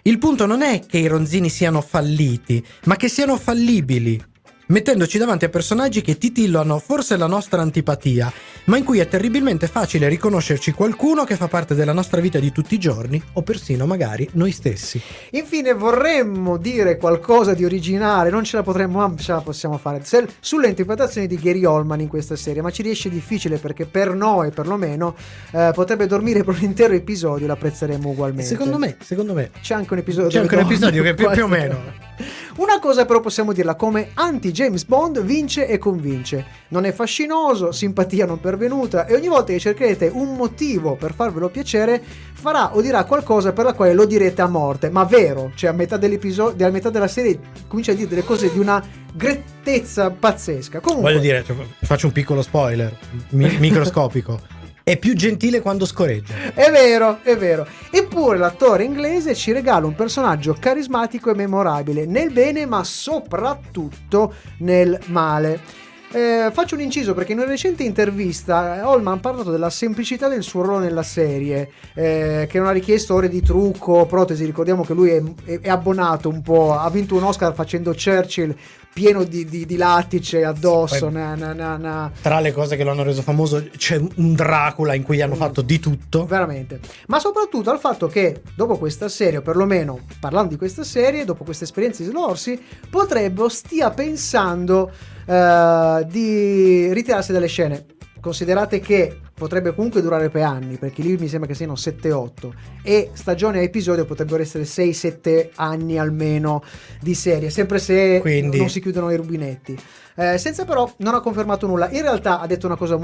Il 0.03 0.19
punto 0.19 0.47
non 0.47 0.62
è 0.62 0.87
che 0.87 0.99
i 0.99 1.09
ronzini 1.09 1.49
siano 1.49 1.81
falliti, 1.81 2.64
ma 2.85 2.95
che 2.95 3.09
siano 3.09 3.37
fallibili, 3.37 4.23
mettendoci 4.70 5.18
davanti 5.18 5.44
a 5.44 5.48
personaggi 5.48 6.00
che 6.00 6.16
titillano 6.16 6.78
forse 6.78 7.16
la 7.16 7.26
nostra 7.26 7.61
antipatia, 7.61 8.33
ma 8.64 8.76
in 8.76 8.85
cui 8.85 9.00
è 9.00 9.09
terribilmente 9.09 9.66
facile 9.66 10.09
riconoscerci 10.09 10.72
qualcuno 10.72 11.24
che 11.24 11.37
fa 11.37 11.48
parte 11.48 11.74
della 11.74 11.92
nostra 11.92 12.20
vita 12.20 12.38
di 12.38 12.52
tutti 12.52 12.74
i 12.74 12.78
giorni, 12.78 13.20
o 13.35 13.42
persino 13.42 13.87
magari 13.87 14.28
noi 14.33 14.52
stessi. 14.52 15.00
Infine 15.30 15.72
vorremmo 15.72 16.56
dire 16.56 16.96
qualcosa 16.96 17.52
di 17.52 17.64
originale, 17.64 18.30
non 18.30 18.44
ce 18.44 18.56
la 18.56 18.62
potremmo, 18.62 19.06
ma 19.06 19.14
ce 19.16 19.33
la 19.33 19.40
possiamo 19.40 19.76
fare, 19.76 20.02
sulle 20.40 20.68
interpretazioni 20.68 21.26
di 21.26 21.37
Gary 21.37 21.64
Oldman 21.64 22.00
in 22.00 22.09
questa 22.09 22.37
serie, 22.37 22.62
ma 22.62 22.70
ci 22.70 22.83
riesce 22.83 23.09
difficile 23.09 23.59
perché 23.59 23.87
per 23.87 24.14
noi 24.14 24.50
perlomeno 24.50 25.16
eh, 25.50 25.72
potrebbe 25.74 26.06
dormire 26.06 26.44
per 26.44 26.54
un 26.54 26.62
intero 26.62 26.94
episodio, 26.94 27.46
l'apprezzeremo 27.46 28.09
ugualmente. 28.09 28.44
Secondo 28.44 28.78
me, 28.78 28.96
secondo 29.02 29.35
me. 29.35 29.50
C'è 29.61 29.74
anche 29.74 29.92
un 29.92 29.98
episodio 29.98 30.28
C'è 30.30 30.38
anche 30.38 30.54
un 30.54 30.61
episodio 30.61 31.02
che 31.02 31.14
più, 31.14 31.28
più 31.30 31.44
o 31.44 31.48
meno. 31.48 32.09
Una 32.56 32.78
cosa 32.80 33.04
però 33.04 33.20
possiamo 33.20 33.52
dirla, 33.52 33.74
come 33.74 34.10
anti-James 34.14 34.84
Bond 34.84 35.22
vince 35.22 35.66
e 35.66 35.78
convince. 35.78 36.44
Non 36.68 36.84
è 36.84 36.92
fascinoso, 36.92 37.72
simpatia 37.72 38.26
non 38.26 38.40
pervenuta 38.40 39.06
e 39.06 39.14
ogni 39.14 39.28
volta 39.28 39.52
che 39.52 39.58
cercherete 39.58 40.10
un 40.12 40.34
motivo 40.34 40.96
per 40.96 41.14
farvelo 41.14 41.48
piacere, 41.48 42.02
farà 42.32 42.74
o 42.74 42.80
dirà 42.80 43.04
qualcosa 43.04 43.52
per 43.52 43.64
la 43.64 43.72
quale 43.72 43.92
lo 43.92 44.04
direte 44.04 44.42
a 44.42 44.48
morte. 44.48 44.90
Ma 44.90 45.04
vero, 45.04 45.52
cioè 45.54 45.70
a 45.70 45.72
metà 45.72 45.96
dell'episodio, 45.96 46.66
a 46.66 46.70
metà 46.70 46.90
della 46.90 47.08
serie 47.08 47.38
comincia 47.68 47.92
a 47.92 47.94
dire 47.94 48.08
delle 48.08 48.24
cose 48.24 48.52
di 48.52 48.58
una 48.58 48.82
grettezza 49.14 50.10
pazzesca. 50.10 50.80
Comunque, 50.80 51.10
Voglio 51.12 51.22
dire, 51.22 51.44
faccio 51.82 52.06
un 52.06 52.12
piccolo 52.12 52.42
spoiler, 52.42 52.96
mi- 53.30 53.56
microscopico. 53.58 54.58
È 54.83 54.97
più 54.99 55.14
gentile 55.14 55.61
quando 55.61 55.85
scorreggia. 55.85 56.35
È 56.55 56.71
vero, 56.71 57.21
è 57.23 57.37
vero. 57.37 57.66
Eppure 57.90 58.38
l'attore 58.38 58.85
inglese 58.85 59.35
ci 59.35 59.53
regala 59.53 59.87
un 59.87 59.95
personaggio 59.95 60.57
carismatico 60.59 61.31
e 61.31 61.35
memorabile, 61.35 62.07
nel 62.07 62.33
bene 62.33 62.66
ma 62.66 62.83
soprattutto 62.83 64.35
nel 64.59 64.99
male. 65.07 65.88
Eh, 66.12 66.51
faccio 66.53 66.75
un 66.75 66.81
inciso 66.81 67.14
perché 67.14 67.31
in 67.31 67.38
una 67.38 67.47
recente 67.47 67.85
intervista 67.85 68.79
eh, 68.79 68.83
Holman 68.83 69.19
ha 69.19 69.21
parlato 69.21 69.53
della 69.53 69.71
semplicità 69.71 70.27
del 70.27 70.43
suo 70.43 70.62
ruolo 70.62 70.81
nella 70.81 71.05
serie, 71.05 71.71
eh, 71.95 72.49
che 72.51 72.59
non 72.59 72.66
ha 72.66 72.73
richiesto 72.73 73.14
ore 73.14 73.29
di 73.29 73.40
trucco, 73.43 74.07
protesi. 74.07 74.45
Ricordiamo 74.45 74.83
che 74.83 74.93
lui 74.93 75.11
è, 75.11 75.23
è- 75.45 75.61
è 75.61 75.69
abbonato 75.69 76.29
un 76.29 76.43
po', 76.43 76.77
ha 76.77 76.90
vinto 76.90 77.14
un 77.14 77.23
Oscar 77.23 77.55
facendo 77.55 77.93
Churchill 77.93 78.53
pieno 78.92 79.22
di, 79.24 79.44
di- 79.44 79.66
di 79.66 79.76
lattice 79.76 80.44
addosso. 80.44 81.07
Poi- 81.07 81.12
na- 81.14 81.35
na- 81.35 81.76
na-. 81.76 82.11
Tra 82.20 82.40
le 82.40 82.53
cose 82.53 82.76
che 82.76 82.85
lo 82.85 82.90
hanno 82.90 83.03
reso 83.03 83.22
famoso 83.22 83.64
c'è 83.76 83.96
un 84.16 84.35
Dracula 84.35 84.94
in 84.94 85.03
cui 85.03 85.16
gli 85.16 85.20
hanno 85.22 85.35
fatto 85.37 85.62
di 85.62 85.79
tutto. 85.79 86.26
Veramente. 86.26 86.81
Ma 87.07 87.18
soprattutto 87.18 87.70
al 87.70 87.79
fatto 87.79 88.07
che 88.09 88.42
dopo 88.55 88.76
questa 88.79 89.09
serie, 89.09 89.38
o 89.38 89.42
perlomeno 89.42 90.00
parlando 90.18 90.50
di 90.50 90.57
questa 90.57 90.85
serie, 90.85 91.24
dopo 91.24 91.44
questa 91.44 91.64
esperienza 91.64 92.03
di 92.03 92.09
Slorsi, 92.11 92.61
potrebbe 92.90 93.48
stia 93.48 93.90
pensando 93.90 94.90
eh, 95.26 96.07
di 96.09 96.92
ritirarsi 96.92 97.33
dalle 97.33 97.46
scene. 97.46 97.87
Considerate 98.20 98.81
che 98.81 99.20
potrebbe 99.40 99.74
comunque 99.74 100.03
durare 100.03 100.29
per 100.29 100.42
anni, 100.42 100.76
perché 100.76 101.00
lì 101.00 101.16
mi 101.16 101.26
sembra 101.26 101.48
che 101.48 101.55
siano 101.55 101.72
7-8 101.72 102.53
e 102.83 103.09
stagione 103.14 103.61
a 103.61 103.62
episodio 103.62 104.05
potrebbero 104.05 104.42
essere 104.42 104.64
6-7 104.64 105.53
anni 105.55 105.96
almeno 105.98 106.62
di 107.00 107.14
serie, 107.14 107.48
sempre 107.48 107.79
se 107.79 108.18
Quindi- 108.20 108.59
non 108.59 108.68
si 108.68 108.81
chiudono 108.83 109.11
i 109.11 109.16
rubinetti. 109.16 109.79
Eh, 110.14 110.37
senza 110.37 110.66
però 110.66 110.92
non 110.98 111.14
ha 111.14 111.20
confermato 111.20 111.66
nulla. 111.66 111.88
In 111.88 112.03
realtà 112.03 112.40
ha 112.40 112.46
detto 112.46 112.66
una 112.66 112.76
cosa, 112.76 112.98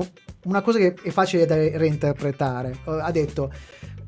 una 0.45 0.61
cosa 0.61 0.77
che 0.79 0.95
è 1.03 1.11
facile 1.11 1.47
da 1.47 1.55
reinterpretare. 1.55 2.71
Eh, 2.87 2.99
ha 3.01 3.11
detto. 3.11 3.51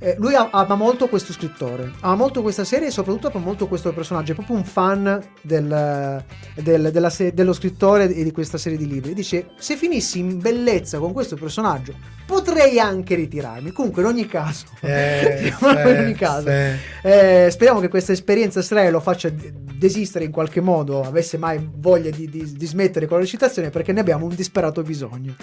Eh, 0.01 0.15
lui 0.19 0.35
ama 0.35 0.75
molto 0.77 1.09
questo 1.09 1.33
scrittore, 1.33 1.93
ama 2.01 2.15
molto 2.15 2.41
questa 2.43 2.65
serie 2.65 2.89
e 2.89 2.91
soprattutto 2.91 3.29
ama 3.35 3.45
molto 3.45 3.67
questo 3.67 3.93
personaggio. 3.93 4.33
È 4.33 4.35
proprio 4.35 4.57
un 4.57 4.65
fan 4.65 5.21
del- 5.43 6.25
del- 6.55 6.91
della 6.93 7.11
se- 7.11 7.33
dello 7.35 7.53
scrittore 7.53 8.13
e 8.15 8.23
di 8.23 8.31
questa 8.31 8.59
serie 8.59 8.79
di 8.79 8.87
libri. 8.87 9.13
Dice: 9.15 9.49
Se 9.59 9.77
finissi 9.77 10.19
in 10.21 10.39
bellezza 10.39 10.99
con 10.99 11.13
questo 11.13 11.35
personaggio, 11.37 11.95
potrei 12.27 12.79
anche 12.79 13.15
ritirarmi. 13.17 13.73
Comunque, 13.73 14.03
in 14.03 14.09
ogni 14.09 14.27
caso, 14.27 14.67
Eh, 14.81 15.47
in 15.49 15.57
sì, 15.59 15.65
ogni 15.65 16.15
caso, 16.15 16.49
eh, 16.49 17.49
speriamo 17.51 17.81
che 17.81 17.89
questa 17.89 18.13
esperienza 18.13 18.63
strana 18.63 18.91
lo 18.91 19.01
faccia 19.01 19.31
desistere 19.33 20.25
in 20.25 20.31
qualche 20.31 20.61
modo, 20.61 21.03
avesse 21.03 21.39
mai 21.39 21.59
voglia 21.77 22.11
di, 22.11 22.29
di- 22.29 22.53
di 22.53 22.67
smettere 22.67 23.07
con 23.07 23.17
la 23.19 23.23
recitazione 23.25 23.71
perché 23.71 23.93
ne 23.93 24.01
abbiamo 24.01 24.27
un 24.27 24.35
disperato 24.35 24.83
bisogno. 24.83 25.35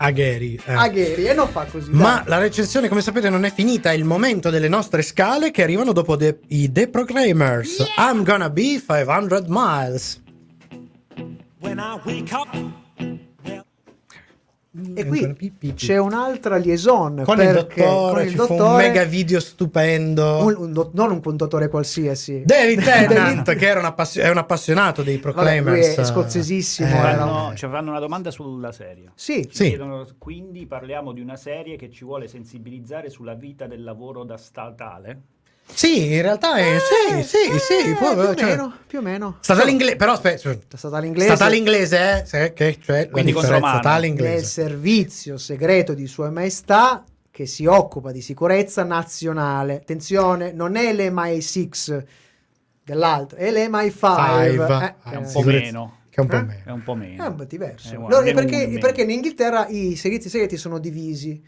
A 0.00 0.10
Gary. 0.12 0.58
eh. 0.64 0.72
A 0.74 0.86
Gary, 0.88 1.26
e 1.26 1.34
non 1.34 1.48
fa 1.48 1.64
così. 1.64 1.90
Ma 1.90 2.16
dai. 2.18 2.24
la 2.28 2.38
recensione, 2.38 2.88
come 2.88 3.00
sapete, 3.00 3.28
non 3.30 3.44
è 3.44 3.52
finita. 3.52 3.92
Il 3.98 4.04
momento 4.04 4.48
delle 4.48 4.68
nostre 4.68 5.02
scale 5.02 5.50
che 5.50 5.64
arrivano 5.64 5.90
dopo 5.92 6.14
de- 6.14 6.38
i 6.50 6.70
The 6.70 6.86
Proclaimers. 6.88 7.84
I'm 7.96 8.22
gonna 8.22 8.48
be 8.48 8.78
500 8.80 9.46
miles. 9.48 10.22
When 11.58 11.80
I 11.80 11.98
wake 12.04 12.32
up, 12.32 12.46
E 14.94 15.00
I'm 15.02 15.08
gonna 15.20 15.34
qui 15.34 15.74
c'è 15.74 15.98
un'altra 15.98 16.56
liaison 16.56 17.22
Con 17.24 17.40
il 17.40 17.52
dottore, 17.52 18.12
con 18.14 18.22
il 18.26 18.30
fu 18.34 18.40
un 18.42 18.46
dottore- 18.58 18.86
mega 18.86 19.04
video 19.04 19.40
stupendo. 19.40 20.44
un- 20.44 20.54
un 20.56 20.72
do- 20.72 20.90
non 20.94 21.20
un 21.24 21.36
dottore 21.36 21.68
qualsiasi. 21.68 22.42
David 22.44 22.82
Tennant, 22.82 23.54
che 23.56 23.66
era 23.66 23.80
un 23.80 23.86
appassio- 23.86 24.22
è 24.22 24.30
un 24.30 24.38
appassionato 24.38 25.02
dei 25.02 25.16
Vabbè, 25.16 25.32
Proclaimers. 25.32 25.94
lui 25.96 26.02
è 26.02 26.04
scozzesissimo, 26.06 26.88
Eh, 26.88 26.92
Fanno, 26.92 27.46
un- 27.48 27.56
ci 27.56 27.66
fanno 27.66 27.90
una 27.90 28.00
domanda 28.00 28.30
sulla 28.30 28.72
serie. 28.72 29.10
Sì, 29.14 29.48
Sì. 29.50 29.68
chiedono, 29.68 30.06
quindi 30.18 30.66
parliamo 30.66 31.12
di 31.12 31.20
una 31.20 31.36
serie 31.36 31.76
che 31.76 31.90
ci 31.90 32.04
vuole 32.04 32.28
sensibilizzare 32.28 33.10
sulla 33.10 33.34
vita 33.34 33.66
del 33.66 33.82
lavoro 33.82 34.22
da 34.24 34.36
statale? 34.36 35.20
Sì, 35.72 36.12
in 36.14 36.22
realtà 36.22 36.56
è. 36.56 36.76
sì, 36.78 37.22
sì, 37.22 37.58
sì. 37.58 37.90
eh, 37.90 37.94
può- 37.94 38.12
più 38.14 38.22
o 38.22 38.34
cioè- 38.34 38.48
meno, 38.50 38.76
più 38.86 38.98
o 38.98 39.02
meno. 39.02 39.36
Statale 39.40 39.70
inglese, 39.70 39.96
però 39.96 40.12
aspetta, 40.12 40.50
È 40.50 40.76
stata 40.76 40.96
all'inglese. 40.96 41.26
statale 41.34 41.56
inglese, 41.56 41.98
eh? 41.98 42.26
Sì, 42.26 42.52
che, 42.54 42.78
cioè, 42.82 43.08
Quindi 43.10 43.32
statale 43.32 44.06
inglese. 44.08 44.44
servizio 44.44 45.36
segreto 45.38 45.94
di 45.94 46.06
Sua 46.06 46.30
Maestà 46.30 47.04
che 47.30 47.46
si 47.46 47.66
occupa 47.66 48.10
di 48.10 48.20
sicurezza 48.20 48.82
nazionale. 48.82 49.76
Attenzione, 49.76 50.50
non 50.52 50.74
è 50.74 50.92
l'MI6 50.92 52.04
dell'altro, 52.82 53.38
è 53.38 53.50
l'MI5. 53.52 53.90
Five. 53.90 54.66
Eh, 54.66 54.72
Ah, 54.72 54.96
È 55.12 55.16
un 55.16 55.22
eh, 55.22 55.26
po' 55.26 55.28
sicurezza- 55.38 55.64
meno. 55.64 55.96
Che 56.10 56.16
è 56.16 56.20
un 56.22 56.26
po' 56.26 56.36
Eh? 56.36 56.42
meno. 56.42 56.62
È 56.64 56.70
un 56.72 56.82
po' 56.82 56.94
meno. 56.94 57.24
È 57.24 57.28
un 57.28 57.34
po' 57.36 57.44
diverso. 57.44 57.88
Eh, 57.90 57.96
No, 57.98 58.06
guarda, 58.06 58.32
perché, 58.32 58.64
un 58.64 58.78
perché 58.80 59.02
in 59.02 59.10
Inghilterra 59.10 59.68
i 59.68 59.94
servizi 59.94 60.28
segreti 60.28 60.56
sono 60.56 60.78
divisi. 60.80 61.40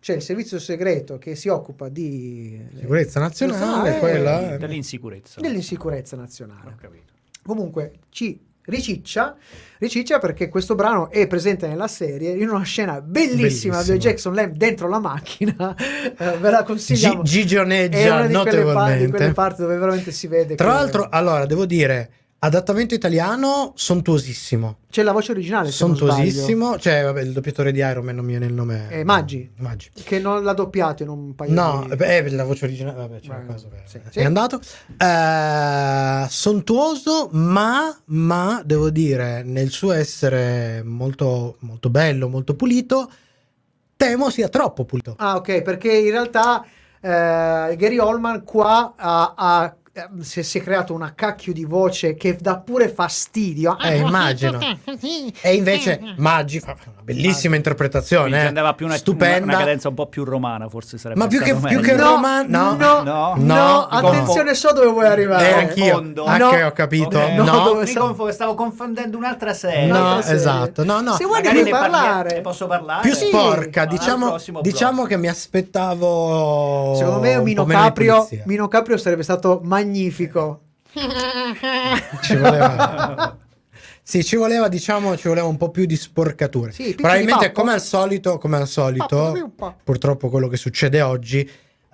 C'è 0.00 0.14
il 0.14 0.22
servizio 0.22 0.58
segreto 0.58 1.18
che 1.18 1.34
si 1.36 1.48
occupa 1.48 1.88
di 1.90 2.58
Sicurezza 2.78 3.20
nazionale, 3.20 3.96
Eh, 3.96 3.98
quella. 3.98 4.56
Dell'insicurezza. 4.56 5.40
dell'insicurezza 5.40 6.16
nazionale. 6.16 6.70
Ho 6.70 6.74
capito. 6.80 7.12
Comunque 7.44 7.92
ci 8.08 8.40
riciccia, 8.64 9.36
riciccia 9.78 10.18
perché 10.18 10.48
questo 10.48 10.74
brano 10.74 11.10
è 11.10 11.26
presente 11.26 11.66
nella 11.68 11.88
serie 11.88 12.32
in 12.32 12.48
una 12.48 12.62
scena 12.62 13.00
bellissima, 13.02 13.76
Bellissima. 13.76 13.82
di 13.82 13.98
Jackson 13.98 14.34
Lamb 14.34 14.56
dentro 14.56 14.88
la 14.88 14.98
macchina. 15.00 15.74
Eh, 16.20 16.36
ve 16.38 16.50
la 16.50 16.62
consigliamo. 16.62 17.22
Gi- 17.22 17.30
gigioneggia 17.40 17.96
è 17.98 18.10
una 18.10 18.26
di 18.26 18.32
quelle, 18.32 18.32
pa- 18.32 18.50
di 18.52 18.52
notevolmente. 18.72 19.10
quelle 19.16 19.32
parti 19.32 19.60
dove 19.62 19.76
veramente 19.78 20.12
si 20.12 20.26
vede. 20.26 20.54
Tra 20.54 20.66
che- 20.66 20.72
l'altro, 20.72 21.08
allora, 21.10 21.44
devo 21.46 21.64
dire, 21.66 22.10
adattamento 22.42 22.94
italiano 22.94 23.72
sontuosissimo. 23.76 24.78
c'è 24.90 25.02
la 25.02 25.12
voce 25.12 25.32
originale. 25.32 25.70
Sontuosissimo. 25.70 26.78
Cioè, 26.78 27.02
vabbè, 27.04 27.20
il 27.20 27.32
doppiatore 27.32 27.70
di 27.70 27.80
Iron 27.80 28.04
Man 28.04 28.16
non 28.16 28.24
mi 28.24 28.30
viene 28.30 28.46
il 28.46 28.54
nome. 28.54 28.86
Eh, 28.88 29.04
Maggi. 29.04 29.50
Maggi. 29.58 29.90
Che 29.92 30.18
non 30.18 30.42
l'ha 30.42 30.54
doppiato 30.54 31.02
in 31.02 31.10
un 31.10 31.34
paio 31.34 31.52
No, 31.52 31.84
di... 31.86 31.96
beh, 31.96 32.30
la 32.30 32.44
voce 32.44 32.64
originale, 32.64 32.96
vabbè, 32.96 33.20
c'è 33.20 33.28
Beh, 33.28 33.34
una 33.34 33.44
cosa, 33.44 33.66
beh, 33.68 33.82
sì, 33.84 33.96
è 33.98 34.00
sì. 34.10 34.20
andato. 34.20 34.58
Eh, 34.96 36.26
sontuoso, 36.30 37.28
ma, 37.32 37.94
ma 38.06 38.62
devo 38.64 38.88
dire, 38.88 39.42
nel 39.42 39.70
suo 39.70 39.92
essere 39.92 40.82
molto, 40.82 41.56
molto 41.60 41.90
bello, 41.90 42.28
molto 42.28 42.54
pulito, 42.54 43.10
temo 43.96 44.30
sia 44.30 44.48
troppo 44.48 44.86
pulito. 44.86 45.14
Ah, 45.18 45.36
ok, 45.36 45.60
perché 45.60 45.92
in 45.92 46.10
realtà 46.10 46.64
eh, 47.02 47.76
Gary 47.76 47.98
Oldman 47.98 48.44
qua 48.44 48.94
ha, 48.96 49.34
ha- 49.36 49.64
eh, 49.66 49.74
si, 50.20 50.38
è, 50.38 50.42
si 50.42 50.58
è 50.58 50.62
creato 50.62 50.94
una 50.94 51.14
cacchio 51.16 51.52
di 51.52 51.64
voce 51.64 52.14
che 52.14 52.36
dà 52.40 52.58
pure 52.58 52.88
fastidio. 52.88 53.76
Eh, 53.80 53.96
immagino. 53.96 54.58
E 55.40 55.54
invece 55.54 56.00
Maggi 56.16 56.60
fa 56.60 56.76
una 56.84 57.02
bellissima 57.02 57.56
interpretazione, 57.56 58.28
Quindi 58.28 58.44
eh. 58.44 58.48
andava 58.48 58.74
più 58.74 58.86
una, 58.86 58.94
stupenda. 58.96 59.42
una, 59.42 59.52
una 59.54 59.58
cadenza 59.58 59.88
un 59.88 59.94
po' 59.94 60.06
più 60.06 60.22
romana, 60.24 60.68
forse 60.68 60.96
sarebbe 60.96 61.18
Ma 61.20 61.26
più 61.26 61.40
che, 61.40 61.54
più 61.56 61.80
che. 61.80 61.94
No, 61.94 62.02
Roma, 62.04 62.42
no, 62.42 62.76
no, 62.76 63.02
No? 63.02 63.34
no, 63.34 63.34
No, 63.36 63.86
attenzione, 63.86 64.54
so 64.54 64.72
dove 64.72 64.86
vuoi 64.86 65.06
arrivare. 65.06 65.48
Eh, 65.48 65.52
anch'io. 65.54 65.94
Confondo. 65.94 66.24
Ah, 66.24 66.36
No. 66.36 66.48
ho 66.66 66.72
capito. 66.72 67.18
Ok. 67.18 67.30
No, 67.32 67.44
No, 67.44 67.64
dove 67.64 67.80
Mi 67.82 67.86
sta- 67.88 68.00
confondo, 68.00 68.32
stavo 68.32 68.54
confondendo 68.54 69.16
un'altra 69.16 69.52
serie. 69.54 69.86
No, 69.86 69.98
Un'altra 69.98 70.22
serie. 70.22 70.38
esatto. 70.38 70.84
No, 70.84 71.00
no. 71.00 71.14
Se 71.14 71.24
vuoi 71.24 71.42
ne 71.42 71.68
parlare. 71.68 72.34
ne 72.36 72.40
posso 72.42 72.66
parlare? 72.68 73.02
più 73.02 73.12
Sì. 73.14 73.26
sporca. 73.26 73.86
Diciamo, 73.86 74.36
diciamo 74.62 75.04
che 75.04 75.16
mi 75.16 75.26
aspettavo. 75.26 76.94
Secondo 76.96 77.20
me 77.20 77.38
Mino 77.40 77.64
Caprio. 77.64 78.28
Mino 78.44 78.68
Caprio 78.68 78.96
sarebbe 78.96 79.22
stato 79.24 79.60
magnifico. 79.80 80.62
Ci 82.22 82.36
voleva. 82.36 83.38
Sì, 84.02 84.24
ci 84.24 84.34
voleva, 84.34 84.68
diciamo, 84.68 85.16
ci 85.16 85.28
voleva 85.28 85.46
un 85.46 85.56
po' 85.56 85.70
più 85.70 85.84
di 85.84 85.94
sporcature. 85.94 86.72
Sì, 86.72 86.94
Probabilmente, 86.96 87.46
di 87.48 87.52
come 87.52 87.72
al 87.74 87.80
solito, 87.80 88.38
come 88.38 88.56
al 88.56 88.66
solito, 88.66 89.52
purtroppo 89.84 90.28
quello 90.28 90.48
che 90.48 90.56
succede 90.56 91.00
oggi, 91.00 91.48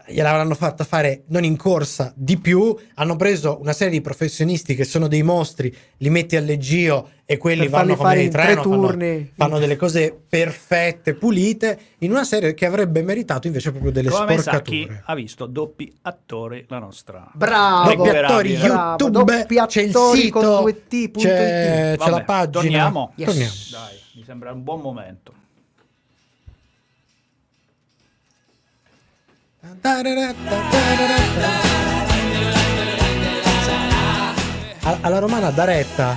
gliel'avranno 0.09 0.54
fatta 0.54 0.84
fare 0.84 1.22
non 1.28 1.44
in 1.44 1.57
corsa 1.57 2.12
di 2.16 2.38
più. 2.38 2.76
Hanno 2.94 3.16
preso 3.16 3.59
una 3.61 3.72
serie 3.72 3.92
di 3.94 4.00
professionisti 4.00 4.74
che 4.74 4.84
sono 4.84 5.09
dei 5.09 5.22
mostri, 5.22 5.74
li 5.98 6.11
metti 6.11 6.36
al 6.36 6.44
leggio 6.44 7.11
e 7.24 7.38
quelli 7.38 7.62
Per 7.62 7.70
vanno 7.70 7.96
come 7.96 8.09
fare 8.09 8.20
dei 8.20 8.30
treno, 8.30 8.62
fanno, 8.62 8.86
turni. 8.86 9.32
fanno 9.34 9.59
delle 9.59 9.74
cose 9.76 10.16
perfette, 10.28 11.14
pulite, 11.14 11.78
in 11.98 12.12
una 12.12 12.22
serie 12.24 12.54
che 12.54 12.66
avrebbe 12.66 13.02
meritato 13.02 13.48
invece 13.48 13.70
proprio 13.72 13.90
delle 13.90 14.11
Come 14.11 14.38
sa 14.38 14.61
chi 14.62 14.82
sporcature. 14.82 15.02
ha 15.07 15.14
visto 15.16 15.46
doppi 15.46 15.92
attori 16.02 16.64
la 16.68 16.78
nostra. 16.78 17.28
Bravo. 17.34 17.94
Doppi 17.94 18.09
attori 18.16 18.52
YouTube, 18.54 19.11
doppi 19.11 19.57
c'è 19.66 19.82
il 19.82 19.94
sito, 20.14 20.38
con 20.38 20.61
due 20.62 20.86
T, 20.86 21.11
punto 21.11 21.28
c'è, 21.28 21.92
it. 21.94 21.98
c'è 21.98 22.04
la 22.04 22.11
Vabbè, 22.11 22.24
pagina. 22.24 22.61
torniamo? 22.62 23.12
Yes. 23.16 23.26
Torniamo. 23.28 23.52
Dai, 23.72 23.98
mi 24.14 24.22
sembra 24.24 24.52
un 24.52 24.62
buon 24.62 24.80
momento. 24.80 25.32
Alla- 35.02 35.18
romana 35.18 35.50
da 35.50 35.64
retta. 35.64 36.16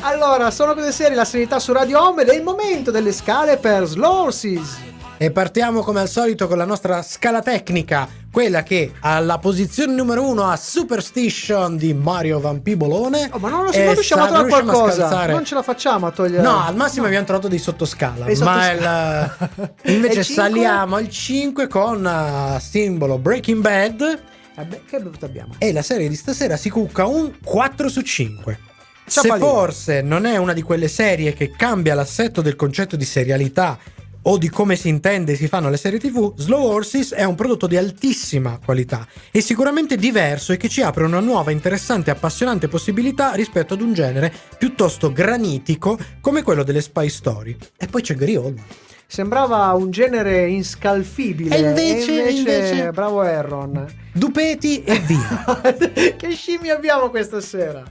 Allora, 0.00 0.50
sono 0.50 0.74
cose 0.74 0.92
serie, 0.92 1.16
la 1.16 1.24
serenità 1.24 1.58
su 1.58 1.72
Radio 1.72 2.00
Home 2.00 2.22
ed 2.22 2.28
è 2.28 2.34
il 2.34 2.42
momento 2.42 2.90
delle 2.90 3.12
scale 3.12 3.56
per 3.56 3.86
Slow 3.86 4.24
Horses. 4.26 4.91
E 5.22 5.30
partiamo 5.30 5.82
come 5.82 6.00
al 6.00 6.08
solito 6.08 6.48
con 6.48 6.58
la 6.58 6.64
nostra 6.64 7.00
scala 7.00 7.42
tecnica, 7.42 8.08
quella 8.32 8.64
che 8.64 8.90
alla 9.02 9.38
posizione 9.38 9.92
numero 9.94 10.26
uno 10.26 10.48
ha 10.50 10.56
Superstition 10.56 11.76
di 11.76 11.94
Mario 11.94 12.40
Vampi 12.40 12.74
Bolone. 12.74 13.28
Oh, 13.30 13.38
ma 13.38 13.48
non, 13.48 13.62
lo 13.66 13.70
E 13.70 13.84
non 13.84 13.94
riusciamo 13.94 14.24
a 14.24 14.26
trovare 14.26 14.48
qualcosa. 14.48 15.26
Non 15.26 15.44
ce 15.44 15.54
la 15.54 15.62
facciamo 15.62 16.08
a 16.08 16.10
togliere. 16.10 16.42
No, 16.42 16.64
al 16.64 16.74
massimo 16.74 17.06
abbiamo 17.06 17.24
trovato 17.24 17.46
dei 17.46 17.60
sottoscala, 17.60 18.24
Dei 18.24 18.36
ma 18.38 18.62
sottoscala. 18.64 19.36
il- 19.82 19.92
invece 19.94 20.16
E 20.16 20.18
il 20.18 20.24
saliamo 20.24 20.96
al 20.96 21.08
5 21.08 21.68
con 21.68 22.04
uh, 22.04 22.58
simbolo 22.58 23.18
Breaking 23.18 23.60
Bad 23.60 24.20
Vabbè, 24.56 24.80
che 24.84 24.98
bevuto 24.98 25.24
abbiamo? 25.24 25.54
e 25.58 25.72
la 25.72 25.82
serie 25.82 26.08
di 26.08 26.16
stasera 26.16 26.56
si 26.56 26.68
cucca 26.68 27.06
un 27.06 27.30
4 27.44 27.88
su 27.88 28.00
5. 28.00 28.58
Se 29.06 29.20
Ciapalino. 29.20 29.46
forse 29.46 30.02
non 30.02 30.24
è 30.26 30.36
una 30.36 30.52
di 30.52 30.62
quelle 30.62 30.88
serie 30.88 31.32
che 31.32 31.52
cambia 31.56 31.94
l'assetto 31.94 32.40
del 32.42 32.56
concetto 32.56 32.96
di 32.96 33.04
serialità 33.04 33.78
o 34.22 34.38
di 34.38 34.48
come 34.48 34.76
si 34.76 34.88
intende 34.88 35.32
e 35.32 35.36
si 35.36 35.48
fanno 35.48 35.70
le 35.70 35.76
serie 35.76 35.98
TV, 35.98 36.34
Slow 36.36 36.64
Horses 36.64 37.12
è 37.12 37.24
un 37.24 37.34
prodotto 37.34 37.66
di 37.66 37.76
altissima 37.76 38.58
qualità 38.64 39.06
e 39.30 39.40
sicuramente 39.40 39.96
diverso 39.96 40.52
e 40.52 40.56
che 40.56 40.68
ci 40.68 40.82
apre 40.82 41.04
una 41.04 41.20
nuova, 41.20 41.50
interessante 41.50 42.10
e 42.10 42.12
appassionante 42.12 42.68
possibilità 42.68 43.32
rispetto 43.32 43.74
ad 43.74 43.80
un 43.80 43.92
genere 43.92 44.32
piuttosto 44.58 45.12
granitico 45.12 45.98
come 46.20 46.42
quello 46.42 46.62
delle 46.62 46.80
spy 46.80 47.08
story. 47.08 47.56
E 47.76 47.86
poi 47.86 48.02
c'è 48.02 48.14
Gary 48.14 48.36
Oldman. 48.36 48.64
Sembrava 49.06 49.70
un 49.72 49.90
genere 49.90 50.48
inscalfibile. 50.48 51.54
E 51.54 51.60
invece- 51.60 52.30
invece- 52.30 52.90
bravo 52.92 53.20
Aaron. 53.20 53.86
Dupeti 54.10 54.82
e 54.84 54.98
via. 55.00 55.60
che 56.16 56.30
scimmie 56.30 56.70
abbiamo 56.70 57.10
questa 57.10 57.40
sera? 57.42 57.82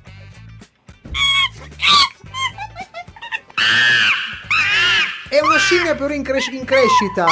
È 5.32 5.40
una 5.40 5.58
scimmia 5.58 5.96
però 5.96 6.14
in, 6.14 6.24
cres- 6.24 6.48
in 6.52 6.66
crescita. 6.66 7.26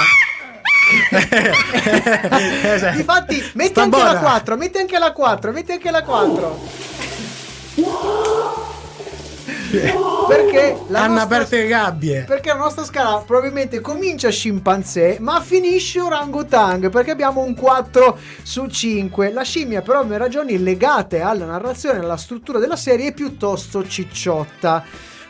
Infatti, 2.95 3.43
metti 3.55 3.69
Sta 3.71 3.81
anche 3.81 3.97
buona. 3.97 4.13
la 4.13 4.19
4, 4.19 4.55
metti 4.55 4.77
anche 4.77 4.97
la 4.97 5.11
4, 5.11 5.51
metti 5.51 5.71
anche 5.73 5.91
la 5.91 6.01
4. 6.03 6.59
Perché 10.27 10.77
la 10.87 11.01
Hanno 11.03 11.13
nostra- 11.15 11.35
aperto 11.35 11.55
le 11.57 11.67
gabbie. 11.67 12.21
perché 12.23 12.49
la 12.49 12.55
nostra 12.55 12.83
scala 12.85 13.21
probabilmente 13.25 13.81
comincia 13.81 14.29
scimpanzé, 14.29 15.17
ma 15.19 15.41
finisce 15.41 15.99
orangutang, 15.99 16.89
perché 16.89 17.11
abbiamo 17.11 17.41
un 17.41 17.53
4 17.53 18.17
su 18.41 18.65
5. 18.67 19.31
La 19.33 19.43
scimmia, 19.43 19.81
per 19.81 19.97
ovvie 19.97 20.17
ragioni 20.17 20.57
legate 20.63 21.19
alla 21.21 21.45
narrazione 21.45 21.99
e 21.99 22.01
alla 22.03 22.15
struttura 22.17 22.59
della 22.59 22.77
serie, 22.77 23.09
è 23.09 23.13
piuttosto 23.13 23.85
cicciotta. 23.85 24.83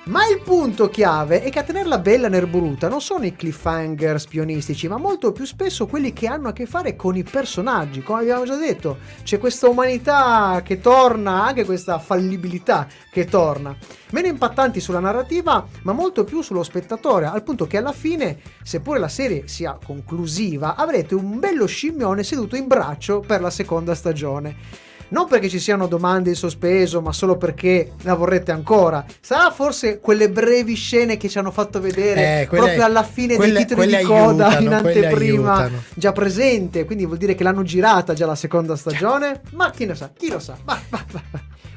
Ma 0.10 0.26
il 0.26 0.42
punto 0.42 0.90
chiave 0.90 1.44
è 1.44 1.52
che 1.52 1.60
a 1.60 1.64
tenerla 1.64 2.00
bella 2.00 2.30
nerburuta 2.30 2.88
non 2.88 3.00
sono 3.00 3.26
i 3.26 3.36
cliffhanger 3.36 4.20
spionistici, 4.20 4.88
ma 4.88 4.98
molto 4.98 5.32
più 5.32 5.46
spesso 5.46 5.86
quelli 5.86 6.14
che 6.14 6.26
hanno 6.26 6.48
a 6.48 6.52
che 6.52 6.66
fare 6.66 6.96
con 6.96 7.16
i 7.16 7.22
personaggi. 7.22 8.02
Come 8.02 8.22
abbiamo 8.22 8.44
già 8.44 8.56
detto, 8.56 8.98
c'è 9.22 9.38
questa 9.38 9.70
umanità 9.70 10.64
che 10.66 10.80
torna, 10.80 11.44
anche 11.44 11.64
questa 11.64 12.00
fallibilità 12.00 12.88
che 13.12 13.26
torna. 13.26 13.78
Meno 14.10 14.26
impattanti 14.26 14.80
sulla 14.80 15.00
narrativa, 15.00 15.64
ma 15.84 15.92
molto 15.92 16.24
più 16.24 16.42
sullo 16.42 16.64
spettatore, 16.64 17.28
al 17.28 17.44
punto 17.44 17.68
che 17.68 17.78
alla 17.78 17.94
fine, 17.94 18.40
seppure 18.64 18.98
la 18.98 19.10
serie 19.10 19.48
sia 19.48 19.78
conclusiva, 19.86 20.74
avrete 20.74 21.14
un 21.14 21.38
bello 21.38 21.68
scimmione 21.68 22.24
seduto 22.24 22.56
in 22.56 22.66
braccio 22.66 23.20
per 23.20 23.42
la 23.42 23.52
seconda 23.52 23.94
stagione. 23.94 24.88
Non 25.12 25.28
perché 25.28 25.50
ci 25.50 25.60
siano 25.60 25.88
domande 25.88 26.30
in 26.30 26.36
sospeso, 26.36 27.02
ma 27.02 27.12
solo 27.12 27.36
perché 27.38 27.94
la 28.04 28.14
vorrete 28.14 28.52
ancora. 28.52 29.04
Sarà 29.22 29.50
forse 29.52 30.00
quelle 30.00 30.30
brevi 30.30 30.76
scene 30.76 31.18
che 31.18 31.30
ci 31.30 31.38
hanno 31.40 31.52
fatto 31.52 31.80
vedere 31.82 32.42
Eh, 32.42 32.48
quelle- 32.48 32.64
proprio 32.66 32.86
alla 32.86 33.04
fine 33.04 33.36
quelle- 33.36 33.54
dei 33.54 33.66
titoli 33.66 33.96
di 33.98 34.04
coda 34.04 34.60
in 34.60 34.72
anteprima 34.74 35.70
già 35.96 36.12
presente, 36.12 36.86
quindi 36.86 37.06
vuol 37.06 37.18
dire 37.18 37.34
che 37.36 37.44
l'hanno 37.44 37.64
girata 37.64 38.14
già 38.14 38.26
la 38.28 38.36
seconda 38.36 38.76
stagione. 38.76 39.42
Ma 39.54 39.72
chi 39.72 39.86
lo 39.86 39.96
sa, 39.96 40.12
chi 40.16 40.30
lo 40.30 40.40
sa. 40.40 40.56
Va, 40.64 40.80
va, 40.90 41.04
va, 41.12 41.22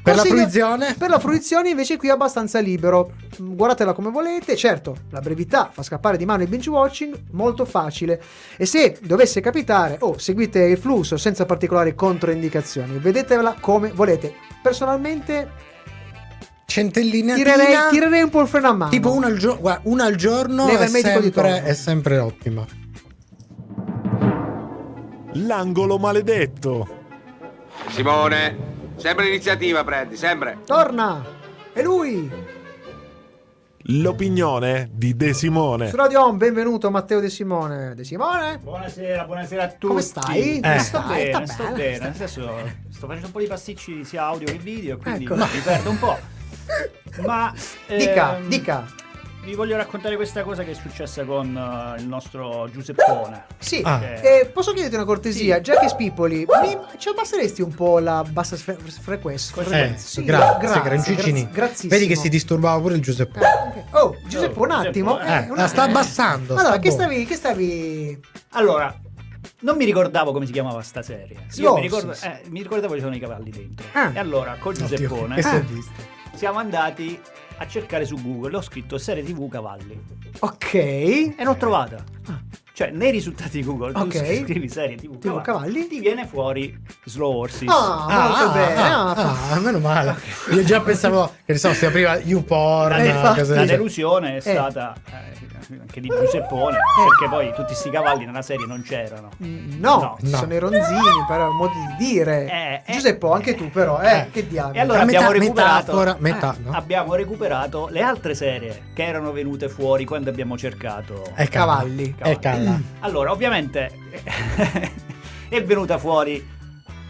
Per 0.03 0.15
la 0.17 0.23
fruizione? 0.23 0.95
Per 0.97 1.09
la 1.09 1.17
fruizione 1.17 1.69
invece 1.69 1.95
qui 1.95 2.09
è 2.09 2.11
abbastanza 2.11 2.59
libero. 2.59 3.13
Guardatela 3.37 3.93
come 3.93 4.09
volete. 4.09 4.57
Certo, 4.57 4.97
la 5.11 5.21
brevità 5.21 5.69
fa 5.71 5.81
scappare 5.81 6.17
di 6.17 6.25
mano 6.25 6.43
il 6.43 6.49
binge 6.49 6.69
watching, 6.69 7.17
molto 7.31 7.63
facile. 7.63 8.21
E 8.57 8.65
se 8.65 8.99
dovesse 9.01 9.39
capitare, 9.39 9.95
oh, 10.01 10.17
seguite 10.17 10.59
il 10.59 10.77
flusso 10.77 11.15
senza 11.15 11.45
particolari 11.45 11.95
controindicazioni. 11.95 12.97
Vedetela 12.97 13.55
come 13.61 13.91
volete. 13.93 14.35
Personalmente 14.61 15.71
Centellina 16.65 17.35
tirerei, 17.35 17.75
tirerei 17.89 18.23
un 18.23 18.29
po' 18.29 18.41
il 18.41 18.47
freno 18.47 18.67
a 18.67 18.73
mano. 18.73 18.91
Tipo 18.91 19.13
una 19.13 19.27
al, 19.27 19.37
gio- 19.37 19.57
guarda, 19.57 19.81
una 19.85 20.03
al 20.03 20.15
giorno 20.15 20.67
è 20.67 20.83
il 20.83 20.91
medico 20.91 21.19
di 21.19 21.31
sempre, 21.31 21.63
è 21.63 21.73
sempre 21.73 22.17
ottima. 22.17 22.65
L'angolo 25.33 25.97
maledetto. 25.97 27.01
Simone, 27.89 28.72
sempre 28.95 29.25
l'iniziativa 29.25 29.83
prendi, 29.83 30.15
sempre. 30.15 30.59
Torna! 30.65 31.23
E 31.73 31.81
lui! 31.83 32.31
L'opinione 33.87 34.89
di 34.93 35.15
De 35.17 35.33
Simone. 35.33 35.89
Su 35.89 35.97
Radio 35.97 36.25
Home, 36.25 36.37
benvenuto 36.37 36.89
Matteo 36.89 37.19
De 37.19 37.29
Simone. 37.29 37.93
De 37.95 38.05
Simone? 38.05 38.59
Buonasera, 38.59 39.25
buonasera 39.25 39.63
a 39.63 39.67
tutti. 39.67 39.87
Come 39.87 40.01
stai? 40.01 40.59
Eh. 40.61 40.79
Sto 40.79 41.01
bene, 41.05 41.45
sta 41.45 41.53
sto 41.53 41.63
bene, 41.63 41.75
bene. 41.75 41.97
Nel 41.99 42.15
senso, 42.15 42.41
sto 42.41 42.69
sto 42.89 43.07
facendo 43.07 43.25
un 43.25 43.31
po' 43.33 43.39
di 43.39 43.47
pasticci 43.47 44.05
sia 44.05 44.23
audio 44.23 44.45
che 44.45 44.57
video, 44.57 44.97
quindi 44.97 45.25
Ecco. 45.25 45.35
mi 45.35 45.59
perdo 45.63 45.89
un 45.89 45.99
po'. 45.99 46.17
Ma 47.25 47.53
Dica, 47.87 48.37
ehm, 48.37 48.47
dica. 48.47 48.85
Vi 49.43 49.55
voglio 49.55 49.75
raccontare 49.75 50.15
questa 50.15 50.41
cosa 50.41 50.63
che 50.63 50.71
è 50.71 50.73
successa 50.73 51.25
con 51.25 51.53
eh, 51.97 51.99
il 52.01 52.07
nostro 52.07 52.69
Giuseppone. 52.71 53.43
Sì, 53.59 53.81
Ah. 53.83 53.99
Che- 53.99 54.39
eh, 54.39 54.45
posso 54.45 54.71
chiederti 54.71 54.95
una 54.95 55.03
cortesia? 55.03 55.59
Già 55.59 55.77
che 55.79 55.89
spipoli, 55.89 56.45
mi, 56.61 56.77
ci 56.97 57.09
abbasseresti 57.09 57.61
un 57.61 57.73
po' 57.73 57.99
la 57.99 58.23
bassa 58.27 58.55
sfe- 58.55 58.77
frequenza? 59.01 59.51
Eh, 59.51 59.63
frequenza? 59.63 60.07
Sì, 60.07 60.23
grazie, 60.23 60.59
grazie, 60.59 60.81
Grancicini. 60.81 61.41
grazie, 61.41 61.51
grazie. 61.51 61.89
Vedi 61.89 62.07
che 62.07 62.15
si 62.15 62.29
disturbava 62.29 62.79
pure 62.79 62.95
il 62.95 63.01
Giuseppe. 63.01 63.39
Oh, 63.91 64.15
Giuseppe, 64.27 64.57
un 64.59 64.71
Oh, 64.71 64.75
attimo. 64.75 65.11
Giuseppe, 65.17 65.33
eh, 65.33 65.45
Eh, 65.45 65.49
un 65.49 65.55
la 65.57 65.67
sta 65.67 65.81
attimo. 65.83 65.97
abbassando. 65.99 66.53
Allora, 66.53 66.67
sta 66.69 66.79
che 66.79 66.91
stavi, 66.91 67.25
che 67.25 67.35
stavi... 67.35 68.19
Allora, 68.51 68.97
non 69.59 69.75
mi 69.75 69.83
ricordavo 69.83 70.31
come 70.31 70.45
si 70.45 70.53
chiamava 70.53 70.81
sta 70.83 71.01
serie. 71.01 71.35
Io 71.35 71.47
Slorsis. 71.49 71.75
mi, 71.75 71.81
ricordo- 71.81 72.11
eh, 72.23 72.41
mi 72.47 72.61
ricordavo 72.61 72.93
che 72.93 72.99
ci 72.99 73.03
sono 73.05 73.15
i 73.15 73.19
cavalli 73.19 73.49
dentro. 73.49 73.85
Ah. 73.91 74.09
E 74.13 74.19
allora, 74.19 74.55
con 74.57 74.71
Oddio, 74.73 74.87
Giuseppone, 74.87 75.41
Ah. 75.41 75.59
visto. 75.59 75.91
siamo 76.33 76.59
andati 76.59 77.19
a 77.57 77.67
cercare 77.67 78.05
su 78.05 78.15
Google. 78.21 78.57
Ho 78.57 78.61
scritto 78.61 78.97
serie 78.97 79.23
TV 79.23 79.49
cavalli. 79.49 80.01
Ok. 80.39 80.73
E 80.73 81.35
l'ho 81.43 81.55
trovata. 81.55 82.03
Ah. 82.27 82.39
Cioè, 82.75 82.89
nei 82.89 83.11
risultati 83.11 83.59
di 83.59 83.63
Google, 83.63 83.91
tu 83.93 83.99
Ok. 83.99 84.41
scrivi 84.45 84.67
serie 84.67 84.95
TV, 84.95 85.19
TV 85.19 85.41
cavalli? 85.41 85.85
ti 85.87 85.99
viene 85.99 86.25
fuori 86.25 86.75
Slow 87.05 87.31
Horses. 87.37 87.69
Ah, 87.69 88.27
molto 88.29 88.51
bene. 88.51 88.81
ah, 88.81 89.11
ah. 89.11 89.35
ah, 89.51 89.59
meno 89.59 89.77
male. 89.77 90.15
Io 90.51 90.63
già 90.63 90.81
pensavo 90.81 91.31
che 91.45 91.53
ne 91.53 91.59
so, 91.59 91.71
si 91.73 91.85
apriva 91.85 92.17
YouPorn. 92.17 92.89
La, 92.89 92.97
Eh, 93.03 93.13
la 93.13 93.33
del 93.33 93.45
genere. 93.45 93.65
delusione 93.67 94.31
è 94.31 94.35
Eh. 94.37 94.41
stata 94.41 94.95
eh, 95.07 95.32
anche 95.79 95.99
di 96.01 96.07
Giuseppone, 96.07 96.77
perché 97.07 97.29
poi 97.29 97.53
tutti 97.53 97.73
sti 97.73 97.89
cavalli 97.89 98.25
nella 98.25 98.41
serie 98.41 98.65
non 98.65 98.81
c'erano. 98.81 99.29
Mm, 99.43 99.79
No, 99.79 99.97
No. 99.99 100.17
ci 100.19 100.29
No. 100.31 100.37
sono 100.37 100.53
i 100.53 100.59
ronzini, 100.59 101.25
però 101.27 101.45
è 101.45 101.49
un 101.49 101.55
modo 101.55 101.71
di 101.97 102.05
dire. 102.05 102.45
Eh, 102.45 102.81
eh. 102.85 102.93
Giuseppe, 102.93 103.27
anche 103.27 103.55
tu 103.55 103.69
però, 103.69 103.99
eh, 104.01 104.17
Eh. 104.19 104.29
che 104.31 104.47
diavolo. 104.47 104.75
E 104.75 104.79
allora 104.79 105.01
abbiamo 105.01 105.27
metà- 105.29 105.39
recuperato, 105.39 105.91
metafora, 105.93 106.15
metà, 106.19 106.55
eh, 106.57 106.63
no? 106.63 106.71
abbiamo 106.73 107.15
recuperato 107.15 107.87
le 107.89 108.01
altre 108.01 108.35
serie 108.35 108.81
che 108.93 109.03
erano 109.05 109.31
venute 109.31 109.69
fuori 109.69 110.05
quando 110.05 110.29
abbiamo 110.29 110.57
cercato. 110.57 111.23
È 111.33 111.47
calla. 111.47 111.73
Cavalli. 111.77 112.15
È 112.17 112.39
calla. 112.39 112.79
Allora, 112.99 113.31
ovviamente 113.31 113.91
è 115.49 115.63
venuta 115.63 115.97
fuori 115.97 116.61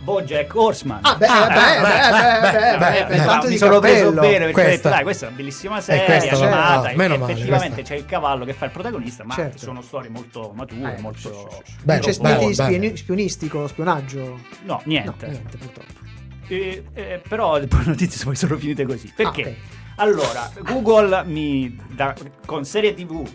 Bojack 0.03 0.53
Horseman. 0.53 0.99
Ah, 1.01 1.15
beh, 1.15 1.25
ah, 1.25 1.47
beh, 1.47 2.51
beh, 2.51 2.77
beh, 2.77 3.05
beh, 3.07 3.25
tanto 3.25 3.47
di 3.47 3.57
sono 3.57 3.79
preso 3.79 4.11
bene 4.11 4.51
questa. 4.51 4.89
Dai, 4.89 5.03
questa 5.03 5.25
è 5.25 5.27
una 5.29 5.37
bellissima 5.37 5.81
serie 5.81 6.29
animata. 6.29 6.91
effettivamente 6.91 7.81
c'è 7.83 7.95
il 7.95 8.05
cavallo 8.05 8.43
che 8.45 8.53
fa 8.53 8.65
il 8.65 8.71
protagonista, 8.71 9.23
ma 9.23 9.51
sono 9.55 9.81
storie 9.81 10.09
molto 10.09 10.51
mature, 10.53 10.97
molto. 10.99 11.63
Beh, 11.83 11.99
c'è 11.99 12.11
spionistico, 12.13 13.67
spionaggio? 13.67 14.39
No, 14.63 14.81
niente. 14.85 15.27
niente, 15.27 15.57
purtroppo. 15.57 16.01
Eh, 16.47 16.83
eh, 16.93 17.21
però 17.25 17.57
le 17.57 17.67
notizie 17.85 18.23
poi 18.25 18.35
sono 18.35 18.57
finite 18.57 18.85
così. 18.85 19.11
Perché? 19.15 19.41
Ah, 19.41 19.45
okay. 19.45 19.57
Allora, 19.95 20.51
Google 20.59 21.23
mi 21.25 21.79
da, 21.89 22.13
con 22.45 22.65
serie 22.65 22.93
TV 22.93 23.25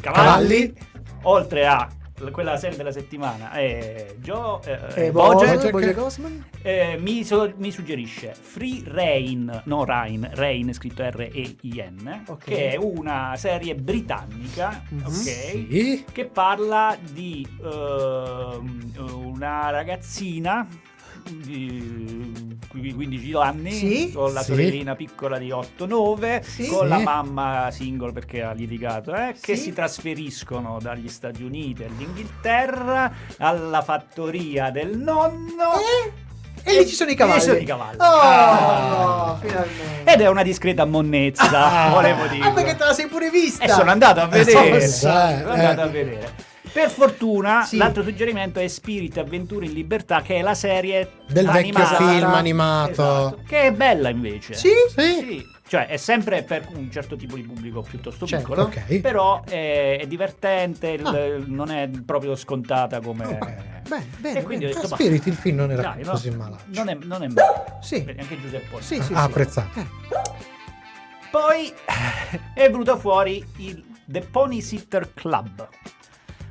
cavalli, 0.00 0.72
cavalli, 0.72 0.74
oltre 1.22 1.66
a 1.66 1.88
quella 2.30 2.56
serie 2.56 2.76
della 2.76 2.92
settimana 2.92 3.52
e 3.52 4.16
Joe 4.20 4.60
eh, 4.94 5.06
Eh, 5.06 5.10
Bojack, 5.10 5.54
Bojack, 5.54 5.70
Bojack 5.70 5.98
Horseman? 5.98 6.44
eh, 6.62 6.96
mi, 7.00 7.24
so- 7.24 7.52
mi 7.56 7.70
suggerisce 7.70 8.34
Free 8.40 8.82
Rain, 8.86 9.62
no 9.64 9.84
Rain, 9.84 10.28
Rain 10.34 10.72
scritto 10.72 11.02
R-E-I-N, 11.02 12.24
Ok. 12.28 12.44
che 12.44 12.70
è 12.70 12.76
una 12.76 13.34
serie 13.36 13.74
britannica, 13.74 14.82
Mhm. 14.88 15.00
ok? 15.04 15.10
Sì. 15.12 16.04
che 16.12 16.26
parla 16.26 16.96
di 17.12 17.46
ehm, 17.62 18.92
una 19.24 19.70
ragazzina 19.70 20.66
15 22.68 23.32
anni 23.34 23.70
Sì. 23.72 24.12
con 24.14 24.32
la 24.32 24.40
Sì. 24.42 24.52
sorellina 24.52 24.94
piccola 24.94 25.38
di 25.38 25.50
8-9 25.50 26.42
Sì. 26.42 26.66
con 26.68 26.88
la 26.88 26.98
mamma 26.98 27.68
single 27.70 28.12
perché 28.12 28.42
ha 28.42 28.52
litigato 28.52 29.14
eh, 29.14 29.34
che 29.40 29.56
si 29.56 29.72
trasferiscono 29.72 30.78
dagli 30.80 31.08
Stati 31.08 31.42
Uniti 31.42 31.84
all'Inghilterra 31.84 33.12
alla 33.38 33.82
fattoria 33.82 34.70
del 34.70 34.96
nonno 34.98 35.72
E 36.64 36.78
lì 36.78 36.86
ci 36.86 36.94
sono 36.94 37.10
i 37.10 37.16
cavalli. 37.16 37.38
E 37.38 37.40
ci 37.42 37.46
sono 37.48 37.58
i 37.58 37.64
cavalli. 37.64 37.96
Oh, 37.98 38.04
Ah. 38.04 39.38
ed 40.04 40.20
è 40.20 40.28
una 40.28 40.42
discreta 40.44 40.84
monnezza 40.84 41.86
Ah. 41.86 41.88
volevo 41.90 42.26
dire 42.28 42.46
Ah, 42.46 42.52
perché 42.52 42.76
te 42.76 42.84
la 42.84 42.92
sei 42.92 43.06
pure 43.08 43.30
vista. 43.30 43.64
e 43.64 43.68
sono 43.68 43.90
andato 43.90 44.20
a 44.20 44.24
Eh, 44.26 44.28
vedere. 44.44 44.80
sì, 44.86 44.98
sono 45.00 45.12
eh, 45.14 45.42
andato 45.42 45.80
eh. 45.80 45.82
a 45.82 45.86
vedere. 45.88 46.34
Per 46.72 46.88
fortuna, 46.90 47.64
Sì. 47.64 47.76
l'altro 47.76 48.02
suggerimento 48.02 48.58
è 48.58 48.66
Spirit 48.66 49.18
Avventure 49.18 49.66
in 49.66 49.72
Libertà, 49.72 50.22
che 50.22 50.36
è 50.36 50.42
la 50.42 50.54
serie 50.54 51.10
Del 51.26 51.44
vecchio 51.46 51.58
animata. 51.76 51.96
film 51.96 52.24
animato. 52.32 52.90
Esatto, 52.92 53.38
che 53.46 53.60
è 53.62 53.72
bella 53.72 54.08
invece. 54.08 54.54
Sì? 54.54 54.70
Sì. 54.96 55.46
Cioè, 55.68 55.86
è 55.86 55.96
sempre 55.96 56.42
per 56.42 56.66
un 56.74 56.90
certo 56.90 57.16
tipo 57.16 57.34
di 57.36 57.42
pubblico 57.42 57.82
piuttosto 57.82 58.26
Certo. 58.26 58.44
piccolo. 58.48 58.62
Ok. 58.66 59.00
Però 59.00 59.42
è, 59.44 59.98
è 60.00 60.06
divertente, 60.06 60.88
il- 60.90 61.06
Ah. 61.06 61.42
non 61.46 61.70
è 61.70 61.88
proprio 62.04 62.34
scontata 62.36 63.00
come. 63.00 63.24
Ok. 63.26 63.38
Bene, 63.88 64.06
bene, 64.18 64.38
E 64.38 64.42
quindi 64.42 64.64
ho 64.66 64.68
detto, 64.68 64.88
"Ma, 64.88 64.96
Spirit 64.96 65.26
il 65.26 65.34
film 65.34 65.56
non 65.56 65.70
era 65.72 65.82
dai, 65.82 66.04
no, 66.04 66.10
così 66.12 66.30
malato. 66.30 66.64
Non 66.66 66.88
è, 66.88 66.94
non 67.02 67.22
è 67.22 67.28
male. 67.28 67.78
Sì. 67.80 67.96
Anche 68.18 68.40
Giuseppe. 68.40 68.80
Sì, 68.80 68.94
sì, 68.96 69.00
Ah, 69.00 69.04
sì. 69.04 69.12
apprezzato. 69.14 69.78
Eh, 69.78 69.86
Poi 71.30 71.72
è 72.54 72.70
venuto 72.70 72.98
fuori 72.98 73.44
il 73.56 73.82
The 74.04 74.20
Pony 74.20 74.60
Sitter 74.60 75.12
Club. 75.14 75.68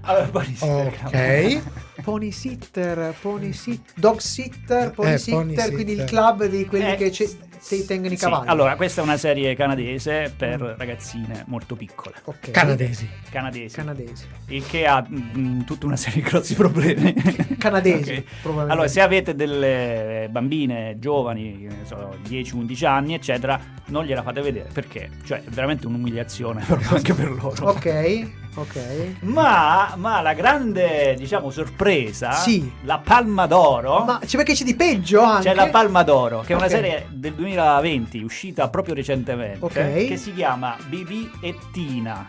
Allora, 0.04 0.26
Pony 0.26 0.56
Sitter 0.56 0.92
Club. 0.92 1.14
Ok. 1.14 1.62
Pony 2.02 2.32
sitter, 2.32 3.14
pony 3.22 3.54
sit, 3.54 3.82
dog 3.96 4.18
sitter, 4.18 4.90
pony 4.92 5.12
Eh, 5.14 5.18
sitter, 5.20 5.40
pony 5.40 5.50
sitter. 5.56 5.72
quindi 5.74 5.92
il 5.94 6.04
club 6.06 6.46
di 6.46 6.66
quelli 6.66 6.92
Eh, 6.94 6.96
che 6.96 7.12
ci- 7.12 7.30
sì, 7.60 7.86
tengono 7.86 8.12
i 8.12 8.18
sì. 8.18 8.24
cavalli. 8.24 8.48
Allora, 8.48 8.76
questa 8.76 9.02
è 9.02 9.04
una 9.04 9.18
serie 9.18 9.54
canadese 9.56 10.34
per 10.36 10.60
ragazzine 10.80 11.44
molto 11.46 11.76
piccole. 11.76 12.16
ok. 12.24 12.50
Canadesi. 12.50 13.08
Canadesi. 13.30 13.76
Canadesi. 13.76 14.26
il 14.48 14.66
che 14.66 14.88
ha 14.88 15.06
mm, 15.08 15.62
tutta 15.62 15.86
una 15.86 15.96
serie 15.96 16.24
di 16.24 16.28
grossi 16.28 16.56
problemi. 16.56 17.14
Canadesi, 17.60 18.14
Ok. 18.18 18.24
probabilmente. 18.42 18.72
Allora, 18.74 18.88
se 18.88 19.02
avete 19.02 19.36
delle 19.36 20.28
bambine 20.32 20.96
giovani, 20.98 21.60
che 21.68 21.68
ne 21.68 21.86
so, 21.86 22.18
10-11 22.28 22.86
anni, 22.88 23.14
eccetera, 23.14 23.60
non 23.90 24.06
gliela 24.06 24.24
fate 24.24 24.42
vedere 24.42 24.70
perché, 24.74 25.12
cioè, 25.24 25.44
è 25.44 25.50
veramente 25.50 25.86
un'umiliazione 25.86 26.64
proprio 26.66 26.96
anche 26.96 27.14
per 27.14 27.30
loro. 27.30 27.68
Ok, 27.68 28.41
ok. 28.56 29.16
Ma, 29.22 29.94
ma 29.98 30.22
la 30.22 30.34
grande, 30.34 31.16
diciamo, 31.18 31.50
sorpresa, 31.52 32.32
Sì. 32.32 32.72
la 32.84 32.98
Palma 33.00 33.46
d'Oro. 33.48 34.04
Ma 34.04 34.20
c'è 34.26 34.38
perché 34.38 34.54
c'è 34.54 34.64
di 34.64 34.76
peggio 34.76 35.22
anche. 35.22 35.50
C'è 35.50 35.54
la 35.56 35.68
Palma 35.70 36.04
d'Oro, 36.04 36.42
che 36.42 36.54
è 36.54 36.56
una 36.56 36.68
serie 36.70 37.08
del 37.10 37.34
2020, 37.34 38.22
uscita 38.24 38.70
proprio 38.70 38.94
recentemente, 38.94 39.58
Ok. 39.66 40.08
che 40.08 40.18
si 40.18 40.34
chiama 40.34 40.76
Bibi 40.88 41.32
e 41.42 41.56
Tina. 41.72 42.28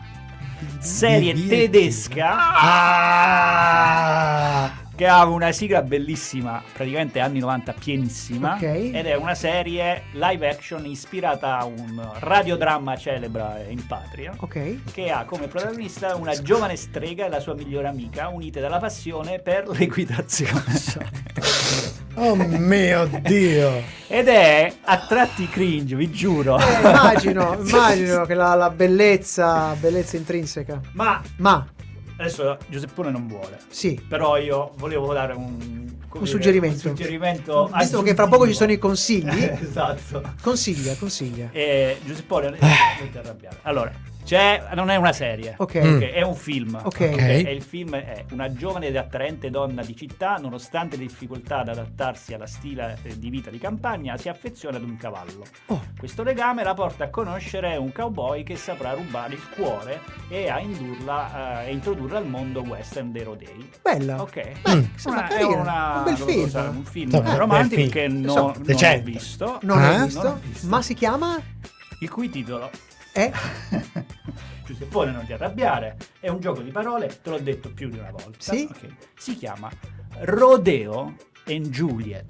Serie 0.79 1.33
Bibi 1.35 1.47
e 1.47 1.59
tedesca 1.71 2.37
Ah! 3.55 4.71
Che 5.03 5.09
ha 5.09 5.25
una 5.25 5.51
sigla 5.51 5.83
bellissima, 5.83 6.63
praticamente 6.73 7.19
anni 7.19 7.41
90 7.41 7.73
pienissima, 7.73 8.55
Ok. 8.55 8.63
ed 8.63 9.05
è 9.07 9.17
una 9.17 9.35
serie 9.35 10.05
live 10.13 10.49
action 10.49 10.87
ispirata 10.87 11.59
a 11.59 11.65
un 11.65 12.09
radiodramma 12.21 12.97
celebre 12.97 13.67
in 13.69 13.85
patria. 13.85 14.33
Ok. 14.37 14.93
Che 14.93 15.11
ha 15.11 15.25
come 15.25 15.49
protagonista 15.49 16.15
una 16.15 16.41
giovane 16.41 16.77
strega 16.77 17.27
e 17.27 17.29
la 17.31 17.41
sua 17.41 17.55
migliore 17.55 17.89
amica, 17.89 18.29
unite 18.29 18.61
dalla 18.61 18.79
passione 18.79 19.41
per 19.41 19.67
l'equitazione. 19.69 20.63
Oh 22.15 22.37
mio 22.37 23.09
Dio. 23.23 23.83
Ed 24.07 24.29
è 24.29 24.73
a 24.85 24.99
tratti 25.09 25.49
cringe, 25.49 25.97
vi 25.97 26.11
giuro. 26.13 26.59
Eh, 26.61 26.79
immagino, 26.81 27.57
immagino 27.59 28.25
che 28.27 28.35
la, 28.35 28.55
la 28.55 28.71
bellezza, 28.71 29.75
bellezza 29.81 30.17
intrinseca. 30.17 30.81
Ma 30.93 31.21
Ma, 31.39 31.67
adesso 32.23 32.57
Giuseppone 32.69 33.11
non 33.11 33.27
vuole. 33.27 33.59
sì, 33.69 34.01
Però 34.09 34.37
io 34.39 34.73
volevo 34.77 35.13
dare 35.13 35.33
un, 35.35 35.91
Un 36.15 36.27
suggerimento. 36.27 36.89
un 36.89 36.97
suggerimento 36.97 37.71
visto 37.77 38.03
che 38.03 38.15
fra 38.15 38.27
poco 38.29 38.47
ci 38.47 38.55
sono 38.55 38.73
i 38.73 38.79
consigli, 38.79 39.43
esatto. 39.61 40.23
consiglia, 40.43 40.95
consiglia. 40.97 41.49
E 41.53 41.99
Giuseppone, 42.05 42.51
non 42.61 43.11
ti 43.11 43.19
arrabbiare. 43.19 43.59
Allora, 43.63 43.93
c'è, 44.33 44.75
non 44.75 44.89
è 44.89 44.97
una 44.97 45.13
serie. 45.13 45.55
Ok. 45.59 45.75
Mm. 45.85 45.95
ok, 45.97 46.03
È 46.05 46.23
un 46.23 46.35
film. 46.35 46.81
Ok. 46.83 47.01
E 47.01 47.53
il 47.53 47.63
film 47.63 47.95
è 47.97 48.25
una 48.31 48.51
giovane 48.51 48.87
ed 48.87 48.97
attraente 48.97 49.51
donna 49.51 49.83
di 49.83 49.95
città, 49.95 50.37
nonostante 50.37 50.97
le 50.97 51.03
difficoltà 51.07 51.59
ad 51.59 51.69
adattarsi 51.69 52.33
alla 52.33 52.47
stile 52.47 52.99
eh, 53.03 53.19
di 53.19 53.29
vita 53.29 53.51
di 53.51 53.59
campagna, 53.59 54.17
si 54.17 54.31
affeziona 54.31 54.79
ad 54.79 54.85
un 54.85 54.97
cavallo. 54.97 55.45
Oh. 55.67 55.83
Questo 55.99 56.23
legame 56.23 56.63
la 56.63 56.73
porta 56.73 57.05
a 57.05 57.11
conoscere 57.11 57.77
un 57.77 57.93
cowboy 57.93 58.43
che 58.43 58.57
saprà 58.57 58.95
rubare 58.95 59.35
il 59.35 59.49
cuore 59.51 60.01
e 60.31 60.49
a 60.49 60.61
indurla, 60.61 61.63
eh, 61.65 61.69
e 61.69 61.73
introdurla 61.73 62.17
al 62.19 62.27
mondo 62.27 62.63
western 62.63 63.13
dei 63.13 63.25
rodei. 63.25 63.71
Bella. 63.83 64.23
Ok. 64.23 64.61
Beh, 64.63 64.89
sembra 64.95 65.27
Una- 65.27 65.37
è 65.37 65.43
una- 65.43 65.95
un 65.99 66.05
bel 66.05 66.17
film. 66.17 66.49
so, 66.49 66.59
un 66.61 66.85
film 66.85 67.11
Vabbè, 67.11 67.37
romantico 67.37 67.91
che 67.91 68.09
no- 68.09 68.35
non 68.35 68.45
ho 68.47 68.55
decente. 68.61 69.11
visto. 69.11 69.59
Non 69.63 69.83
Eh? 69.85 70.05
visto? 70.05 70.23
Non 70.23 70.33
ho 70.33 70.39
visto. 70.43 70.67
Ma 70.69 70.81
si 70.81 70.95
chiama? 70.95 71.39
Il 72.01 72.11
cui 72.11 72.31
titolo 72.31 72.71
Eh? 74.73 74.75
Giuseppone 74.75 75.11
non 75.13 75.25
ti 75.27 75.33
arrabbiare 75.33 75.97
è 76.19 76.29
un 76.29 76.41
gioco 76.41 76.63
di 76.63 76.71
parole 76.71 77.07
te 77.23 77.31
l'ho 77.31 77.39
detto 77.39 77.71
più 77.71 77.89
di 77.91 77.99
una 77.99 78.11
volta 78.11 78.39
Sì? 78.39 78.67
Ok. 78.71 78.87
si 79.17 79.37
chiama 79.37 79.71
Rodeo 80.21 81.15
and 81.47 81.67
Juliet. 81.69 82.25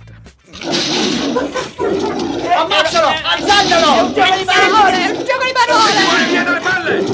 Ammazzalo! 2.56 3.08
Alzatelo! 3.22 3.94
È 3.94 4.00
un 4.00 4.12
gioco 4.14 4.36
di 4.36 4.44
parole! 4.44 5.04
È 5.04 5.10
un 5.10 5.24
gioco 5.24 5.44
di 5.44 5.52
parole! 5.52 6.00
Fuori 6.00 6.24
via 6.30 6.42
dalle 6.44 6.60
palle! 6.60 7.04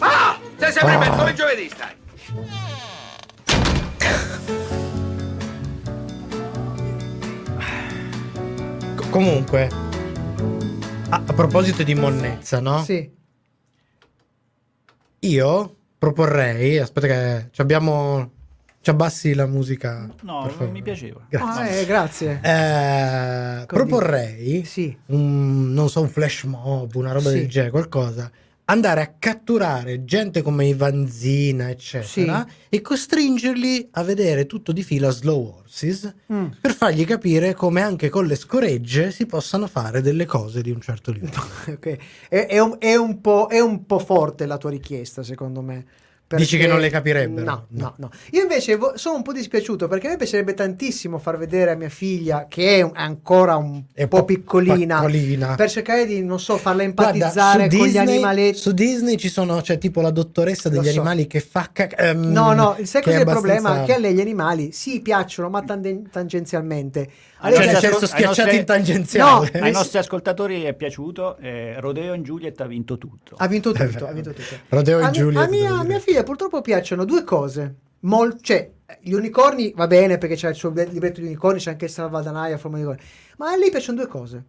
Ah! 0.00 0.38
Sei 0.56 0.72
sempre 0.72 0.94
in 0.94 0.98
mezzo 0.98 1.16
come 1.16 1.34
giovedì 1.34 1.68
stai! 1.68 1.94
Co- 8.96 9.08
comunque, 9.10 9.68
a, 11.10 11.22
a 11.26 11.32
proposito 11.32 11.82
di 11.82 11.94
monnezza, 11.94 12.60
no? 12.60 12.82
Sì. 12.82 13.20
Io 15.24 15.76
proporrei, 15.98 16.78
aspetta 16.78 17.06
che 17.06 17.48
ci 17.52 17.60
abbiamo... 17.60 18.30
Ci 18.80 18.90
abbassi 18.90 19.32
la 19.34 19.46
musica. 19.46 20.08
No, 20.22 20.42
per 20.42 20.50
favore. 20.50 20.70
mi 20.72 20.82
piaceva. 20.82 21.20
Grazie. 21.28 21.62
Ah, 21.62 21.68
eh, 21.68 21.86
grazie. 21.86 22.40
Eh, 22.42 23.66
proporrei 23.66 24.64
Sì. 24.64 24.96
un, 25.06 25.72
non 25.72 25.88
so, 25.88 26.00
un 26.00 26.08
flash 26.08 26.42
mob, 26.42 26.92
una 26.96 27.12
roba 27.12 27.28
Sì. 27.30 27.36
del 27.36 27.48
genere, 27.48 27.70
qualcosa. 27.70 28.28
Andare 28.72 29.02
a 29.02 29.14
catturare 29.18 30.04
gente 30.06 30.40
come 30.40 30.64
i 30.66 30.72
Vanzina, 30.72 31.68
eccetera, 31.68 32.46
e 32.70 32.80
costringerli 32.80 33.88
a 33.90 34.02
vedere 34.02 34.46
tutto 34.46 34.72
di 34.72 34.82
fila 34.82 35.10
Slow 35.10 35.58
Horses 35.58 36.14
Mm. 36.32 36.46
per 36.58 36.74
fargli 36.74 37.04
capire 37.04 37.52
come 37.52 37.82
anche 37.82 38.08
con 38.08 38.24
le 38.24 38.34
scoregge 38.34 39.10
si 39.10 39.26
possano 39.26 39.66
fare 39.66 40.00
delle 40.00 40.24
cose 40.24 40.62
di 40.62 40.70
un 40.70 40.80
certo 40.80 41.12
livello. 41.12 41.42
Ok. 41.68 41.98
È, 42.30 42.46
è 42.46 42.58
un, 42.60 42.76
è 42.78 42.94
un 42.96 43.20
po', 43.20 43.46
è 43.50 43.60
un 43.60 43.84
po' 43.84 43.98
forte 43.98 44.46
la 44.46 44.56
tua 44.56 44.70
richiesta, 44.70 45.22
secondo 45.22 45.60
me. 45.60 45.84
Dici 46.36 46.58
che 46.58 46.66
non 46.66 46.80
le 46.80 46.90
capirebbero? 46.90 47.44
No, 47.44 47.66
no, 47.70 47.94
No. 47.96 48.10
Io 48.30 48.42
invece 48.42 48.76
vo- 48.76 48.92
sono 48.96 49.16
un 49.16 49.22
po' 49.22 49.32
dispiaciuto 49.32 49.88
perché 49.88 50.06
a 50.06 50.10
me 50.10 50.16
piacerebbe 50.16 50.54
tantissimo 50.54 51.18
far 51.18 51.36
vedere 51.38 51.70
a 51.72 51.74
mia 51.74 51.88
figlia, 51.88 52.46
che 52.48 52.76
è 52.78 52.80
un- 52.82 52.92
ancora 52.94 53.56
un 53.56 53.82
È 53.92 54.06
po' 54.06 54.24
piccolina, 54.24 54.96
piccolina. 54.96 55.54
per 55.54 55.70
cercare 55.70 56.06
di, 56.06 56.22
non 56.22 56.40
so, 56.40 56.56
farla 56.56 56.84
Guarda, 56.84 57.02
empatizzare 57.14 57.70
su 57.70 57.76
con 57.76 57.86
gli 57.86 57.90
Disney- 57.90 58.08
animaletti. 58.14 58.58
Su 58.58 58.72
Disney 58.72 59.16
ci 59.16 59.28
sono, 59.28 59.60
c'è 59.60 59.78
tipo 59.78 60.00
la 60.00 60.10
dottoressa 60.10 60.68
degli 60.68 60.84
so. 60.84 60.90
animali 60.90 61.26
che 61.26 61.40
fa 61.40 61.68
cac- 61.72 62.00
ehm, 62.00 62.30
No, 62.32 62.52
no, 62.52 62.76
sai 62.82 63.00
che 63.02 63.10
cos'è 63.10 63.16
è 63.16 63.20
il 63.20 63.24
problema? 63.26 63.68
abbastanza- 63.68 63.84
Che 63.92 63.94
a 63.94 63.98
lei 64.00 64.14
gli 64.14 64.20
animali 64.20 64.72
sì 64.72 65.00
piacciono, 65.00 65.48
ma 65.50 65.62
tande- 65.62 66.02
tangenzialmente. 66.10 67.08
A 67.44 67.48
Ai 67.48 67.56
lei 67.58 67.74
Cioè, 67.74 67.90
ascol- 67.90 68.06
schiacciati 68.08 68.40
nostri- 68.40 68.56
in 68.58 68.64
tangenziale. 68.64 69.50
No, 69.52 69.64
Ai 69.64 69.72
nostri 69.72 69.98
ascoltatori 69.98 70.62
è 70.62 70.74
piaciuto. 70.74 71.36
eh, 71.38 71.74
Rodeo 71.80 72.12
and 72.12 72.24
Juliet 72.24 72.60
ha 72.60 72.66
vinto 72.66 72.98
tutto. 72.98 73.34
Ha 73.36 73.46
vinto 73.48 73.72
tutto, 73.72 74.06
ha 74.06 74.12
vinto 74.12 74.32
tutto. 74.32 74.54
Rodeo 74.68 74.98
e 75.00 75.02
a, 75.02 75.10
mia- 75.10 75.20
Juliet, 75.20 75.42
a 75.44 75.48
mia, 75.48 75.74
a 75.78 75.84
mia 75.84 75.98
figlia 75.98 76.22
purtroppo 76.22 76.60
piacciono 76.60 77.04
due 77.04 77.24
cose. 77.24 77.74
Mol- 78.00 78.40
cioè, 78.40 78.70
gli 79.00 79.12
unicorni 79.12 79.72
va 79.74 79.86
bene 79.88 80.18
perché 80.18 80.36
c'è 80.36 80.50
il 80.50 80.54
suo 80.54 80.70
libretto 80.70 81.20
di 81.20 81.26
unicorni, 81.26 81.58
c'è 81.58 81.70
anche 81.70 81.86
il 81.86 81.90
salvadanaia 81.90 82.54
a 82.54 82.58
forma 82.58 82.76
di 82.76 82.84
unicorni. 82.84 83.08
Ma 83.38 83.50
a 83.50 83.56
lei 83.56 83.70
piacciono 83.70 83.98
due 83.98 84.06
cose. 84.08 84.44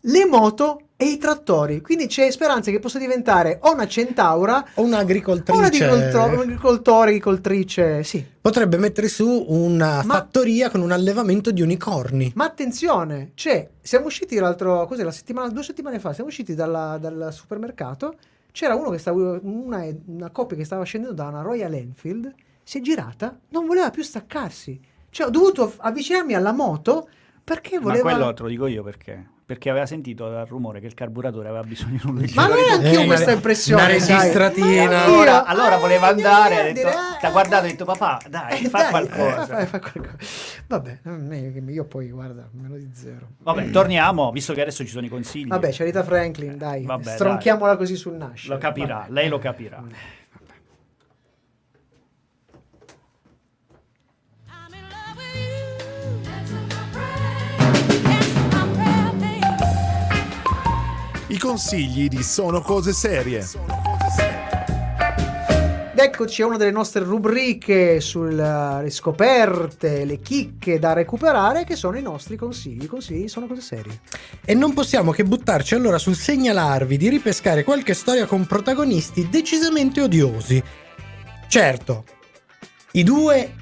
Le 0.00 0.26
moto 0.26 0.80
e 0.96 1.04
i 1.04 1.18
trattori. 1.18 1.82
Quindi 1.82 2.06
c'è 2.06 2.30
speranza 2.30 2.70
che 2.70 2.78
possa 2.78 2.98
diventare 2.98 3.58
o 3.62 3.72
una 3.72 3.86
centaura 3.86 4.64
O 4.74 4.82
o 4.82 4.84
un'agricoltrice 4.84 5.58
un 5.58 5.64
agricoltore, 5.64 6.34
un 6.34 6.40
agricoltore, 6.40 7.08
agricoltrice, 7.10 8.02
sì. 8.02 8.24
potrebbe 8.40 8.78
mettere 8.78 9.08
su 9.08 9.44
una 9.48 10.02
Ma- 10.04 10.14
fattoria 10.14 10.70
con 10.70 10.80
un 10.80 10.92
allevamento 10.92 11.50
di 11.50 11.60
unicorni. 11.60 12.32
Ma 12.34 12.46
attenzione, 12.46 13.32
c'è, 13.34 13.68
siamo 13.80 14.06
usciti 14.06 14.36
l'altro, 14.36 14.86
cos'è, 14.86 15.02
la 15.02 15.10
settimana, 15.10 15.48
due 15.50 15.62
settimane 15.62 15.98
fa, 15.98 16.14
siamo 16.14 16.30
usciti 16.30 16.54
dalla- 16.54 16.96
dal 16.98 17.28
supermercato, 17.30 18.16
c'era 18.52 18.74
uno 18.74 18.88
che 18.88 18.98
stava, 18.98 19.38
una, 19.42 19.84
una 20.06 20.30
coppia 20.30 20.56
che 20.56 20.64
stava 20.64 20.84
scendendo 20.84 21.14
da 21.14 21.28
una 21.28 21.42
Royal 21.42 21.74
Enfield, 21.74 22.32
si 22.62 22.78
è 22.78 22.80
girata, 22.80 23.38
non 23.50 23.66
voleva 23.66 23.90
più 23.90 24.02
staccarsi. 24.02 24.80
Cioè 25.10 25.26
ho 25.26 25.30
dovuto 25.30 25.72
avvicinarmi 25.76 26.34
alla 26.34 26.52
moto 26.52 27.08
perché 27.44 27.76
Ma 27.76 27.82
voleva... 27.82 28.10
quello 28.10 28.32
te 28.32 28.42
lo 28.42 28.48
dico 28.48 28.66
io 28.66 28.82
perché. 28.82 29.34
Perché 29.46 29.70
aveva 29.70 29.86
sentito 29.86 30.28
dal 30.28 30.44
rumore 30.46 30.80
che 30.80 30.86
il 30.86 30.94
carburatore 30.94 31.46
aveva 31.46 31.62
bisogno 31.62 32.00
di 32.02 32.08
un 32.10 32.16
leggero 32.16 32.40
Ma 32.40 32.48
non 32.48 32.56
è 32.58 32.72
anch'io 32.72 33.02
Eh, 33.02 33.06
questa 33.06 33.26
una- 33.26 33.34
impressione. 33.34 33.80
una 33.82 33.90
registratina. 33.92 35.04
Allora, 35.04 35.30
io- 35.30 35.42
allora 35.44 35.76
eh, 35.76 35.78
voleva 35.78 36.06
eh, 36.08 36.10
andare, 36.10 36.54
eh, 36.56 36.58
ha 36.58 36.72
detto, 36.72 36.88
ti 37.20 37.26
ha 37.26 37.30
guardato 37.30 37.64
e 37.64 37.68
ha 37.68 37.70
detto 37.70 37.84
papà, 37.84 38.20
dai, 38.28 38.64
eh, 38.64 38.68
fa 38.68 38.78
dai, 38.80 38.90
qualcosa. 38.90 39.42
eh, 39.60 39.66
fa- 39.66 39.78
fa 39.78 39.78
qualcosa. 39.92 40.16
Vabbè, 40.66 40.98
eh, 41.04 41.62
io 41.68 41.84
poi 41.84 42.10
guarda, 42.10 42.48
meno 42.54 42.76
di 42.76 42.90
zero. 42.92 43.28
Vabbè, 43.38 43.70
torniamo, 43.70 44.32
visto 44.32 44.52
che 44.52 44.62
adesso 44.62 44.82
ci 44.84 44.90
sono 44.90 45.06
i 45.06 45.08
consigli. 45.08 45.46
Vabbè, 45.46 45.68
Charita 45.72 46.02
Franklin, 46.02 46.58
dai, 46.58 46.82
Vabbè, 46.84 47.12
stronchiamola 47.12 47.76
così 47.76 47.94
sul 47.94 48.14
nascere. 48.14 48.52
Lo 48.54 48.58
capirà, 48.58 48.96
Vabbè. 48.96 49.12
lei 49.12 49.28
lo 49.28 49.38
capirà. 49.38 49.80
I 61.36 61.38
consigli 61.38 62.08
di 62.08 62.22
Sono 62.22 62.62
Cose 62.62 62.94
Serie. 62.94 63.46
Ed 65.92 65.98
eccoci 65.98 66.40
a 66.40 66.46
una 66.46 66.56
delle 66.56 66.70
nostre 66.70 67.04
rubriche 67.04 68.00
sulle 68.00 68.86
scoperte, 68.88 70.06
le 70.06 70.20
chicche 70.20 70.78
da 70.78 70.94
recuperare, 70.94 71.64
che 71.64 71.76
sono 71.76 71.98
i 71.98 72.02
nostri 72.02 72.36
consigli. 72.36 72.84
I 72.84 72.86
consigli 72.86 73.28
sono 73.28 73.46
cose 73.46 73.60
serie. 73.60 74.00
E 74.46 74.54
non 74.54 74.72
possiamo 74.72 75.12
che 75.12 75.24
buttarci 75.24 75.74
allora 75.74 75.98
sul 75.98 76.16
segnalarvi 76.16 76.96
di 76.96 77.10
ripescare 77.10 77.64
qualche 77.64 77.92
storia 77.92 78.24
con 78.24 78.46
protagonisti 78.46 79.28
decisamente 79.28 80.00
odiosi. 80.00 80.62
Certo, 81.48 82.04
i 82.92 83.02
due 83.02 83.52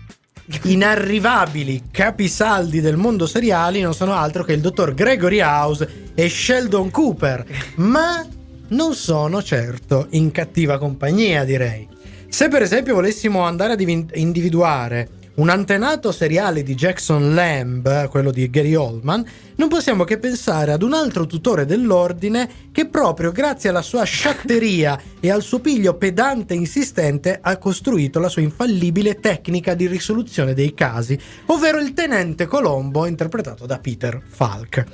inarrivabili 0.62 1.84
capisaldi 1.90 2.80
del 2.80 2.97
mondo 2.97 3.26
seriali 3.26 3.80
non 3.80 3.95
sono 3.95 4.12
altro 4.12 4.45
che 4.45 4.53
il 4.53 4.61
dottor 4.61 4.95
Gregory 4.95 5.40
House 5.40 6.11
e 6.14 6.28
Sheldon 6.28 6.90
Cooper, 6.90 7.45
ma 7.76 8.24
non 8.68 8.95
sono 8.95 9.42
certo 9.42 10.07
in 10.11 10.30
cattiva 10.30 10.78
compagnia, 10.78 11.45
direi. 11.45 11.88
Se 12.28 12.49
per 12.49 12.62
esempio 12.62 12.95
volessimo 12.95 13.42
andare 13.42 13.74
ad 13.74 13.80
individuare 13.80 15.09
un 15.37 15.49
antenato 15.49 16.12
seriale 16.12 16.62
di 16.62 16.74
Jackson 16.74 17.35
Lamb, 17.35 18.09
quello 18.09 18.30
di 18.30 18.49
Gary 18.51 18.74
Oldman, 18.74 19.24
non 19.57 19.68
possiamo 19.68 20.05
che 20.05 20.18
pensare 20.18 20.72
ad 20.72 20.82
un 20.82 20.93
altro 20.93 21.26
tutore 21.26 21.64
dell'ordine 21.64 22.49
che 22.70 22.87
proprio 22.87 23.32
grazie 23.32 23.68
alla 23.68 23.82
sua 23.82 24.05
sciatteria 24.05 25.01
e 25.18 25.30
al 25.30 25.43
suo 25.43 25.59
piglio 25.59 25.95
pedante 25.95 26.55
e 26.55 26.59
insistente 26.59 27.39
ha 27.41 27.57
costruito 27.57 28.20
la 28.20 28.28
sua 28.28 28.43
infallibile 28.43 29.18
tecnica 29.18 29.74
di 29.74 29.87
risoluzione 29.87 30.55
dei 30.55 30.72
casi, 30.72 31.18
ovvero 31.47 31.78
il 31.78 31.95
tenente 31.95 32.47
Colombo 32.47 33.07
interpretato 33.07 33.66
da 33.66 33.78
Peter 33.78 34.20
Falk. 34.24 34.85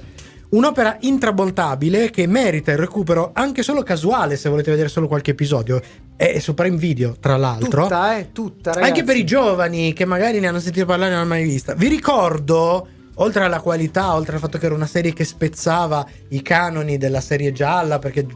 Un'opera 0.50 0.96
intramontabile 1.00 2.10
che 2.10 2.26
merita 2.26 2.72
il 2.72 2.78
recupero 2.78 3.30
anche 3.32 3.62
solo 3.62 3.84
casuale 3.84 4.36
se 4.36 4.48
volete 4.48 4.70
vedere 4.72 4.88
solo 4.88 5.06
qualche 5.06 5.30
episodio. 5.30 5.80
È 6.16 6.40
su 6.40 6.54
Prime 6.54 6.76
Video, 6.76 7.14
tra 7.20 7.36
l'altro. 7.36 7.82
Tutta, 7.82 8.18
eh, 8.18 8.32
tutta, 8.32 8.72
ragazzi. 8.72 8.90
Anche 8.90 9.04
per 9.04 9.16
i 9.16 9.24
giovani 9.24 9.92
che 9.92 10.04
magari 10.04 10.40
ne 10.40 10.48
hanno 10.48 10.58
sentito 10.58 10.86
parlare 10.86 11.10
e 11.10 11.14
non 11.14 11.22
hanno 11.22 11.34
mai 11.34 11.44
vista. 11.44 11.74
Vi 11.74 11.86
ricordo, 11.86 12.88
oltre 13.14 13.44
alla 13.44 13.60
qualità, 13.60 14.12
oltre 14.12 14.34
al 14.34 14.40
fatto 14.40 14.58
che 14.58 14.66
era 14.66 14.74
una 14.74 14.88
serie 14.88 15.12
che 15.12 15.24
spezzava 15.24 16.04
i 16.30 16.42
canoni 16.42 16.98
della 16.98 17.20
serie 17.20 17.52
gialla, 17.52 18.00
perché 18.00 18.26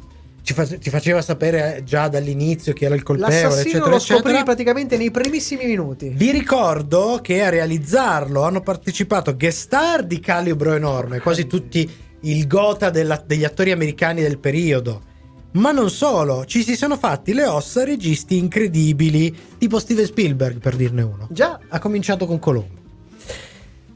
ci 0.42 0.54
fa- 0.54 0.66
ti 0.66 0.90
faceva 0.90 1.20
sapere 1.20 1.82
già 1.84 2.06
dall'inizio 2.06 2.74
chi 2.74 2.84
era 2.84 2.94
il 2.94 3.02
colpevole, 3.02 3.42
L'assassino 3.42 3.60
eccetera, 3.70 3.90
lo 3.90 3.98
scoprì 3.98 4.18
eccetera. 4.18 4.42
praticamente 4.44 4.96
nei 4.96 5.10
primissimi 5.10 5.64
minuti. 5.64 6.12
Vi 6.14 6.30
ricordo 6.30 7.18
che 7.20 7.42
a 7.42 7.48
realizzarlo 7.48 8.42
hanno 8.44 8.60
partecipato 8.60 9.34
guest 9.36 9.58
star 9.58 10.04
di 10.04 10.20
calibro 10.20 10.74
enorme, 10.74 11.18
quasi 11.18 11.46
tutti 11.46 11.90
il 12.30 12.46
gota 12.46 12.90
della- 12.90 13.22
degli 13.24 13.44
attori 13.44 13.70
americani 13.72 14.20
del 14.22 14.38
periodo. 14.38 15.12
Ma 15.52 15.70
non 15.70 15.88
solo, 15.88 16.44
ci 16.46 16.62
si 16.64 16.74
sono 16.74 16.96
fatti 16.96 17.32
le 17.32 17.46
ossa 17.46 17.84
registi 17.84 18.36
incredibili, 18.36 19.34
tipo 19.56 19.78
Steven 19.78 20.04
Spielberg 20.04 20.58
per 20.58 20.74
dirne 20.74 21.02
uno. 21.02 21.28
Già, 21.30 21.60
Ha 21.68 21.78
cominciato 21.78 22.26
con 22.26 22.38
Colombo. 22.40 22.82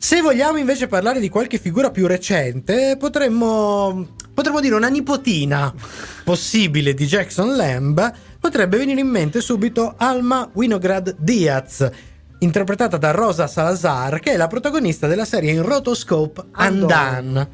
Se 0.01 0.21
vogliamo 0.21 0.59
invece 0.59 0.87
parlare 0.87 1.19
di 1.19 1.29
qualche 1.29 1.59
figura 1.59 1.91
più 1.91 2.07
recente, 2.07 2.97
potremmo, 2.97 4.07
potremmo 4.33 4.61
dire 4.61 4.77
una 4.77 4.87
nipotina 4.89 5.75
possibile 6.23 6.95
di 6.95 7.07
Jackson 7.07 7.57
Lamb, 7.57 8.13
potrebbe 8.39 8.77
venire 8.79 9.01
in 9.01 9.09
mente 9.09 9.41
subito 9.41 9.95
Alma 9.97 10.49
Winograd 10.53 11.17
Diaz, 11.19 11.91
interpretata 12.39 12.97
da 12.97 13.11
Rosa 13.11 13.49
Salazar, 13.49 14.21
che 14.21 14.33
è 14.33 14.37
la 14.37 14.47
protagonista 14.47 15.09
della 15.09 15.25
serie 15.25 15.51
in 15.51 15.63
rotoscope 15.63 16.45
Andan. 16.53 17.49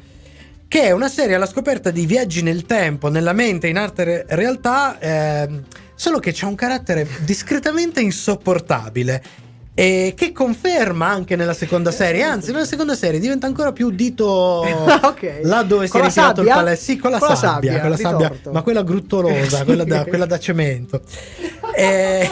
Che 0.67 0.81
è 0.81 0.91
una 0.91 1.07
serie 1.09 1.35
alla 1.35 1.45
scoperta 1.45 1.89
di 1.91 2.05
viaggi 2.05 2.41
nel 2.41 2.65
tempo, 2.65 3.09
nella 3.09 3.33
mente, 3.33 3.67
in 3.67 3.77
arte 3.77 4.03
re- 4.03 4.25
realtà, 4.29 4.97
ehm, 4.99 5.63
solo 5.95 6.19
che 6.19 6.31
c'ha 6.33 6.47
un 6.47 6.55
carattere 6.55 7.07
discretamente 7.23 8.01
insopportabile. 8.01 9.23
E 9.77 10.13
che 10.15 10.31
conferma 10.31 11.07
anche 11.07 11.35
nella 11.35 11.53
seconda 11.53 11.91
serie, 11.91 12.23
anzi, 12.23 12.51
nella 12.53 12.63
seconda 12.65 12.95
serie 12.95 13.19
diventa 13.19 13.45
ancora 13.45 13.73
più 13.73 13.89
dito 13.91 14.25
ok. 14.65 15.39
là 15.43 15.63
dove 15.63 15.87
si 15.87 15.97
è 15.97 16.01
ritirato 16.01 16.41
il 16.41 16.47
palazzo. 16.47 16.81
Sì, 16.81 16.97
con 16.97 17.11
la 17.11 17.19
Con 17.19 17.35
sabbia, 17.35 17.73
sabbia, 17.73 17.81
con 17.81 17.89
la 17.89 17.97
sabbia, 17.97 18.31
ma 18.51 18.61
quella 18.61 18.83
gruttolosa, 18.83 19.63
quella, 19.65 19.83
da, 19.83 20.05
quella 20.05 20.25
da 20.25 20.39
cemento. 20.39 21.01
E- 21.75 22.29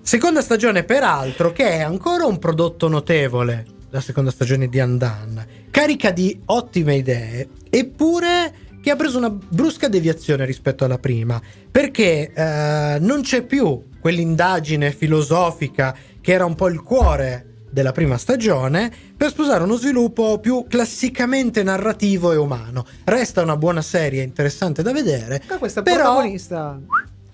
Seconda 0.00 0.40
stagione, 0.42 0.82
peraltro, 0.84 1.52
che 1.52 1.68
è 1.70 1.80
ancora 1.80 2.24
un 2.26 2.38
prodotto 2.38 2.88
notevole. 2.88 3.64
la 3.90 4.00
seconda 4.00 4.30
stagione 4.30 4.68
di 4.68 4.80
Andan, 4.80 5.44
carica 5.72 6.10
di 6.10 6.38
ottime 6.44 6.96
idee, 6.96 7.48
eppure 7.70 8.54
che 8.82 8.90
ha 8.90 8.96
preso 8.96 9.16
una 9.16 9.30
brusca 9.30 9.88
deviazione 9.88 10.44
rispetto 10.44 10.84
alla 10.84 10.98
prima, 10.98 11.40
perché 11.70 12.30
eh, 12.30 12.98
non 13.00 13.22
c'è 13.22 13.42
più 13.42 13.84
quell'indagine 13.98 14.92
filosofica 14.92 15.96
che 16.20 16.32
era 16.32 16.44
un 16.44 16.54
po' 16.54 16.68
il 16.68 16.82
cuore 16.82 17.46
della 17.70 17.92
prima 17.92 18.18
stagione 18.18 18.92
per 19.16 19.30
sposare 19.30 19.64
uno 19.64 19.76
sviluppo 19.76 20.38
più 20.40 20.66
classicamente 20.68 21.62
narrativo 21.62 22.32
e 22.32 22.36
umano. 22.36 22.84
Resta 23.04 23.40
una 23.40 23.56
buona 23.56 23.80
serie 23.80 24.22
interessante 24.22 24.82
da 24.82 24.92
vedere, 24.92 25.42
Ma 25.48 25.56
questa 25.56 25.80
però 25.80 26.02
protagonista 26.02 26.78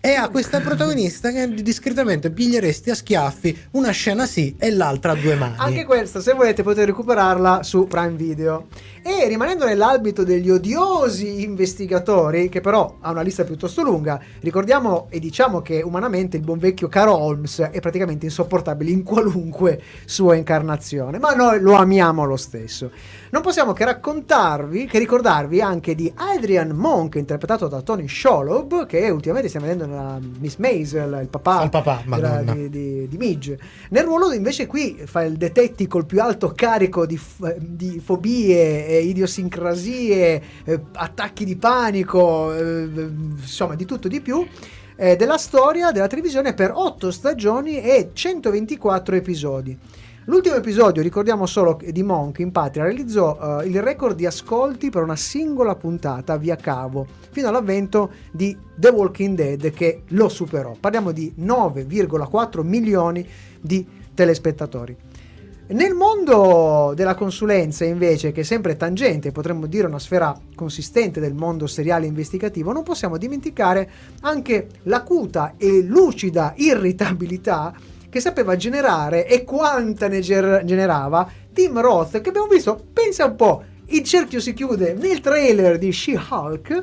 e 0.09 0.15
ha 0.15 0.31
questa 0.31 0.61
protagonista 0.61 1.31
che 1.31 1.53
discretamente 1.53 2.31
piglieresti 2.31 2.89
a 2.89 2.95
schiaffi 2.95 3.65
una 3.73 3.91
scena 3.91 4.25
sì 4.25 4.57
e 4.59 4.71
l'altra 4.71 5.13
a 5.13 5.15
due 5.15 5.35
mani. 5.35 5.57
Anche 5.59 5.85
questa, 5.85 6.23
se 6.23 6.33
volete, 6.33 6.63
potete 6.63 6.87
recuperarla 6.87 7.63
su 7.63 7.87
Prime 7.87 8.17
Video. 8.17 8.69
E 9.03 9.29
rimanendo 9.29 9.67
nell'ambito 9.67 10.25
degli 10.25 10.49
odiosi 10.49 11.43
investigatori, 11.43 12.49
che 12.49 12.63
però 12.63 12.97
ha 13.01 13.11
una 13.11 13.21
lista 13.21 13.45
piuttosto 13.45 13.83
lunga, 13.83 14.19
ricordiamo 14.41 15.09
e 15.11 15.19
diciamo 15.19 15.61
che 15.61 15.83
umanamente 15.83 16.39
il 16.39 16.43
buon 16.43 16.59
vecchio 16.59 16.89
Caro 16.89 17.15
Holmes 17.15 17.61
è 17.61 17.81
praticamente 17.81 18.25
insopportabile 18.25 18.91
in 18.91 19.03
qualunque 19.03 19.79
sua 20.07 20.37
incarnazione, 20.37 21.19
ma 21.19 21.35
noi 21.35 21.61
lo 21.61 21.75
amiamo 21.75 22.25
lo 22.25 22.37
stesso. 22.37 22.91
Non 23.31 23.43
possiamo 23.43 23.75
che 23.75 23.85
raccontarvi, 23.85 24.87
che 24.87 24.99
ricordarvi 24.99 25.61
anche 25.61 25.95
di 25.95 26.11
Adrian 26.15 26.71
Monk, 26.71 27.17
interpretato 27.17 27.69
da 27.69 27.83
Tony 27.83 28.09
Sholhob, 28.09 28.87
che 28.87 29.11
ultimamente 29.11 29.49
stiamo 29.49 29.67
vedendo 29.67 29.87
nella 29.93 30.19
Miss 30.39 30.57
Maisel, 30.57 31.19
il 31.23 31.29
papà, 31.29 31.59
Al 31.59 31.69
papà, 31.69 32.03
della- 32.07 32.43
di, 32.55 32.71
di, 32.71 33.07
di 33.09 33.17
Midge. 33.19 33.59
Nel 33.91 34.05
ruolo 34.05 34.33
invece 34.33 34.67
qui 34.67 34.99
fa 35.05 35.23
il 35.25 35.37
detective 35.37 35.89
col 35.91 36.07
più 36.07 36.23
alto 36.23 36.53
carico 36.55 37.05
di, 37.05 37.19
f- 37.19 37.55
di 37.59 38.01
fobie, 38.03 38.87
eh, 38.87 38.99
idiosincrasie, 39.03 40.43
eh, 40.65 40.81
attacchi 40.95 41.45
di 41.45 41.57
panico, 41.57 42.55
eh, 42.55 42.89
insomma 43.37 43.75
di 43.75 43.85
tutto 43.85 44.09
di 44.09 44.21
più. 44.21 44.47
eh, 45.01 45.15
della 45.15 45.39
storia 45.39 45.93
della 45.93 46.09
televisione 46.09 46.55
per 46.55 46.73
8 46.75 47.13
stagioni 47.13 47.81
e 47.81 48.11
124 48.13 49.15
episodi. 49.15 49.79
L'ultimo 50.29 50.57
episodio, 50.57 51.01
ricordiamo 51.01 51.47
solo 51.47 51.81
di 51.83 52.03
Monk 52.03 52.41
in 52.41 52.53
patria, 52.53 52.85
realizzò 52.85 53.61
eh, 53.63 53.67
il 53.67 53.81
record 53.81 54.15
di 54.15 54.27
ascolti 54.27 54.91
per 54.91 55.03
una 55.03 55.17
singola 55.17 55.75
puntata 55.75 56.37
via 56.37 56.55
cavo, 56.55 57.07
fino 57.31 57.49
all'avvento 57.49 58.11
di 58.31 58.55
The 58.77 58.91
Walking 58.91 59.35
Dead 59.35 59.71
che 59.71 60.03
lo 60.09 60.29
superò. 60.29 60.77
Parliamo 60.79 61.13
di 61.13 61.33
9,4 61.41 62.61
milioni 62.63 63.27
di 63.59 63.87
telespettatori. 64.13 64.95
Nel 65.69 65.95
mondo 65.95 66.93
della 66.95 67.15
consulenza, 67.15 67.87
invece, 67.87 68.31
che 68.31 68.43
è 68.43 68.45
sempre 68.45 68.77
tangente, 68.77 69.33
potremmo 69.33 69.65
dire 69.65 69.87
una 69.87 69.99
sfera 69.99 70.39
consistente 70.55 71.21
del 71.21 71.33
mondo 71.33 71.67
seriale 71.67 72.05
investigativo, 72.05 72.71
non 72.73 72.83
possiamo 72.83 73.17
dimenticare 73.17 73.91
anche 74.21 74.69
l'acuta 74.83 75.55
e 75.57 75.81
lucida 75.81 76.53
irritabilità 76.57 77.97
che 78.11 78.21
sapeva 78.21 78.57
generare 78.57 79.27
e 79.27 79.45
quanta 79.45 80.09
ne 80.09 80.21
ger- 80.21 80.65
generava 80.65 81.29
Tim 81.53 81.81
Roth, 81.81 82.21
che 82.21 82.29
abbiamo 82.29 82.47
visto, 82.47 82.83
pensa 82.93 83.27
un 83.27 83.37
po', 83.37 83.65
il 83.87 84.03
cerchio 84.03 84.41
si 84.41 84.55
chiude 84.55 84.95
nel 84.95 85.21
trailer 85.21 85.79
di 85.79 85.91
She-Hulk, 85.91 86.83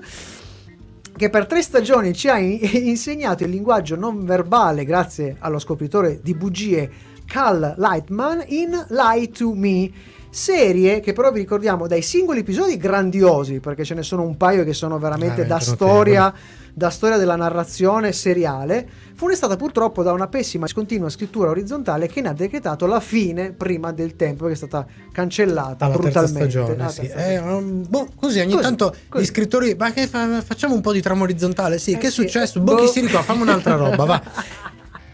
che 1.16 1.30
per 1.30 1.46
tre 1.46 1.62
stagioni 1.62 2.14
ci 2.14 2.28
ha 2.28 2.38
in- 2.38 2.60
insegnato 2.88 3.44
il 3.44 3.52
linguaggio 3.52 3.96
non 3.96 4.26
verbale 4.26 4.86
grazie 4.86 5.38
allo 5.40 5.60
scopritore 5.60 6.20
di 6.22 6.34
bugie 6.34 7.14
Cal 7.26 7.76
Lightman 7.78 8.44
in 8.48 8.86
Lie 8.90 9.30
to 9.30 9.54
Me. 9.54 9.92
Serie 10.36 11.00
che 11.00 11.14
però 11.14 11.32
vi 11.32 11.40
ricordiamo 11.40 11.88
dai 11.88 12.02
singoli 12.02 12.40
episodi 12.42 12.76
grandiosi, 12.76 13.62
perché 13.62 13.86
ce 13.86 13.94
ne 13.94 14.04
sono 14.04 14.24
un 14.24 14.36
paio 14.36 14.66
che 14.66 14.74
sono 14.74 15.00
veramente 15.00 15.44
Veramente 15.44 15.66
da 15.66 15.74
storia, 15.76 16.34
da 16.74 16.90
storia 16.90 17.16
della 17.16 17.38
narrazione 17.38 18.12
seriale, 18.12 18.86
funestata 19.16 19.56
purtroppo 19.56 20.04
da 20.04 20.12
una 20.12 20.28
pessima 20.28 20.66
e 20.66 20.74
continua 20.74 21.08
scrittura 21.08 21.52
orizzontale 21.52 22.08
che 22.08 22.20
ne 22.20 22.28
ha 22.28 22.34
decretato 22.34 22.86
la 22.86 23.00
fine 23.00 23.54
prima 23.54 23.94
del 23.94 24.18
tempo, 24.18 24.48
che 24.48 24.52
è 24.52 24.56
stata 24.56 24.86
cancellata 25.10 25.86
alla 25.86 25.96
brutalmente. 25.96 26.50
stagione, 26.50 26.82
Alla 26.82 26.90
sì. 26.90 27.06
Eh, 27.08 27.38
um, 27.38 27.86
boh, 27.88 28.10
così 28.20 28.40
ogni 28.42 28.52
Così, 28.52 28.62
tanto 28.62 28.94
così. 29.08 29.24
gli 29.24 29.28
scrittori, 29.28 29.76
ma 29.80 29.94
che 29.94 30.06
fa- 30.06 30.42
facciamo 30.42 30.74
un 30.76 30.82
po' 30.82 30.92
di 30.92 31.00
trama 31.02 31.24
orizzontale? 31.24 31.78
Sì, 31.80 31.92
Eh 31.94 31.98
che 31.98 32.08
è 32.08 32.12
sì, 32.12 32.24
successo? 32.24 32.58
eh, 32.60 32.62
Boh, 32.62 32.76
chi 32.76 32.84
boh. 32.84 32.92
si 32.92 33.00
ricorda? 33.00 33.22
Fammi 33.24 33.42
un'altra 33.44 33.76
roba, 33.76 34.04
va. 34.04 34.22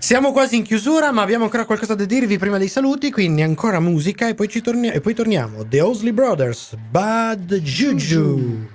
Siamo 0.03 0.31
quasi 0.31 0.55
in 0.55 0.63
chiusura, 0.63 1.11
ma 1.11 1.21
abbiamo 1.21 1.43
ancora 1.43 1.63
qualcosa 1.63 1.93
da 1.93 2.05
dirvi 2.05 2.39
prima 2.39 2.57
dei 2.57 2.69
saluti, 2.69 3.11
quindi 3.11 3.43
ancora 3.43 3.79
musica 3.79 4.27
e 4.27 4.33
poi, 4.33 4.49
ci 4.49 4.59
tornia- 4.59 4.93
e 4.93 4.99
poi 4.99 5.13
torniamo. 5.13 5.63
The 5.67 5.79
Osley 5.79 6.11
Brothers, 6.11 6.75
Bad 6.89 7.53
Juju. 7.57 8.67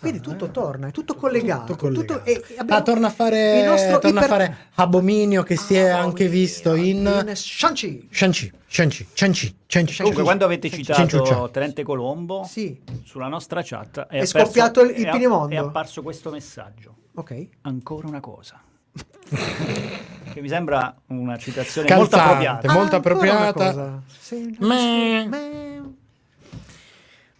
Quindi 0.00 0.20
tutto 0.20 0.50
torna, 0.50 0.88
è 0.88 0.90
tutto 0.92 1.14
collegato. 1.16 1.72
Tutto 1.74 1.76
collegato. 1.86 2.24
e- 2.24 2.32
e 2.32 2.54
abbiamo 2.58 2.80
Ah, 2.80 2.82
torna 2.82 3.06
a 3.08 3.10
fare, 3.10 3.64
torna 4.00 4.20
a 4.20 4.24
iper- 4.24 4.26
fare 4.28 4.56
Abominio 4.74 5.42
che 5.42 5.56
si 5.56 5.74
è 5.74 5.88
Ah, 5.88 5.98
anche 6.00 6.28
visto 6.28 6.74
in... 6.74 6.98
in 6.98 7.32
Shang-Chi. 7.34 8.08
Shang-Chi, 8.10 8.52
Shang-Chi, 8.66 9.08
Shang-Chi, 9.14 9.56
Shang-Chi. 9.66 9.96
Comunque, 9.96 10.22
quando 10.22 10.44
avete 10.44 10.70
citato. 10.70 11.48
Tenente 11.52 11.82
Colombo, 11.82 12.44
Sì. 12.48 12.80
sulla 13.04 13.28
nostra 13.28 13.60
chat 13.64 13.98
è, 14.00 14.00
È 14.00 14.16
apparso- 14.18 14.38
scoppiato 14.38 14.80
il- 14.82 14.98
il 14.98 15.06
è- 15.06 15.10
finimondo. 15.12 15.54
È 15.54 15.58
apparso 15.58 16.02
questo 16.02 16.30
messaggio. 16.30 16.94
Ok. 17.14 17.48
Ancora 17.62 18.06
una 18.06 18.20
cosa. 18.20 18.60
che 20.32 20.40
mi 20.40 20.48
sembra 20.48 20.94
una 21.08 21.36
citazione 21.36 21.86
Calzante, 21.88 22.16
molto 22.16 22.16
appropriata. 22.16 22.72
molto 22.72 22.94
Ancora 22.96 23.14
appropriata. 23.14 23.62
una 23.70 23.72
cosa. 23.74 24.02
Sì, 24.18 24.56
meh. 24.60 25.67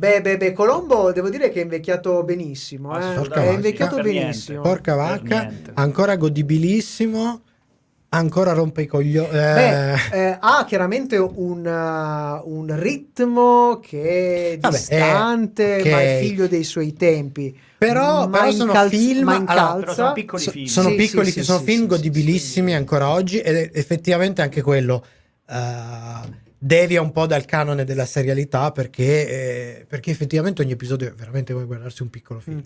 Beh, 0.00 0.20
beh, 0.20 0.36
beh, 0.36 0.52
Colombo 0.52 1.10
devo 1.10 1.28
dire 1.28 1.50
che 1.50 1.58
è 1.58 1.62
invecchiato 1.64 2.22
benissimo. 2.22 2.96
eh. 2.96 3.14
È 3.28 3.48
invecchiato 3.50 3.96
Per 3.96 4.04
benissimo. 4.04 4.60
Porca 4.62 4.94
Per 4.94 5.04
vacca, 5.04 5.40
niente. 5.40 5.72
ancora 5.74 6.14
godibilissimo, 6.14 7.40
ancora 8.10 8.52
rompe 8.52 8.82
i 8.82 8.86
coglioni. 8.86 9.28
Beh, 9.30 9.94
eh, 10.12 10.36
ha 10.38 10.64
chiaramente 10.68 11.16
un, 11.16 11.66
uh, 11.66 12.48
un 12.48 12.80
ritmo 12.80 13.80
che 13.82 14.52
è 14.52 14.58
Vabbè, 14.58 14.76
distante, 14.76 15.76
eh, 15.78 15.80
ok. 15.80 15.86
ma 15.88 16.00
è 16.00 16.18
figlio 16.22 16.46
dei 16.46 16.62
suoi 16.62 16.92
tempi. 16.92 17.58
Però- 17.76 18.28
ma 18.28 18.38
però 18.38 18.50
sono 18.52 18.64
incalz- 18.70 18.90
film- 18.90 19.24
ma 19.24 19.42
allora, 19.46 19.74
però 19.80 19.94
sono 19.94 20.12
piccoli 20.12 20.42
So- 20.44 20.50
film. 20.52 20.66
sono 20.66 20.88
Sì, 20.90 20.94
piccoli, 20.94 21.26
sì, 21.26 21.32
sì, 21.40 21.42
sono 21.44 21.58
sì, 21.58 21.64
film 21.64 21.80
sì, 21.80 21.86
godibilissimi 21.88 22.72
ancora 22.72 23.08
oggi 23.10 23.40
ed 23.40 23.70
effettivamente 23.74 24.42
anche 24.42 24.62
quello 24.62 25.04
eh, 25.50 26.46
devia 26.60 27.00
un 27.00 27.12
po' 27.12 27.26
dal 27.26 27.44
canone 27.44 27.84
della 27.84 28.04
serialità 28.04 28.72
perché, 28.72 29.28
eh, 29.78 29.84
perché 29.86 30.10
effettivamente 30.10 30.60
ogni 30.62 30.72
episodio 30.72 31.06
è 31.08 31.12
veramente 31.12 31.52
come 31.52 31.64
guardarsi 31.66 32.02
un 32.02 32.10
piccolo 32.10 32.40
film. 32.40 32.60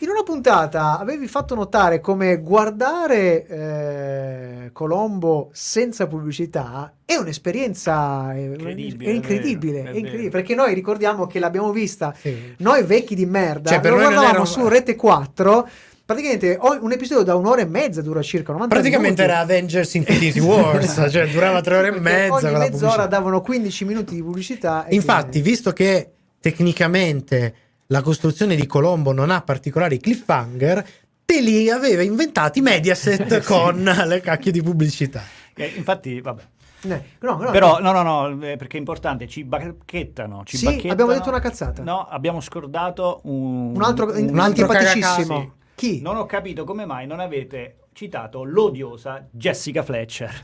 In 0.00 0.08
una 0.08 0.22
puntata 0.24 0.98
avevi 0.98 1.28
fatto 1.28 1.54
notare 1.54 2.00
come 2.00 2.38
guardare 2.40 3.46
eh, 3.46 4.70
Colombo 4.72 5.50
senza 5.52 6.06
pubblicità 6.06 6.92
è 7.04 7.14
un'esperienza 7.16 8.34
eh, 8.34 8.44
Incredibile, 8.44 9.10
è 9.10 9.14
incredibile, 9.14 9.78
è 9.78 9.82
vero, 9.82 9.88
è 9.90 9.94
è 9.94 9.98
incredibile, 9.98 10.30
perché 10.30 10.54
noi 10.54 10.74
ricordiamo 10.74 11.26
che 11.26 11.38
l'abbiamo 11.38 11.70
vista 11.72 12.14
Sì. 12.18 12.54
noi 12.58 12.82
vecchi 12.82 13.14
di 13.14 13.24
merda, 13.26 13.70
Cioè, 13.70 13.88
lo 13.88 13.96
guardavamo 13.96 14.28
era 14.28 14.38
un- 14.40 14.46
su 14.46 14.66
Rete 14.68 14.94
4 14.96 15.68
praticamente 16.08 16.58
un 16.80 16.90
episodio 16.90 17.22
da 17.22 17.34
un'ora 17.34 17.60
e 17.60 17.66
mezza 17.66 18.00
dura 18.00 18.22
circa 18.22 18.52
90 18.52 18.74
Praticamente 18.74 19.20
minuti. 19.20 19.30
era 19.36 19.40
Avengers 19.40 19.92
Infinity 19.92 20.38
Wars, 20.40 21.06
cioè 21.12 21.28
durava 21.28 21.60
tre 21.60 21.76
ore 21.76 21.88
e 21.88 22.00
mezza. 22.00 22.32
ogni 22.32 22.42
mezz'ora 22.44 22.68
pubblicità. 22.70 23.06
davano 23.06 23.40
15 23.42 23.84
minuti 23.84 24.14
di 24.14 24.22
pubblicità 24.22 24.86
e 24.86 24.94
Infatti, 24.94 25.28
quindi- 25.32 25.50
visto 25.50 25.72
che 25.74 26.10
tecnicamente 26.40 27.54
la 27.88 28.00
costruzione 28.00 28.54
di 28.56 28.64
Colombo 28.66 29.12
non 29.12 29.30
ha 29.30 29.42
particolari 29.42 29.98
cliffhanger, 29.98 30.86
te 31.26 31.40
li 31.42 31.68
aveva 31.68 32.00
inventati 32.00 32.62
Mediaset 32.62 33.42
con 33.44 33.82
le 34.06 34.20
cacchie 34.22 34.50
di 34.52 34.62
pubblicità. 34.62 35.22
Eh, 35.54 35.72
infatti, 35.76 36.22
vabbè. 36.22 36.42
Eh, 36.88 37.02
no, 37.20 37.36
no, 37.38 37.50
Però, 37.50 37.80
no. 37.80 37.90
no, 37.92 38.02
no, 38.02 38.46
eh, 38.46 38.56
perché 38.56 38.76
è 38.76 38.78
importante, 38.78 39.26
ci 39.26 39.44
bacchettano. 39.44 40.42
Ci 40.46 40.56
Sì, 40.56 40.64
bacchettano. 40.64 40.92
abbiamo 40.92 41.12
detto 41.12 41.28
una 41.28 41.40
cazzata. 41.40 41.82
No, 41.82 42.06
abbiamo 42.08 42.40
scordato 42.40 43.20
un, 43.24 43.74
un 43.74 43.82
altro, 43.82 44.06
un 44.12 44.28
un 44.28 44.38
altro 44.38 44.64
antipaticissimo. 44.66 45.54
Chi? 45.78 46.00
Non 46.02 46.16
ho 46.16 46.26
capito 46.26 46.64
come 46.64 46.84
mai 46.84 47.06
non 47.06 47.20
avete 47.20 47.76
citato 47.92 48.42
l'odiosa 48.42 49.24
Jessica 49.30 49.84
Fletcher. 49.84 50.34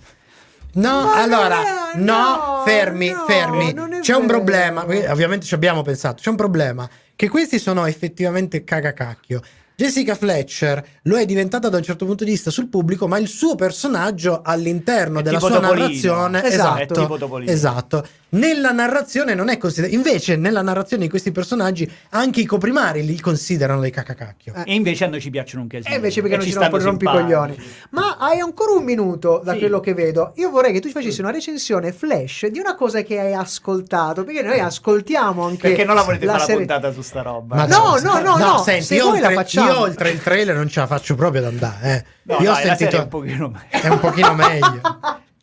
No, 0.75 1.03
Ma 1.05 1.23
allora, 1.23 1.93
è- 1.93 1.99
no, 1.99 2.13
no, 2.15 2.63
fermi, 2.65 3.11
no, 3.11 3.25
fermi. 3.27 3.75
C'è 4.01 4.15
un 4.15 4.27
vero. 4.27 4.39
problema, 4.39 4.85
ovviamente 5.11 5.45
ci 5.47 5.55
abbiamo 5.55 5.83
pensato, 5.83 6.21
c'è 6.23 6.31
un 6.31 6.37
problema, 6.37 6.89
che 7.17 7.29
questi 7.29 7.59
sono 7.59 7.85
effettivamente 7.87 8.63
cagacacchio. 8.65 9.41
Jessica 9.77 10.15
Fletcher 10.15 10.85
lo 11.03 11.17
è 11.17 11.25
diventata 11.25 11.69
da 11.69 11.79
un 11.79 11.83
certo 11.83 12.07
punto 12.07 12.23
di 12.23 12.31
vista 12.31 12.51
sul 12.53 12.69
pubblico, 12.69 13.09
ma 13.09 13.19
il 13.19 13.27
suo 13.27 13.57
personaggio 13.57 14.41
all'interno 14.45 15.19
È 15.19 15.23
della 15.23 15.41
sua 15.41 15.51
Topolino. 15.51 15.75
narrazione 15.75 16.45
Esatto. 16.45 16.81
È 16.83 16.87
tipo 16.87 17.19
Topolino. 17.19 17.51
esatto, 17.51 18.07
nella 18.35 18.71
narrazione 18.73 19.35
non 19.35 19.49
è 19.49 19.59
considerato. 19.59 19.95
Invece, 19.97 20.37
nella 20.37 20.63
narrazione 20.63 21.03
di 21.05 21.09
questi 21.09 21.33
personaggi, 21.33 21.91
anche 22.11 22.41
i 22.41 22.45
coprimari 22.45 23.05
li 23.05 23.19
considerano 23.21 23.81
dei 23.81 23.91
cacacacchio. 23.91 24.55
E 24.65 24.75
invece 24.75 25.05
a 25.05 25.09
noi 25.09 25.21
ci 25.21 25.31
piacciono 25.31 25.63
un 25.63 25.69
casino. 25.69 25.93
E 25.93 25.97
invece 25.97 26.21
perché 26.21 26.35
E 26.35 26.39
non 26.39 26.47
ci 26.47 26.53
sono 26.53 26.69
rompicoglioni. 26.79 27.53
simpatici. 27.55 27.87
Ma 27.91 28.17
hai 28.19 28.41
ancora 28.41 28.73
un 28.73 28.85
minuto 28.85 29.41
da 29.45 29.53
Sì. 29.53 29.59
quello 29.59 29.81
che 29.81 29.95
vedo. 29.95 30.33
Io 30.37 30.51
vorrei 30.51 30.73
che 30.73 30.81
tu 30.81 30.89
ci 30.89 30.93
facessi 30.95 31.21
una 31.21 31.31
recensione 31.31 31.93
flash 31.93 32.47
di 32.47 32.59
una 32.59 32.75
cosa 32.75 33.03
che 33.03 33.19
hai 33.19 33.35
ascoltato. 33.35 34.25
Perché 34.25 34.43
noi 34.43 34.61
ascoltiamo 34.61 35.45
anche. 35.45 35.69
Perché 35.69 35.85
non 35.85 35.95
la 35.95 36.03
volete 36.03 36.27
fare 36.27 36.39
la 36.39 36.45
serie- 36.45 36.67
puntata 36.67 36.93
su 36.93 37.03
sta 37.03 37.23
roba? 37.23 37.57
Ma 37.57 37.67
No, 37.67 37.99
no, 38.03 38.19
no, 38.21 38.37
no, 38.37 38.63
senti, 38.63 38.85
se 38.85 38.95
io 38.97 39.09
oltre, 39.09 39.33
facciamo. 39.35 39.71
io 39.71 39.79
oltre 39.81 40.11
il 40.11 40.21
trailer 40.23 40.55
non 40.57 40.69
ce 40.69 40.81
la 40.81 40.87
faccio 40.87 41.15
proprio 41.15 41.41
ad 41.43 41.49
andare. 41.49 41.95
eh. 41.97 42.05
No, 42.27 42.39
io 42.41 42.51
ho 42.51 42.55
dai, 42.55 42.65
la 42.67 42.75
serie 42.77 42.91
sentito. 42.91 42.97
è 42.97 43.01
un 43.03 43.09
pochino 43.09 43.49
meglio. 43.49 43.87
è 43.87 43.89
un 43.89 44.01
pochino 44.01 44.35
meglio. 44.35 44.81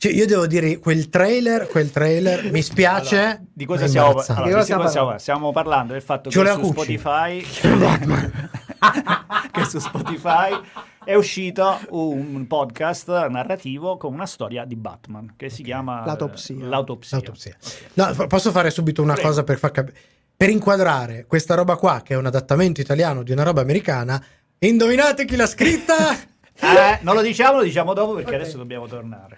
Cioè, 0.02 0.12
io 0.12 0.26
devo 0.26 0.48
dire, 0.48 0.80
quel 0.80 1.10
trailer, 1.10 1.68
quel 1.68 1.92
trailer 1.92 2.52
mi 2.52 2.64
spiace. 2.64 3.20
Allora, 3.20 3.42
di 3.54 3.66
cosa 3.66 3.86
imbarazzante. 3.86 4.32
allora, 4.32 4.48
Di 4.48 4.52
cosa 4.54 4.64
stiamo 4.64 4.88
stiamo, 4.88 5.18
stiamo 5.20 5.52
parlando 5.52 5.94
del 5.94 6.02
fatto 6.02 6.32
che 6.32 6.36
su. 6.36 6.72
Spotify 6.72 7.46
che 9.52 9.66
su 9.66 9.78
Spotify 9.78 10.60
è 11.04 11.14
uscito 11.14 11.78
un 11.90 12.48
podcast 12.48 13.28
narrativo 13.28 13.98
con 13.98 14.12
una 14.12 14.26
storia 14.26 14.66
di 14.66 14.76
Batman 14.76 15.36
che 15.38 15.52
si 15.52 15.62
chiama 15.62 16.02
eh, 16.02 16.06
L'autopsia. 16.08 16.56
L'autopsia. 16.58 17.18
L'autopsia. 17.18 17.56
No, 17.94 18.12
f- 18.12 18.26
posso 18.26 18.50
fare 18.50 18.72
subito 18.72 19.04
una 19.04 19.14
Prego. 19.14 19.28
cosa 19.28 19.44
per 19.44 19.60
far 19.60 19.70
capire. 19.70 19.98
Per 20.36 20.50
inquadrare 20.50 21.26
questa 21.28 21.54
roba 21.54 21.76
qua, 21.76 22.02
che 22.04 22.16
è 22.16 22.18
un 22.18 22.26
adattamento 22.26 22.82
italiano 22.82 23.22
di 23.22 23.34
una 23.34 23.44
roba 23.44 23.62
americana, 23.62 24.20
indovinate 24.58 25.26
chi 25.26 25.36
l'ha 25.36 25.46
scritta? 25.46 26.30
Eh, 26.64 27.00
non 27.02 27.16
lo 27.16 27.22
diciamo, 27.22 27.58
lo 27.58 27.64
diciamo 27.64 27.94
dopo 27.94 28.14
perché 28.14 28.36
adesso 28.36 28.58
dobbiamo 28.58 28.88
tornare. 28.88 29.38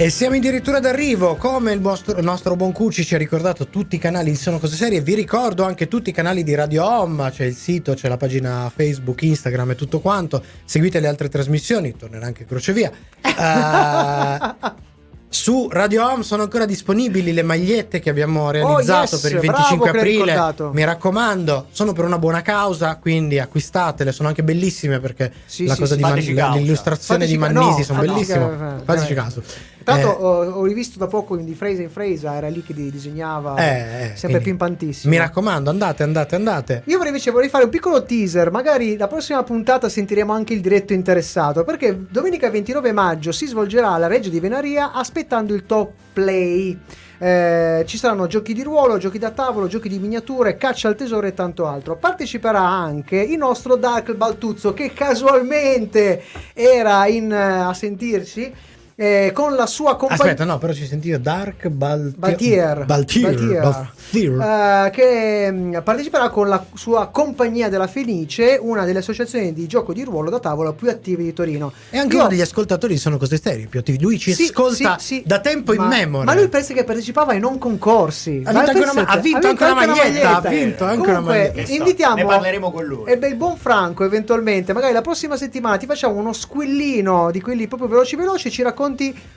E 0.00 0.08
siamo 0.08 0.34
addirittura 0.36 0.80
d'arrivo, 0.80 1.36
come 1.36 1.72
il 1.74 1.80
vostro- 1.82 2.16
il 2.16 2.24
nostro 2.24 2.56
buon 2.56 2.72
Cucci 2.72 3.04
ci 3.04 3.14
ha 3.16 3.18
ricordato 3.18 3.68
tutti 3.68 3.96
i 3.96 3.98
canali 3.98 4.30
di 4.30 4.36
Sono 4.36 4.58
Cose 4.58 4.74
Serie, 4.74 5.02
vi 5.02 5.14
ricordo 5.14 5.62
anche 5.62 5.88
tutti 5.88 6.08
i 6.08 6.12
canali 6.14 6.42
di 6.42 6.54
Radio 6.54 6.86
Home, 6.86 7.30
c'è 7.30 7.44
il 7.44 7.54
sito, 7.54 7.92
c'è 7.92 8.08
la 8.08 8.16
pagina 8.16 8.72
Facebook, 8.74 9.20
Instagram 9.20 9.72
e 9.72 9.74
tutto 9.74 10.00
quanto, 10.00 10.42
seguite 10.64 11.00
le 11.00 11.06
altre 11.06 11.28
trasmissioni, 11.28 11.94
tornerà 11.98 12.24
anche 12.24 12.46
Crocevia. 12.46 12.90
Eh, 13.40 14.88
su 15.32 15.68
Radio 15.70 16.04
Home 16.04 16.24
sono 16.24 16.42
ancora 16.42 16.64
disponibili 16.64 17.32
le 17.32 17.42
magliette 17.42 18.00
che 18.00 18.10
abbiamo 18.10 18.50
realizzato 18.50 19.14
Oh, 19.14 19.18
yes, 19.18 19.20
per 19.20 19.32
il 19.32 19.38
bravo 19.38 19.76
25 19.76 19.90
che 19.90 19.96
l'hai 19.96 20.40
aprile, 20.40 20.70
mi 20.72 20.84
raccomando, 20.84 21.66
sono 21.70 21.92
per 21.92 22.04
una 22.04 22.18
buona 22.18 22.42
causa, 22.42 22.96
quindi 22.96 23.38
acquistatele, 23.38 24.10
sono 24.10 24.26
anche 24.26 24.42
bellissime 24.42 24.98
perché 24.98 25.32
Sì, 25.46 25.66
la 25.66 25.74
sì, 25.74 25.80
cosa 25.80 25.92
sì, 25.92 25.98
di 25.98 26.02
Man- 26.02 26.10
fateci 26.10 26.34
l'illustrazione 26.58 27.26
Fateci 27.26 27.32
di 27.32 27.38
Mannisi 27.38 27.78
no, 27.78 27.84
sono 27.84 27.98
fateci 28.00 28.12
bellissime, 28.12 28.82
fateci 28.84 29.12
eh. 29.12 29.14
caso. 29.14 29.42
L'altro 29.84 30.18
Eh, 30.18 30.22
ho, 30.22 30.52
ho 30.60 30.64
rivisto 30.64 30.98
da 30.98 31.06
poco 31.06 31.36
in 31.38 31.44
di 31.44 31.54
Fresa 31.54 31.82
in 31.82 31.90
Fresa, 31.90 32.34
era 32.34 32.48
lì 32.48 32.62
che 32.62 32.74
di- 32.74 32.90
disegnava, 32.90 33.56
Eh, 33.56 34.04
eh, 34.12 34.16
sempre 34.16 34.40
pimpantissimo. 34.40 35.12
Mi 35.12 35.18
raccomando, 35.18 35.70
andate, 35.70 36.02
andate, 36.02 36.34
andate. 36.34 36.82
Io 36.86 36.96
vorrei 36.96 37.08
invece 37.10 37.30
vorrei 37.30 37.48
fare 37.48 37.64
un 37.64 37.70
piccolo 37.70 38.02
teaser, 38.04 38.50
magari 38.50 38.96
la 38.96 39.06
prossima 39.06 39.42
puntata 39.42 39.88
sentiremo 39.88 40.32
anche 40.32 40.52
il 40.52 40.60
diretto 40.60 40.92
interessato, 40.92 41.64
perché 41.64 42.06
domenica 42.10 42.50
29 42.50 42.92
maggio 42.92 43.32
si 43.32 43.46
svolgerà 43.46 43.96
la 43.96 44.06
Reggio 44.06 44.30
di 44.30 44.40
Venaria 44.40 44.92
aspettando 44.92 45.54
il 45.54 45.64
top 45.66 45.90
play. 46.12 46.78
Eh, 47.22 47.84
ci 47.86 47.98
saranno 47.98 48.26
giochi 48.26 48.54
di 48.54 48.62
ruolo, 48.62 48.96
giochi 48.96 49.18
da 49.18 49.30
tavolo, 49.30 49.66
giochi 49.66 49.90
di 49.90 49.98
miniature, 49.98 50.56
caccia 50.56 50.88
al 50.88 50.96
tesoro 50.96 51.26
e 51.26 51.34
tanto 51.34 51.66
altro. 51.66 51.96
Parteciperà 51.96 52.60
anche 52.62 53.16
il 53.16 53.36
nostro 53.36 53.76
Dark 53.76 54.14
Baltuzzo 54.14 54.72
che 54.72 54.92
casualmente 54.94 56.22
era 56.54 57.06
in, 57.06 57.30
eh, 57.30 57.36
a 57.60 57.74
sentirci 57.74 58.52
eh, 59.00 59.30
con 59.32 59.54
la 59.54 59.64
sua 59.66 59.96
compagnia. 59.96 60.24
Aspetta, 60.24 60.44
no, 60.44 60.58
però 60.58 60.74
ci 60.74 60.84
sentiva 60.86 61.16
Dark 61.16 61.68
Bal- 61.68 62.12
Baltier, 62.14 62.84
Baltier. 62.84 63.30
Baltier, 63.34 63.60
Baltier. 63.62 64.40
eh, 64.86 64.90
che 64.90 65.50
mh, 65.50 65.82
parteciperà 65.82 66.28
con 66.28 66.48
la 66.48 66.62
sua 66.74 67.06
Compagnia 67.08 67.70
della 67.70 67.86
Fenice, 67.86 68.58
una 68.60 68.84
delle 68.84 68.98
associazioni 68.98 69.54
di 69.54 69.66
gioco 69.66 69.94
di 69.94 70.04
ruolo 70.04 70.28
da 70.28 70.38
tavola 70.38 70.74
più 70.74 70.90
attive 70.90 71.22
di 71.22 71.32
Torino. 71.32 71.72
E 71.88 71.96
anche 71.96 72.14
Io- 72.16 72.20
uno 72.20 72.28
degli 72.28 72.42
ascoltatori 72.42 72.98
sono 72.98 73.16
cose 73.16 73.40
serie 73.42 73.66
più 73.68 73.80
attivi. 73.80 73.98
Lui 74.02 74.18
ci 74.18 74.34
Sì, 74.34 74.44
ascolta 74.50 74.98
sì, 74.98 75.14
sì, 75.14 75.22
da 75.24 75.38
tempo 75.40 75.72
in 75.72 75.80
ma, 75.80 75.88
memoria. 75.88 76.26
Ma 76.30 76.38
lui 76.38 76.48
pensa 76.48 76.74
che 76.74 76.84
partecipava 76.84 77.32
ai 77.32 77.40
non 77.40 77.56
concorsi. 77.56 78.42
Ha 78.44 78.52
Ma 78.52 78.60
vinto 78.64 78.70
anche 78.70 78.82
una 78.82 78.86
ma- 78.92 78.92
pensate, 79.04 79.18
ha 79.18 79.22
vinto 79.22 79.46
anche 79.48 79.64
una 79.64 79.74
maglietta, 79.74 80.36
ha 80.36 80.40
vinto 80.50 80.84
anche 80.84 81.00
una 81.08 81.18
Comunque, 81.20 81.36
maglietta. 81.38 81.52
Che 81.62 81.66
so, 81.66 81.72
invitiamo 81.72 82.14
ne 82.16 82.24
parleremo 82.26 82.70
con 82.70 82.84
lui. 82.84 83.10
E 83.10 83.16
beh, 83.16 83.28
il 83.28 83.36
buon 83.36 83.56
Franco, 83.56 84.04
eventualmente, 84.04 84.74
magari 84.74 84.92
la 84.92 85.00
prossima 85.00 85.38
settimana 85.38 85.78
ti 85.78 85.86
facciamo 85.86 86.14
uno 86.16 86.34
squillino 86.34 87.30
di 87.30 87.40
quelli 87.40 87.66
proprio 87.66 87.88
veloci 87.88 88.14
veloci 88.16 88.48
e 88.48 88.50
ci 88.50 88.62
racconti 88.62 88.88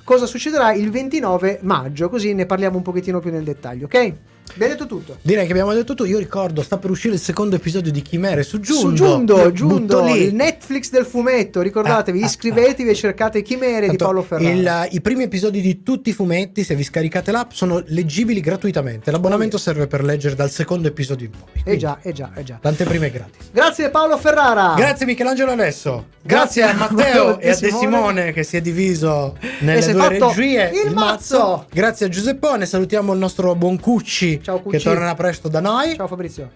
cosa 0.03 0.25
succederà 0.25 0.73
il 0.73 0.89
29 0.89 1.59
maggio, 1.61 2.09
così 2.09 2.33
ne 2.33 2.45
parliamo 2.45 2.77
un 2.77 2.83
pochettino 2.83 3.19
più 3.19 3.31
nel 3.31 3.43
dettaglio, 3.43 3.85
ok? 3.85 4.13
Vi 4.55 4.63
ho 4.63 4.67
detto 4.67 4.85
tutto. 4.85 5.17
Direi 5.23 5.45
che 5.45 5.51
abbiamo 5.51 5.73
detto 5.73 5.95
tu. 5.95 6.03
Io 6.03 6.19
ricordo, 6.19 6.61
sta 6.61 6.77
per 6.77 6.91
uscire 6.91 7.15
il 7.15 7.19
secondo 7.19 7.55
episodio 7.55 7.91
di 7.91 8.01
Chimere 8.03 8.43
su 8.43 8.59
Giundo. 8.59 8.81
Su 8.87 8.93
Giundo, 8.93 9.51
Giundo, 9.51 10.15
il 10.15 10.35
Netflix 10.35 10.91
del 10.91 11.05
fumetto, 11.05 11.61
ricordatevi, 11.61 12.19
Ah, 12.21 12.23
ah, 12.23 12.27
iscrivetevi 12.27 12.89
e 12.89 12.93
cercate 12.93 13.41
Chimere 13.41 13.81
di 13.81 13.87
Tanto 13.97 14.03
Paolo 14.05 14.21
Ferrara. 14.21 14.85
il- 14.85 14.87
I 14.91 15.01
primi 15.01 15.23
episodi 15.23 15.59
di 15.59 15.81
tutti 15.81 16.09
i 16.09 16.13
fumetti, 16.13 16.63
se 16.63 16.75
vi 16.75 16.83
scaricate 16.83 17.31
l'app, 17.31 17.49
sono 17.51 17.81
leggibili 17.87 18.41
gratuitamente. 18.41 19.09
L'abbonamento 19.09 19.55
Oh, 19.55 19.59
serve 19.59 19.87
per 19.87 20.03
leggere 20.03 20.35
dal 20.35 20.51
secondo 20.51 20.87
episodio 20.87 21.25
in 21.25 21.31
poi. 21.31 21.63
Eh 21.73 21.77
già, 21.77 21.97
eh 22.03 22.11
già, 22.11 22.29
eh 22.35 22.43
già. 22.43 22.59
L'anteprima 22.61 23.05
è 23.05 23.11
gratis. 23.11 23.49
Grazie 23.51 23.89
Paolo 23.89 24.17
Ferrara. 24.19 24.75
Grazie 24.75 25.05
Michelangelo 25.07 25.51
Alesso. 25.51 26.05
Grazie, 26.21 26.61
Grazie 26.61 26.63
a 26.63 26.73
Matteo 26.73 27.39
e 27.39 27.49
a 27.49 27.57
De 27.57 27.69
Simone. 27.71 28.31
Che 28.33 28.43
si 28.43 28.55
è 28.55 28.61
diviso 28.61 29.35
nelle 29.59 29.91
due 29.91 30.07
regie. 30.09 30.71
il 30.85 30.93
mazzo. 30.93 31.65
Grazie 31.71 32.05
a 32.05 32.09
Giuseppone. 32.09 32.65
Salutiamo 32.65 33.11
il 33.13 33.19
nostro 33.19 33.55
buon 33.55 33.77
Cucci, 33.79 34.32
Ciao, 34.41 34.59
Cucci. 34.61 34.77
che 34.77 34.83
tornerà 34.83 35.13
presto 35.15 35.47
da 35.47 35.59
noi. 35.59 35.95
Ciao 35.95 36.07
Fabrizio. 36.07 36.49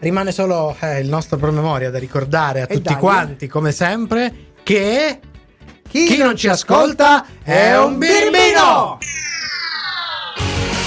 Rimane 0.00 0.32
solo 0.32 0.74
eh, 0.80 1.00
il 1.00 1.08
nostro 1.08 1.36
promemoria 1.36 1.90
da 1.90 1.98
ricordare 1.98 2.60
a 2.60 2.64
E 2.64 2.74
tutti 2.74 2.92
dai. 2.92 2.96
quanti, 2.96 3.46
come 3.48 3.70
sempre, 3.72 4.32
che 4.62 5.20
Chi, 5.88 6.04
chi 6.04 6.16
non 6.18 6.36
ci 6.36 6.48
ascolta 6.48 7.24
è 7.42 7.76
un 7.78 7.98
birbino. 7.98 8.98
La 8.98 10.79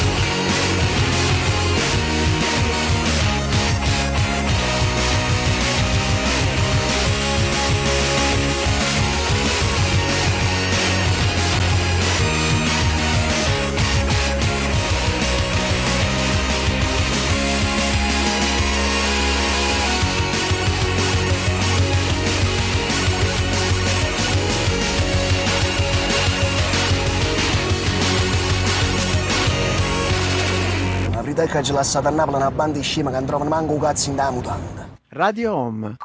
che 31.47 31.63
ci 31.63 31.71
lasciate 31.73 32.07
a 32.07 32.11
Napoli 32.11 32.37
una 32.37 32.51
banda 32.51 32.77
di 32.77 32.83
scema 32.83 33.09
che 33.11 33.17
non 33.17 33.25
trovano 33.25 33.49
manco 33.49 33.73
un 33.73 33.79
cazzo 33.79 34.09
in 34.09 34.15
da 34.15 34.29
mutanda. 34.31 34.87
Radio 35.09 35.53
Home. 35.55 35.95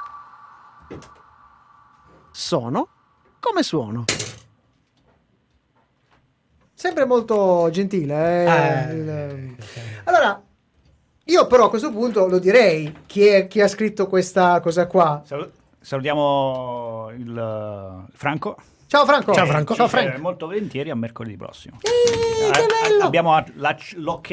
Sono 2.31 2.89
come 3.41 3.63
suono. 3.63 4.05
Sempre 6.75 7.05
molto 7.05 7.69
gentile. 7.71 8.45
eh, 8.45 8.51
Eh, 8.91 8.93
il- 8.95 9.57
Allora, 10.05 10.41
io 11.25 11.47
però 11.47 11.67
a 11.67 11.69
questo 11.71 11.91
punto 11.91 12.27
lo 12.29 12.39
direi 12.39 13.03
chi, 13.07 13.27
è- 13.27 13.47
chi 13.49 13.61
ha 13.61 13.69
scritto 13.69 14.07
questa 14.07 14.61
cosa 14.61 14.87
qua. 14.87 15.23
Salu- 15.25 15.51
salutiamo 15.81 17.11
il 17.17 17.37
eh, 17.37 18.13
Franco. 18.17 18.57
Ciao 18.89 19.05
Franco. 19.05 19.35
Ciao, 19.35 19.45
Franco. 19.45 19.75
Ciao 19.75 19.85
Eh, 19.85 19.89
Frank. 19.91 20.17
molto 20.19 20.47
volentieri 20.47 20.89
a 20.89 20.95
mercoledì 20.95 21.37
prossimo. 21.37 21.77
Eh, 21.83 23.03
abbiamo 23.03 23.33
la- 23.57 23.77
l'ok, 23.97 24.31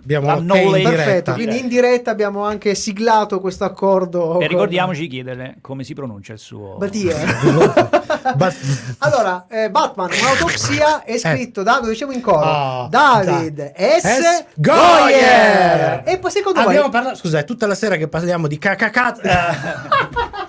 Abbiamo 0.00 0.26
la 0.28 0.32
l'ok 0.36 0.40
in 0.40 0.46
knowledge. 0.46 0.78
diretta. 0.88 1.02
Perfetto, 1.04 1.32
quindi 1.34 1.58
in 1.58 1.68
diretta 1.68 2.10
abbiamo 2.10 2.42
anche 2.42 2.74
siglato 2.74 3.38
questo 3.38 3.64
accordo. 3.64 4.30
E 4.36 4.38
con- 4.38 4.48
ricordiamoci 4.48 5.00
di 5.02 5.08
chiedere 5.08 5.58
come 5.60 5.84
si 5.84 5.92
pronuncia 5.92 6.32
il 6.32 6.38
suo... 6.38 6.76
Batia. 6.78 7.14
Ba- 8.34 8.52
allora, 9.00 9.44
eh, 9.46 9.70
Batman, 9.70 10.08
un'autopsia 10.18 11.04
è 11.04 11.18
scritto 11.18 11.62
da, 11.62 11.78
lo 11.82 11.88
diciamo 11.88 12.12
in 12.12 12.22
coro, 12.22 12.38
Oh, 12.46 12.88
David 12.88 13.74
S. 13.76 14.06
S. 14.06 14.44
Goyer. 14.54 16.02
E 16.06 16.16
poi 16.18 16.30
secondo 16.30 16.60
Abbiamo 16.60 16.82
voi... 16.84 16.90
parlato, 16.90 17.16
scusa, 17.16 17.40
è 17.40 17.44
tutta 17.44 17.66
la 17.66 17.74
sera 17.74 17.96
che 17.96 18.08
parliamo 18.08 18.46
di 18.46 18.56
cacacazzo. 18.58 19.20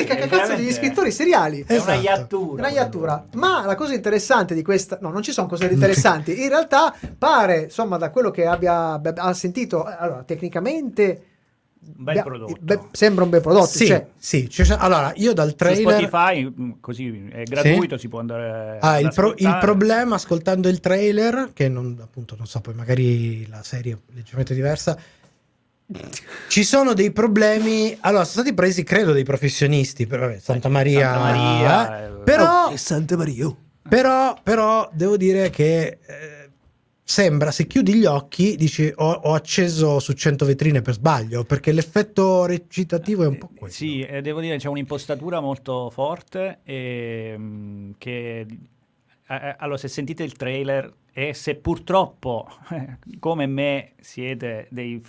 Il 0.00 0.06
cacacazzo 0.06 0.54
degli 0.56 0.72
scrittori 0.72 1.10
seriali. 1.10 1.64
È 1.66 1.72
una 1.78 1.94
Esatto. 1.94 2.00
iattura. 2.00 2.62
Una 2.62 2.70
iattura. 2.70 3.26
Ma 3.34 3.64
la 3.64 3.74
cosa 3.74 3.94
interessante 3.94 4.54
di 4.54 4.62
questa, 4.62 4.98
no, 5.00 5.10
non 5.10 5.22
ci 5.22 5.32
sono 5.32 5.46
cose 5.46 5.66
interessanti. 5.66 6.32
In 6.42 6.48
realtà 6.48 6.94
pare, 7.16 7.62
insomma, 7.64 7.96
da 7.96 8.10
quello 8.10 8.30
che 8.30 8.46
abbia, 8.46 9.00
sentito, 9.34 9.88
eh, 9.88 9.96
allora, 9.98 10.22
tecnicamente 10.24 11.22
Un 11.96 12.04
bel 12.04 12.22
prodotto. 12.22 12.56
beh, 12.60 12.80
sembra 12.92 13.24
un 13.24 13.30
bel 13.30 13.40
prodotto. 13.42 13.66
sì, 13.66 13.86
cioè, 13.86 14.06
sì, 14.16 14.48
ci 14.48 14.64
sono- 14.64 14.80
allora 14.80 15.12
io 15.16 15.32
dal 15.34 15.50
Su 15.50 15.54
trailer 15.56 15.92
Spotify, 16.06 16.44
mm, 16.58 16.70
così 16.80 17.28
è 17.30 17.42
gratuito, 17.42 17.96
si 17.98 18.08
può 18.08 18.20
andare 18.20 18.78
Ah, 18.80 18.94
ad 18.94 19.02
il, 19.02 19.12
pro- 19.14 19.34
il 19.36 19.58
problema 19.60 20.14
ascoltando 20.14 20.68
il 20.68 20.80
trailer, 20.80 21.50
che 21.52 21.68
non, 21.68 21.98
appunto 22.00 22.36
non 22.36 22.46
so, 22.46 22.60
poi 22.60 22.74
magari 22.74 23.46
la 23.48 23.62
serie 23.62 23.92
è 23.92 23.96
leggermente 24.14 24.54
diversa. 24.54 24.96
Ci 26.48 26.64
sono 26.64 26.94
dei 26.94 27.12
problemi. 27.12 27.96
Allora, 28.00 28.24
sono 28.24 28.42
stati 28.42 28.54
presi, 28.54 28.82
credo, 28.84 29.12
dei 29.12 29.24
professionisti. 29.24 30.06
Per, 30.06 30.18
vabbè, 30.18 30.38
Santa 30.38 30.68
Maria. 30.68 31.12
Santa 31.12 31.20
Maria, 31.20 32.00
eh. 32.00 32.04
eh, 32.04 32.22
però, 32.24 32.66
Oh, 32.68 32.76
Santa 32.76 33.16
Maria. 33.16 33.54
però, 33.86 34.36
però, 34.42 34.88
devo 34.92 35.16
dire 35.16 35.50
che 35.50 35.98
eh, 36.06 36.50
sembra, 37.02 37.50
se 37.50 37.66
chiudi 37.66 37.94
gli 37.94 38.06
occhi, 38.06 38.56
dici 38.56 38.90
ho, 38.94 39.10
ho 39.10 39.34
acceso 39.34 39.98
su 40.00 40.12
100 40.14 40.44
vetrine 40.46 40.80
per 40.80 40.94
sbaglio, 40.94 41.44
perché 41.44 41.70
l'effetto 41.72 42.46
recitativo 42.46 43.24
è 43.24 43.26
un 43.26 43.38
po' 43.38 43.50
questo. 43.54 43.84
Sì, 43.84 44.00
eh, 44.00 44.22
devo 44.22 44.40
dire 44.40 44.56
c'è 44.56 44.68
un'impostatura 44.68 45.40
molto 45.40 45.90
forte 45.90 46.60
e, 46.64 47.34
mm, 47.36 47.90
che 47.98 48.40
eh, 48.40 48.46
eh, 49.34 49.56
allora 49.58 49.76
se 49.76 49.88
sentite 49.88 50.22
il 50.22 50.32
trailer 50.32 50.92
e 51.16 51.32
se 51.32 51.54
purtroppo 51.54 52.48
come 53.20 53.46
me 53.46 53.92
siete 54.00 54.66
dei 54.70 55.00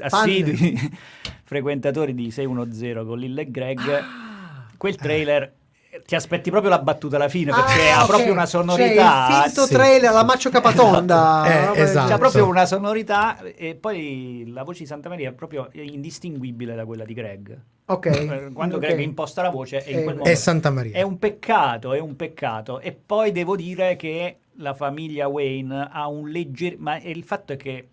assidui 0.00 0.78
frequentatori 1.44 2.14
di 2.14 2.30
610 2.30 3.04
con 3.06 3.18
Lille 3.18 3.40
e 3.42 3.50
Greg, 3.50 3.80
Ah. 3.80 4.66
quel 4.76 4.96
trailer 4.96 5.52
eh, 5.90 6.02
ti 6.04 6.14
aspetti 6.14 6.50
proprio 6.50 6.70
la 6.70 6.80
battuta 6.80 7.16
alla 7.16 7.28
fine 7.28 7.50
perché 7.52 7.88
Ah, 7.90 7.98
ha 7.98 8.02
ok. 8.02 8.08
proprio 8.08 8.32
una 8.32 8.44
sonorità 8.46 9.26
Cioè, 9.28 9.36
il 9.38 9.42
finto 9.44 9.66
sì. 9.66 9.72
trailer, 9.72 10.12
la 10.12 10.24
Maccio 10.24 10.50
Capatonda. 10.50 11.44
Eh, 11.48 11.60
roba 11.60 11.72
del 11.72 11.82
esatto. 11.84 12.08
C'ha 12.08 12.18
proprio 12.18 12.46
una 12.48 12.66
sonorità 12.66 13.40
e 13.42 13.74
poi 13.74 14.44
la 14.52 14.64
voce 14.64 14.80
di 14.80 14.86
Santa 14.86 15.08
Maria 15.08 15.30
è 15.30 15.32
proprio 15.32 15.68
indistinguibile 15.72 16.74
da 16.74 16.84
quella 16.84 17.04
di 17.04 17.14
Greg. 17.14 17.58
Ok. 17.86 18.06
Eh, 18.06 18.50
Quando 18.52 18.76
ok. 18.76 18.82
Greg 18.82 18.98
imposta 19.00 19.40
la 19.42 19.50
voce 19.50 19.78
è 19.84 19.96
Eh. 19.96 20.14
È 20.22 20.34
Santa 20.34 20.70
Maria. 20.70 20.92
È 20.94 21.02
un 21.02 21.18
peccato, 21.18 21.92
è 21.94 22.00
un 22.00 22.16
peccato. 22.16 22.80
E 22.80 22.92
poi 22.92 23.30
devo 23.32 23.56
dire 23.56 23.94
che 23.96 24.38
la 24.56 24.74
famiglia 24.74 25.28
Wayne 25.28 25.88
ha 25.90 26.08
un 26.08 26.28
leggero... 26.28 26.76
Ma 26.78 26.98
il 26.98 27.24
fatto 27.24 27.52
è 27.52 27.56
che 27.56 27.88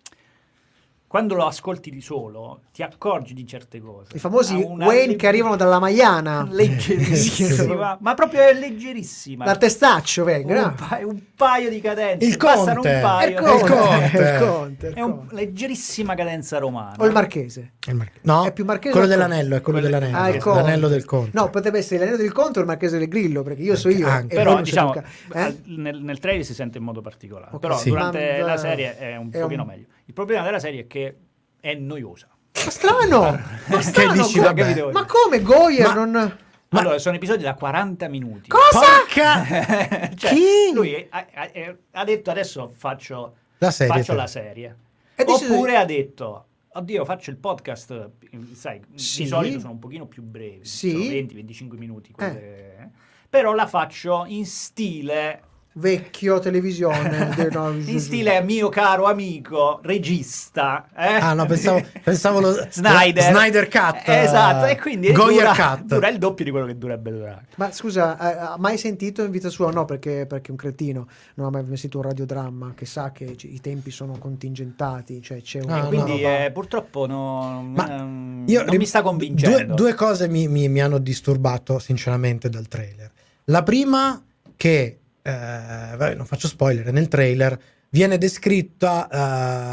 quando 1.12 1.34
lo 1.34 1.44
ascolti 1.44 1.90
di 1.90 2.00
solo 2.00 2.62
ti 2.72 2.82
accorgi 2.82 3.34
di 3.34 3.46
certe 3.46 3.82
cose. 3.82 4.16
I 4.16 4.18
famosi 4.18 4.54
Wayne 4.54 5.08
leg- 5.08 5.16
che 5.16 5.26
arrivano 5.26 5.56
dalla 5.56 5.78
Maiana. 5.78 6.48
Leggerissima, 6.50 7.98
ma 8.00 8.14
proprio 8.14 8.50
leggerissima. 8.50 9.44
Dal 9.44 9.58
testaccio 9.58 10.24
vengono. 10.24 10.68
un, 10.68 10.74
paio, 10.74 11.08
un 11.08 11.20
paio 11.36 11.68
di 11.68 11.82
cadenze. 11.82 12.24
Il 12.26 12.38
Conte. 12.38 12.70
un 12.70 12.80
paio. 12.80 13.28
Il 13.28 13.44
Conte, 13.44 13.62
Il 13.62 13.68
Conte. 13.68 14.16
il 14.16 14.38
Conte, 14.38 14.86
il 14.86 14.94
È 14.94 15.00
un 15.02 15.16
Conte. 15.18 15.34
leggerissima 15.34 16.14
cadenza 16.14 16.56
romana. 16.58 16.96
O 16.96 17.04
il 17.04 17.12
Marchese. 17.12 17.72
Marche- 17.90 18.20
No, 18.22 18.44
È 18.44 18.52
più 18.52 18.64
Marchese 18.64 18.92
quello 18.92 19.08
dell'anello, 19.08 19.56
è 19.56 19.60
quello 19.60 19.80
Quello- 19.80 19.98
dell'anello. 19.98 20.24
Ah, 20.24 20.28
il 20.28 20.40
Conte. 20.40 20.60
l'anello 20.60 20.86
del 20.88 21.04
conte. 21.04 21.30
No, 21.34 21.50
potrebbe 21.50 21.78
essere 21.78 21.98
l'anello 21.98 22.16
del 22.16 22.30
Conte 22.32 22.58
o 22.58 22.62
il 22.62 22.68
Marchese 22.68 22.96
del 22.98 23.08
Grillo, 23.08 23.42
perché 23.42 23.62
io 23.62 23.74
so 23.74 23.88
io. 23.88 24.06
Anche. 24.06 24.36
Però 24.36 24.60
diciamo, 24.60 24.94
eh? 25.34 25.60
nel, 25.64 26.00
nel 26.00 26.18
trailer 26.20 26.44
si 26.44 26.54
sente 26.54 26.78
in 26.78 26.84
modo 26.84 27.00
particolare. 27.00 27.50
Ok. 27.52 27.60
Però 27.60 27.76
Sì. 27.76 27.88
durante 27.88 28.38
Ma- 28.40 28.46
la 28.46 28.56
serie 28.56 28.96
è 28.96 29.16
un 29.16 29.30
è 29.32 29.40
pochino 29.40 29.62
un- 29.62 29.68
meglio. 29.68 29.86
Il 30.04 30.12
problema 30.14 30.42
della 30.44 30.60
serie 30.60 30.82
è 30.82 30.86
che 30.86 31.16
è 31.58 31.74
noiosa. 31.74 32.28
Ma 32.64 32.70
strano! 32.70 33.20
Ma 33.66 33.76
Che 33.78 33.82
strano! 33.82 34.12
dici, 34.12 34.38
Go- 34.38 34.44
vabbè. 34.44 34.60
capito? 34.62 34.90
Ma 34.92 35.04
come 35.04 35.42
Goyer 35.42 35.86
Ma- 35.88 35.94
non... 36.04 36.36
allora, 36.68 36.98
sono 36.98 37.16
episodi 37.16 37.42
da 37.42 37.54
40 37.54 38.06
minuti. 38.08 38.48
Porca 38.48 39.44
Cioè, 40.14 40.30
Chi? 40.30 40.70
Lui 40.72 41.04
ha, 41.10 41.26
ha- 41.34 41.74
ha 41.92 42.04
detto 42.04 42.30
adesso 42.30 42.70
faccio 42.76 43.34
La 43.58 43.70
serie, 43.72 43.92
faccio 43.94 44.12
sì. 44.12 44.16
la 44.18 44.26
serie. 44.28 44.76
Oppure 45.24 45.76
ha 45.76 45.84
detto 45.84 46.44
oddio 46.74 47.04
faccio 47.04 47.30
il 47.30 47.36
podcast, 47.36 48.10
sai, 48.52 48.80
Sì. 48.94 49.22
di 49.22 49.28
solito 49.28 49.58
sono 49.60 49.72
un 49.72 49.78
pochino 49.78 50.06
più 50.06 50.22
brevi, 50.22 50.64
Sì. 50.64 50.90
sono 50.90 51.04
20-25 51.04 51.76
minuti. 51.76 52.12
quelle- 52.12 52.90
Però 53.28 53.54
la 53.54 53.66
faccio 53.66 54.24
in 54.26 54.44
stile 54.44 55.42
Vecchio 55.74 56.38
televisione. 56.38 57.34
no, 57.50 57.70
in 57.70 57.98
stile 58.00 58.42
mio 58.42 58.68
caro 58.68 59.04
amico 59.06 59.80
regista 59.82 60.86
eh? 60.96 61.14
Ah, 61.14 61.32
no, 61.32 61.46
pensavo, 61.46 61.82
pensavo 62.02 62.40
lo 62.40 62.52
Snyder 62.70 63.22
Snyder 63.34 63.68
Cut. 63.68 64.02
esatto 64.06 64.66
e 64.66 64.78
quindi 64.78 65.12
Goyer 65.12 65.48
dura, 65.50 65.54
Cut. 65.76 65.84
dura 65.84 66.08
il 66.08 66.18
doppio 66.18 66.44
di 66.44 66.50
quello 66.50 66.66
che 66.66 66.76
dovrebbe 66.76 67.10
durare 67.10 67.46
Ma 67.56 67.72
scusa, 67.72 68.16
eh, 68.18 68.38
ha 68.38 68.56
mai 68.58 68.76
sentito 68.76 69.22
in 69.24 69.30
vita 69.30 69.48
sua? 69.48 69.70
No, 69.70 69.84
perché, 69.84 70.26
perché 70.26 70.48
è 70.48 70.50
un 70.50 70.56
cretino. 70.56 71.06
Non 71.34 71.46
ha 71.46 71.50
mai 71.50 71.64
sentito 71.68 71.98
un 71.98 72.04
radiodramma 72.04 72.72
che 72.74 72.84
sa 72.86 73.10
che 73.12 73.34
i 73.40 73.60
tempi 73.60 73.90
sono 73.90 74.16
contingentati. 74.18 75.22
Cioè 75.22 75.40
c'è 75.40 75.60
un. 75.62 75.70
Ah, 75.70 75.78
e 75.78 75.80
no, 75.82 75.88
quindi 75.88 76.22
roba- 76.22 76.44
eh, 76.44 76.50
purtroppo 76.50 77.06
no- 77.06 77.62
Ma 77.74 77.86
non, 77.86 78.44
rim- 78.46 78.76
mi 78.76 78.86
sta 78.86 79.02
convincendo 79.02 79.56
Due, 79.64 79.74
due 79.74 79.94
cose 79.94 80.28
mi, 80.28 80.48
mi- 80.48 80.68
mi 80.68 80.80
hanno 80.80 80.98
disturbato 80.98 81.78
sinceramente 81.78 82.48
dal 82.50 82.68
trailer. 82.68 83.10
La 83.44 83.62
prima 83.62 84.22
che, 84.56 84.78
eh, 84.80 84.98
vabbè, 85.30 86.14
non 86.14 86.26
faccio 86.26 86.48
spoiler, 86.48 86.92
nel 86.92 87.08
trailer 87.08 87.58
viene 87.92 88.18
descritta 88.18 89.06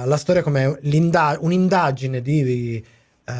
eh, 0.03 0.07
la 0.07 0.17
storia 0.17 0.43
come 0.43 0.77
un'indagine 0.81 2.21
di 2.21 2.83
eh, 3.23 3.33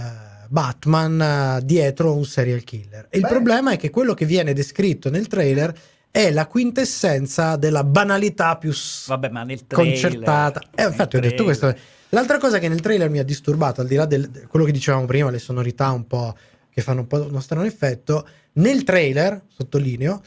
Batman 0.48 1.22
eh, 1.22 1.66
dietro 1.66 2.16
un 2.16 2.26
serial 2.26 2.64
killer. 2.64 3.08
E 3.10 3.18
il 3.18 3.28
problema 3.28 3.72
è 3.72 3.78
che 3.78 3.90
quello 3.90 4.14
che 4.14 4.26
viene 4.26 4.54
descritto 4.54 5.10
nel 5.10 5.28
trailer 5.28 5.74
è 6.12 6.32
la 6.32 6.48
quintessenza 6.48 7.56
della 7.56 7.84
banalità 7.84 8.58
più 8.58 8.74
vabbè 9.08 9.30
ma 9.30 9.44
nel 9.44 9.68
trailer 9.68 9.92
concertata. 9.92 10.62
Eh, 10.74 10.86
infatti, 10.86 11.18
ho 11.18 11.22
detto 11.22 11.44
questo. 11.44 11.76
L'altra 12.10 12.40
cosa 12.40 12.58
che 12.58 12.68
nel 12.68 12.80
trailer 12.80 13.10
mi 13.10 13.20
ha 13.20 13.24
disturbato, 13.24 13.82
al 13.82 13.88
di 13.88 13.96
là 13.96 14.06
del 14.06 14.30
de- 14.30 14.48
quello 14.48 14.66
che 14.66 14.72
dicevamo 14.72 15.06
prima, 15.06 15.30
le 15.30 15.38
sonorità 15.38 15.92
un 15.92 16.08
po' 16.08 16.36
che 16.72 16.82
fanno 16.82 17.02
un 17.02 17.08
po' 17.08 17.22
uno 17.24 17.42
strano 17.42 17.66
effetto, 17.66 18.28
nel 18.54 18.84
trailer, 18.84 19.44
sottolineo, 19.48 20.22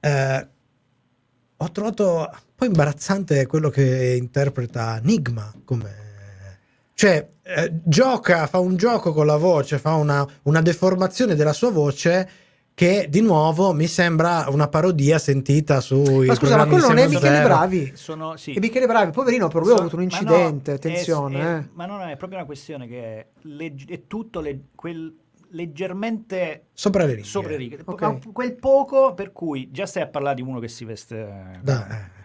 eh, 0.00 0.48
ho 1.62 1.70
trovato 1.72 2.04
un 2.20 2.38
po' 2.54 2.64
imbarazzante 2.64 3.46
quello 3.46 3.68
che 3.68 4.16
interpreta 4.18 4.96
Enigma 5.02 5.52
come 5.64 6.08
cioè 6.94 7.26
eh, 7.42 7.72
gioca, 7.84 8.46
fa 8.46 8.58
un 8.58 8.76
gioco 8.76 9.12
con 9.14 9.24
la 9.24 9.36
voce, 9.38 9.78
fa 9.78 9.94
una, 9.94 10.26
una 10.42 10.60
deformazione 10.60 11.34
della 11.34 11.54
sua 11.54 11.70
voce 11.70 12.28
che 12.74 13.06
di 13.10 13.20
nuovo 13.22 13.72
mi 13.72 13.86
sembra 13.86 14.46
una 14.48 14.68
parodia 14.68 15.18
sentita 15.18 15.80
sui 15.80 16.26
Ma 16.26 16.34
scusa, 16.34 16.56
ma 16.58 16.66
quello 16.66 16.88
non 16.88 16.98
è 16.98 17.06
Michele 17.08 17.36
Zero. 17.36 17.48
Bravi? 17.48 17.92
sono 17.94 18.36
sì 18.36 18.52
E 18.52 18.60
Michele 18.60 18.86
Bravi, 18.86 19.12
poverino, 19.12 19.48
però 19.48 19.60
lui 19.64 19.72
ha 19.72 19.76
avuto 19.78 19.96
un 19.96 20.02
ma 20.04 20.08
no, 20.08 20.16
incidente. 20.20 20.72
è- 20.72 20.74
attenzione, 20.74 21.38
è- 21.40 21.58
eh. 21.58 21.68
ma 21.72 21.86
non 21.86 22.00
è 22.02 22.16
proprio 22.16 22.38
una 22.38 22.46
questione 22.46 22.86
che 22.86 23.02
è, 23.02 23.26
legg- 23.42 23.90
è 23.90 24.02
tutto 24.06 24.40
le- 24.40 24.60
quel 24.74 25.14
leggermente 25.50 26.66
Sopra 26.72 27.04
le 27.04 27.14
righe. 27.14 27.26
sopra 27.26 27.50
le 27.50 27.56
righe. 27.56 27.82
Ok. 27.84 28.00
Ma 28.02 28.18
quel 28.32 28.54
poco 28.54 29.14
per 29.14 29.32
cui 29.32 29.70
già 29.70 29.86
stai 29.86 30.02
a 30.02 30.08
parlare 30.08 30.36
di 30.36 30.42
uno 30.42 30.58
che 30.58 30.68
si 30.68 30.84
veste 30.84 31.58
Da- 31.62 31.88
eh. 31.88 32.18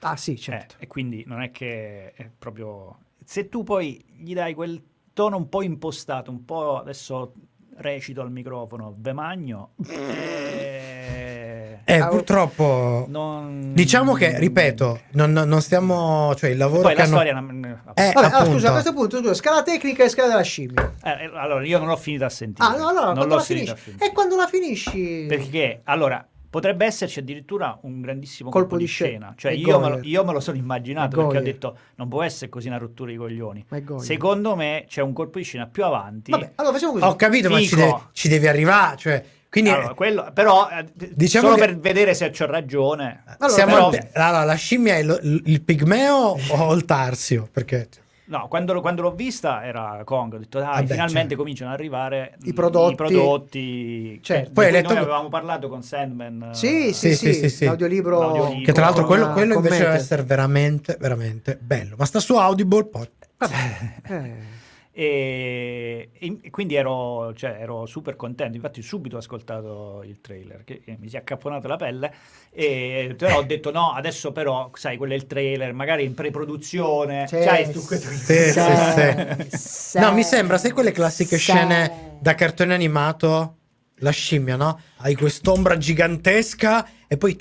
Ah, 0.00 0.16
sì, 0.16 0.32
Eh, 0.32 0.36
certo. 0.36 0.74
e 0.78 0.86
quindi 0.86 1.24
non 1.26 1.42
è 1.42 1.50
che 1.50 2.12
è 2.12 2.30
proprio 2.38 2.98
se 3.24 3.48
tu 3.48 3.62
poi 3.64 4.04
gli 4.18 4.34
dai 4.34 4.54
quel 4.54 4.80
tono 5.12 5.36
un 5.36 5.48
po' 5.48 5.62
impostato 5.62 6.30
un 6.30 6.44
po' 6.44 6.78
adesso 6.78 7.32
recito 7.78 8.20
al 8.20 8.30
microfono 8.30 8.94
Vemagno 8.98 9.72
eh, 9.88 11.45
Eh, 11.84 11.98
Ah, 12.00 12.08
purtroppo 12.08 13.06
non- 13.08 13.72
diciamo 13.74 14.12
che, 14.14 14.38
ripeto, 14.38 15.00
non, 15.12 15.32
non- 15.32 15.60
stiamo, 15.62 16.34
cioè 16.36 16.50
il 16.50 16.56
lavoro 16.58 16.82
poi 16.82 16.90
che 16.92 16.96
la 16.98 17.02
hanno... 17.04 17.14
storia 17.14 17.32
non- 17.34 17.64
Eh, 17.64 17.78
Vabbè, 17.84 18.10
allora, 18.14 18.26
appunto. 18.36 18.52
scusa, 18.52 18.68
a 18.68 18.72
questo 18.72 18.92
punto, 18.92 19.18
scusa, 19.18 19.34
scala 19.34 19.62
tecnica 19.62 20.04
e 20.04 20.08
scala 20.08 20.28
della 20.28 20.42
scimmia. 20.42 20.92
Eh, 21.02 21.30
allora 21.34 21.64
io 21.64 21.78
non 21.78 21.88
l'ho 21.88 21.96
finita 21.96 22.26
a 22.26 22.30
sentire 22.30 22.66
Ah, 22.66 22.76
no, 22.76 22.88
allora, 22.88 23.12
non 23.12 23.26
l'ho 23.28 23.34
la 23.36 23.40
finita. 23.40 23.76
E 23.98 24.12
quando 24.12 24.36
la 24.36 24.46
finisci? 24.46 25.26
perché 25.28 25.80
allora 25.84 26.26
potrebbe 26.48 26.86
esserci 26.86 27.18
addirittura 27.18 27.76
un 27.82 28.00
grandissimo 28.00 28.48
Colpo 28.48 28.68
colpo, 28.68 28.78
di 28.80 28.84
di 28.86 28.90
scena. 28.90 29.10
scena 29.10 29.34
cioè 29.36 29.52
io 29.52 29.78
me, 29.78 29.88
lo, 29.90 29.98
io 30.02 30.24
me 30.24 30.32
lo 30.32 30.40
sono 30.40 30.56
immaginato 30.56 31.16
perché 31.18 31.36
ho 31.38 31.42
detto 31.42 31.76
non 31.96 32.08
può 32.08 32.22
essere 32.22 32.48
così 32.48 32.68
una 32.68 32.78
rottura 32.78 33.10
di 33.10 33.16
coglioni 33.18 33.66
secondo 33.98 34.56
me 34.56 34.84
c'è 34.88 35.02
un 35.02 35.12
colpo 35.12 35.36
di 35.38 35.44
scena 35.44 35.66
più 35.66 35.84
avanti 35.84 36.30
Vabbè, 36.30 36.52
allora 36.54 36.72
facciamo 36.74 36.92
così. 36.92 37.04
Ho 37.04 37.14
capito, 37.16 37.50
ma 37.50 37.58
ci 37.58 37.66
Fico. 37.66 37.80
devi, 37.80 37.94
ci 38.12 38.28
devi 38.28 38.46
arrivare, 38.46 38.96
cioè 38.96 39.24
Quindi 39.48 39.70
Allora, 39.70 39.94
quello- 39.94 40.30
però, 40.34 40.68
eh, 40.68 40.84
Diciamo 41.14 41.48
solo 41.48 41.58
che- 41.60 41.66
per 41.66 41.78
vedere 41.78 42.14
se 42.14 42.30
c'ho 42.30 42.46
ragione. 42.46 43.22
siamo 43.46 43.72
però- 43.74 43.88
al- 43.88 44.08
allora, 44.12 44.44
la 44.44 44.54
scimmia 44.54 44.96
è 44.96 45.02
lo- 45.02 45.18
il 45.22 45.62
pigmeo 45.62 46.36
o 46.50 46.72
il 46.74 46.84
tarsio? 46.84 47.48
Perché 47.50 47.88
No, 48.28 48.48
quando, 48.48 48.80
quando 48.80 49.02
l'ho 49.02 49.12
vista 49.14 49.64
era 49.64 50.02
Kong, 50.04 50.34
ho 50.34 50.38
detto 50.38 50.58
dai, 50.58 50.66
Vabbè, 50.66 50.86
finalmente 50.88 51.18
certo. 51.28 51.36
cominciano 51.36 51.70
ad 51.70 51.76
arrivare 51.78 52.34
I 52.42 52.52
prodotti. 52.52 52.92
i 52.92 52.96
prodotti 52.96 54.20
Certo. 54.20 54.42
cioè, 54.46 54.52
Poi 54.52 54.64
hai 54.64 54.70
di 54.72 54.76
cui 54.78 54.82
letto- 54.82 54.94
noi 54.94 55.02
avevamo 55.04 55.28
parlato 55.28 55.68
con 55.68 55.82
Sandman. 55.84 56.48
eh, 56.50 56.54
Sì, 56.56 56.92
sì, 56.92 57.14
Sì, 57.14 57.32
sì, 57.32 57.32
sì, 57.34 57.48
sì, 57.48 57.64
l'audiolibro. 57.66 58.18
L'audiolibro. 58.18 58.64
Che 58.64 58.72
tra 58.72 58.84
l'altro 58.86 59.04
quello, 59.06 59.30
quello 59.32 59.54
invece 59.54 59.78
deve 59.78 59.94
essere 59.94 60.22
veramente, 60.24 60.96
veramente 60.98 61.56
bello. 61.60 61.94
Ma 61.96 62.04
sta 62.04 62.18
su 62.18 62.34
Audible 62.34 62.84
poi. 62.86 63.08
Eh. 63.38 64.54
E, 64.98 66.08
e- 66.18 66.38
e 66.40 66.50
quindi 66.50 66.74
ero, 66.74 67.34
cioè, 67.34 67.58
ero 67.60 67.84
super 67.84 68.16
contento. 68.16 68.56
Infatti, 68.56 68.80
subito 68.80 69.16
ho 69.16 69.18
ascoltato 69.18 70.02
il 70.06 70.22
trailer, 70.22 70.64
che, 70.64 70.80
che 70.82 70.96
mi 70.98 71.10
si 71.10 71.16
è 71.16 71.18
accapponata 71.18 71.68
la 71.68 71.76
pelle. 71.76 72.14
E 72.50 73.14
però 73.18 73.36
ho 73.36 73.42
detto: 73.42 73.70
no, 73.70 73.92
adesso 73.92 74.32
però, 74.32 74.70
sai, 74.72 74.96
quello 74.96 75.12
è 75.12 75.16
il 75.16 75.26
trailer, 75.26 75.74
magari 75.74 76.04
in 76.04 76.14
pre-produzione. 76.14 77.26
Sì, 77.26 77.42
sai, 77.42 77.70
tu- 77.70 77.80
Sì, 77.80 78.50
sì, 78.52 79.50
sì. 79.50 79.58
Sì. 79.58 79.98
No, 79.98 80.14
mi 80.14 80.22
sembra, 80.22 80.56
sai 80.56 80.70
quelle 80.70 80.92
classiche 80.92 81.36
scene 81.36 82.16
da 82.18 82.34
cartone 82.34 82.72
animato? 82.72 83.56
La 83.96 84.10
scimmia, 84.10 84.56
no? 84.56 84.80
Hai 84.96 85.14
quest'ombra 85.14 85.76
gigantesca 85.76 86.86
e 87.06 87.18
poi... 87.18 87.36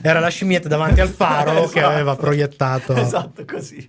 Era 0.00 0.20
la 0.20 0.28
scimmietta 0.28 0.68
davanti 0.68 1.00
al 1.00 1.08
faro 1.08 1.52
che 1.52 1.78
Esatto. 1.80 1.86
aveva 1.86 2.16
proiettato. 2.16 2.94
Esatto, 2.94 3.44
così. 3.44 3.86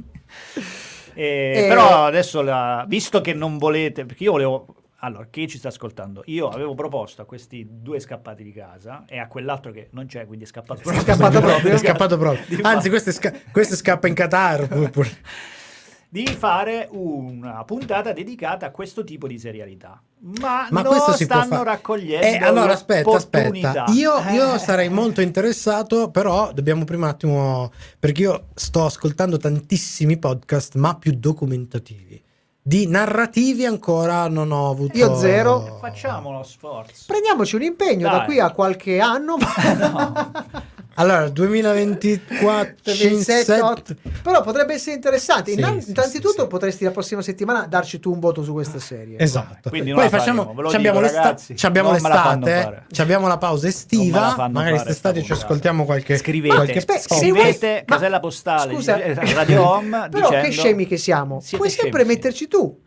E- 1.13 1.63
Eh, 1.65 1.67
Però 1.67 2.05
adesso, 2.05 2.41
la- 2.41 2.85
visto 2.87 3.21
che 3.21 3.33
non 3.33 3.57
volete, 3.57 4.05
perché 4.05 4.23
io 4.23 4.31
volevo. 4.31 4.75
Allora, 4.99 5.27
chi 5.29 5.49
ci 5.49 5.57
sta 5.57 5.67
ascoltando? 5.67 6.23
Io 6.27 6.47
avevo 6.47 6.75
proposto 6.75 7.21
a 7.21 7.25
questi 7.25 7.67
due 7.69 7.99
scappati 7.99 8.41
di 8.41 8.53
casa 8.53 9.03
e 9.05 9.19
a 9.19 9.27
quell'altro 9.27 9.71
che 9.73 9.89
non 9.91 10.05
c'è, 10.05 10.25
quindi 10.25 10.45
è 10.45 10.47
scappato 10.47 10.79
È 10.89 10.93
scappato 11.01 11.41
proprio. 11.41 11.73
È 11.73 11.77
scappato 11.77 12.17
proprio. 12.17 12.59
Anzi, 12.61 12.87
questo, 12.87 13.11
sca- 13.11 13.33
questo 13.51 13.75
scappa 13.75 14.07
in 14.07 14.13
Qatar. 14.13 14.89
di 16.07 16.25
fare 16.27 16.87
una 16.91 17.63
puntata 17.65 18.13
dedicata 18.13 18.67
a 18.67 18.71
questo 18.71 19.03
tipo 19.03 19.27
di 19.27 19.37
serialità. 19.37 20.01
Ma, 20.25 20.67
Ma 20.71 20.81
non 20.81 20.93
questo 20.93 21.11
si 21.17 21.25
può 21.27 21.35
stanno 21.35 21.55
fare. 21.57 21.69
raccogliendo 21.69 22.25
Eh, 22.25 22.37
allora 22.37 22.71
aspetta, 22.71 23.13
aspetta. 23.13 23.85
Io, 23.89 24.13
io 24.31 24.53
Eh. 24.53 24.57
sarei 24.57 24.87
molto 24.87 25.19
interessato, 25.19 26.09
però 26.11 26.53
dobbiamo 26.53 26.85
prima 26.85 27.07
un 27.07 27.11
attimo. 27.11 27.71
Perché 27.99 28.21
io 28.21 28.45
sto 28.53 28.85
ascoltando 28.85 29.35
tantissimi 29.35 30.17
podcast, 30.17 30.75
ma 30.75 30.95
più 30.95 31.11
documentativi. 31.17 32.23
Di 32.65 32.87
narrativi 32.87 33.65
ancora 33.65 34.29
non 34.29 34.53
ho 34.53 34.69
avuto. 34.69 34.97
Io 34.97 35.13
zero. 35.17 35.77
Facciamo 35.81 36.31
lo 36.31 36.43
sforzo. 36.43 37.03
Prendiamoci 37.07 37.55
un 37.55 37.63
impegno 37.63 38.09
da 38.09 38.19
Dai. 38.19 38.25
qui 38.25 38.39
a 38.39 38.51
qualche 38.51 39.01
anno. 39.01 39.35
Allora, 40.95 41.27
2024, 41.29 42.75
27, 42.83 43.51
27. 43.61 43.95
Però 44.21 44.41
potrebbe 44.41 44.73
essere 44.75 44.95
interessante. 44.95 45.51
Sì, 45.51 45.57
Innan- 45.57 45.81
sì, 45.81 45.89
innanzitutto 45.89 46.41
sì, 46.43 46.47
potresti 46.47 46.83
la 46.83 46.91
prossima 46.91 47.21
settimana 47.21 47.65
darci 47.67 47.99
tu 47.99 48.11
un 48.11 48.19
voto 48.19 48.43
su 48.43 48.53
questa 48.53 48.79
serie. 48.79 49.17
Esatto. 49.17 49.69
Quindi 49.69 49.91
Poi 49.91 50.09
facciamo. 50.09 50.43
faremo, 50.43 50.69
abbiamo, 50.69 50.99
dico, 50.99 50.99
l'esta- 50.99 51.21
ragazzi, 51.21 51.55
abbiamo 51.65 51.91
l'estate, 51.91 52.83
ci 52.91 53.01
abbiamo 53.01 53.27
la 53.27 53.37
pausa 53.37 53.67
estiva. 53.67 54.35
la 54.37 54.47
Magari 54.49 54.73
quest'estate 54.75 55.19
sta 55.19 55.25
ci 55.25 55.31
ascoltiamo 55.31 55.85
qualche. 55.85 56.17
Scrivete, 56.17 56.53
qualche 56.55 56.79
se 56.79 56.99
scrivete 56.99 57.83
casella 57.85 58.19
postale 58.19 58.73
Scusa, 58.73 58.97
di 58.97 59.33
Radio 59.33 59.67
Home 59.67 60.07
però 60.11 60.27
dicendo, 60.27 60.47
che 60.47 60.51
scemi 60.51 60.87
che 60.87 60.97
siamo. 60.97 61.41
Puoi 61.55 61.69
sempre 61.69 62.01
scemi, 62.01 62.03
sì. 62.03 62.07
metterci 62.07 62.47
tu. 62.47 62.81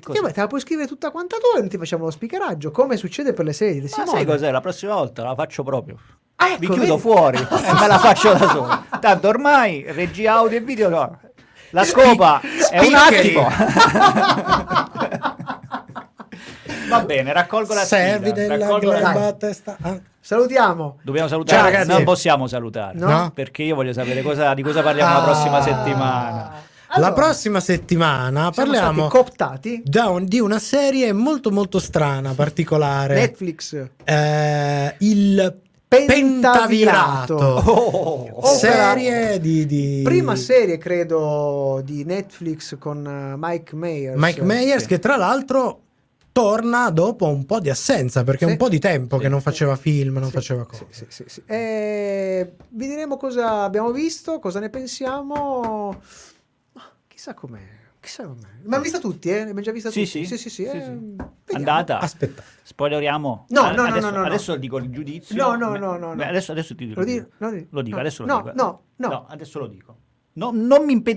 Che 0.00 0.20
vai, 0.20 0.32
te 0.32 0.40
la 0.40 0.46
puoi 0.46 0.60
scrivere 0.60 0.86
tutta 0.88 1.10
quanta 1.10 1.36
tu 1.36 1.56
e 1.56 1.60
non 1.60 1.68
ti 1.68 1.76
facciamo 1.78 2.04
lo 2.04 2.10
speakeraggio, 2.10 2.70
come 2.70 2.96
succede 2.96 3.32
per 3.32 3.44
le 3.44 3.52
serie 3.52 3.74
di 3.74 3.80
Ma 3.82 3.88
Simone. 3.88 4.10
sai 4.10 4.24
cos'è? 4.24 4.50
La 4.50 4.60
prossima 4.60 4.94
volta 4.94 5.22
la 5.22 5.34
faccio 5.34 5.62
proprio. 5.62 5.96
Ah, 6.36 6.48
ecco, 6.48 6.58
Vi 6.58 6.66
chiudo 6.66 6.80
vedi? 6.80 6.98
fuori 6.98 7.38
e 7.40 7.72
me 7.72 7.86
la 7.86 7.98
faccio 7.98 8.32
da 8.32 8.48
solo. 8.48 8.84
Tanto 9.00 9.28
ormai 9.28 9.84
regia 9.92 10.34
audio 10.34 10.58
e 10.58 10.60
video 10.60 10.88
no. 10.88 11.18
La 11.70 11.84
scopa 11.84 12.40
è 12.70 12.78
un 12.86 12.94
attimo. 12.94 13.48
Va 16.88 17.00
bene, 17.04 17.32
raccolgo 17.32 17.74
la 17.74 17.80
Servi 17.84 18.26
sfida. 18.30 18.40
della 18.46 18.56
raccolgo 18.58 18.92
la- 18.92 19.32
testa. 19.32 19.76
ah. 19.82 19.98
Salutiamo. 20.20 20.98
Dobbiamo 21.02 21.28
salutare, 21.28 21.58
Ciao, 21.60 21.70
ragazzi. 21.70 21.88
non 21.90 22.04
possiamo 22.04 22.46
salutare, 22.46 22.96
No? 22.98 23.30
perché 23.34 23.62
io 23.62 23.74
voglio 23.74 23.92
sapere 23.92 24.22
cosa- 24.22 24.54
di 24.54 24.62
cosa 24.62 24.82
parliamo 24.82 25.12
la 25.12 25.20
Ah. 25.20 25.24
prossima 25.24 25.60
settimana. 25.60 26.52
Allora, 26.94 27.08
la 27.10 27.12
prossima 27.12 27.60
settimana 27.60 28.50
parliamo 28.50 29.08
cooptati. 29.08 29.82
un- 30.08 30.24
di 30.26 30.38
una 30.40 30.58
serie 30.58 31.12
molto 31.12 31.50
molto 31.50 31.78
strana, 31.78 32.32
particolare. 32.34 33.14
Netflix. 33.14 33.86
Eh, 34.04 34.94
il 35.00 35.58
Pentavirato. 35.86 37.34
Pentavirato. 37.36 37.70
Oh, 37.70 38.28
Opera- 38.38 38.56
serie 38.56 39.38
di, 39.40 39.64
di- 39.66 40.00
Prima 40.02 40.34
serie, 40.36 40.76
credo, 40.78 41.80
di 41.84 42.04
Netflix 42.04 42.76
con 42.78 43.06
eh, 43.06 43.34
Mike 43.38 43.76
Myers. 43.76 44.18
Mike 44.18 44.42
Myers 44.42 44.82
Sì. 44.82 44.88
che 44.88 44.98
tra 44.98 45.16
l'altro 45.16 45.80
torna 46.32 46.90
dopo 46.90 47.28
un 47.28 47.44
po' 47.46 47.60
di 47.60 47.70
assenza 47.70 48.24
perché 48.24 48.44
è 48.44 48.46
Sì. 48.48 48.52
un 48.54 48.58
po' 48.58 48.68
di 48.68 48.80
tempo 48.80 49.16
Sì. 49.16 49.22
che 49.22 49.28
non 49.28 49.40
faceva 49.40 49.76
film, 49.76 50.18
non 50.18 50.30
faceva 50.30 50.66
cose. 50.66 51.06
Eh, 51.46 52.52
vi 52.70 52.86
diremo 52.88 53.16
cosa 53.16 53.62
abbiamo 53.62 53.92
visto, 53.92 54.40
cosa 54.40 54.58
ne 54.58 54.68
pensiamo. 54.70 56.00
Chissà 57.24 57.32
com'è. 57.38 57.58
Chissà 58.00 58.26
com'è. 58.26 58.48
Ma 58.64 58.78
vista 58.80 58.98
tutti, 58.98 59.30
eh? 59.30 59.38
L'abbiamo 59.38 59.62
già 59.62 59.72
vista 59.72 59.90
Sì, 59.90 60.04
tutti. 60.04 60.26
sì. 60.26 60.36
sì, 60.36 60.36
sì, 60.36 60.50
Sì, 60.50 60.64
eh, 60.64 60.70
sì. 60.72 60.76
vediamo. 60.76 61.34
Andata. 61.54 61.98
Aspettate. 62.00 62.46
Spoileriamo. 62.62 63.46
No, 63.48 63.62
no, 63.62 63.72
no, 63.74 63.82
adesso, 63.84 64.00
no, 64.10 64.10
no, 64.10 64.20
no. 64.20 64.26
adesso 64.26 64.56
dico 64.56 64.76
il 64.76 64.90
giudizio. 64.90 65.34
No, 65.34 65.54
no, 65.56 65.70
no, 65.78 65.96
no, 65.96 66.08
no. 66.08 66.14
Beh, 66.14 66.26
Adesso, 66.26 66.52
adesso 66.52 66.74
ti 66.74 66.86
dico. 66.86 67.00
Lo 67.00 67.06
di- 67.06 67.24
lo 67.38 67.50
di- 67.50 67.66
Lo 67.70 67.80
dico, 67.80 67.96
no, 67.96 68.00
adesso 68.02 68.26
lo 68.26 68.28
no, 68.34 68.42
dico. 68.42 68.52
no, 68.54 68.82
no. 68.96 69.26
adesso 69.26 69.58
lo 69.58 69.66
dico. 69.68 69.96
No, 70.34 70.50
non 70.52 70.84
mi 70.84 70.92
impedisco 70.92 71.12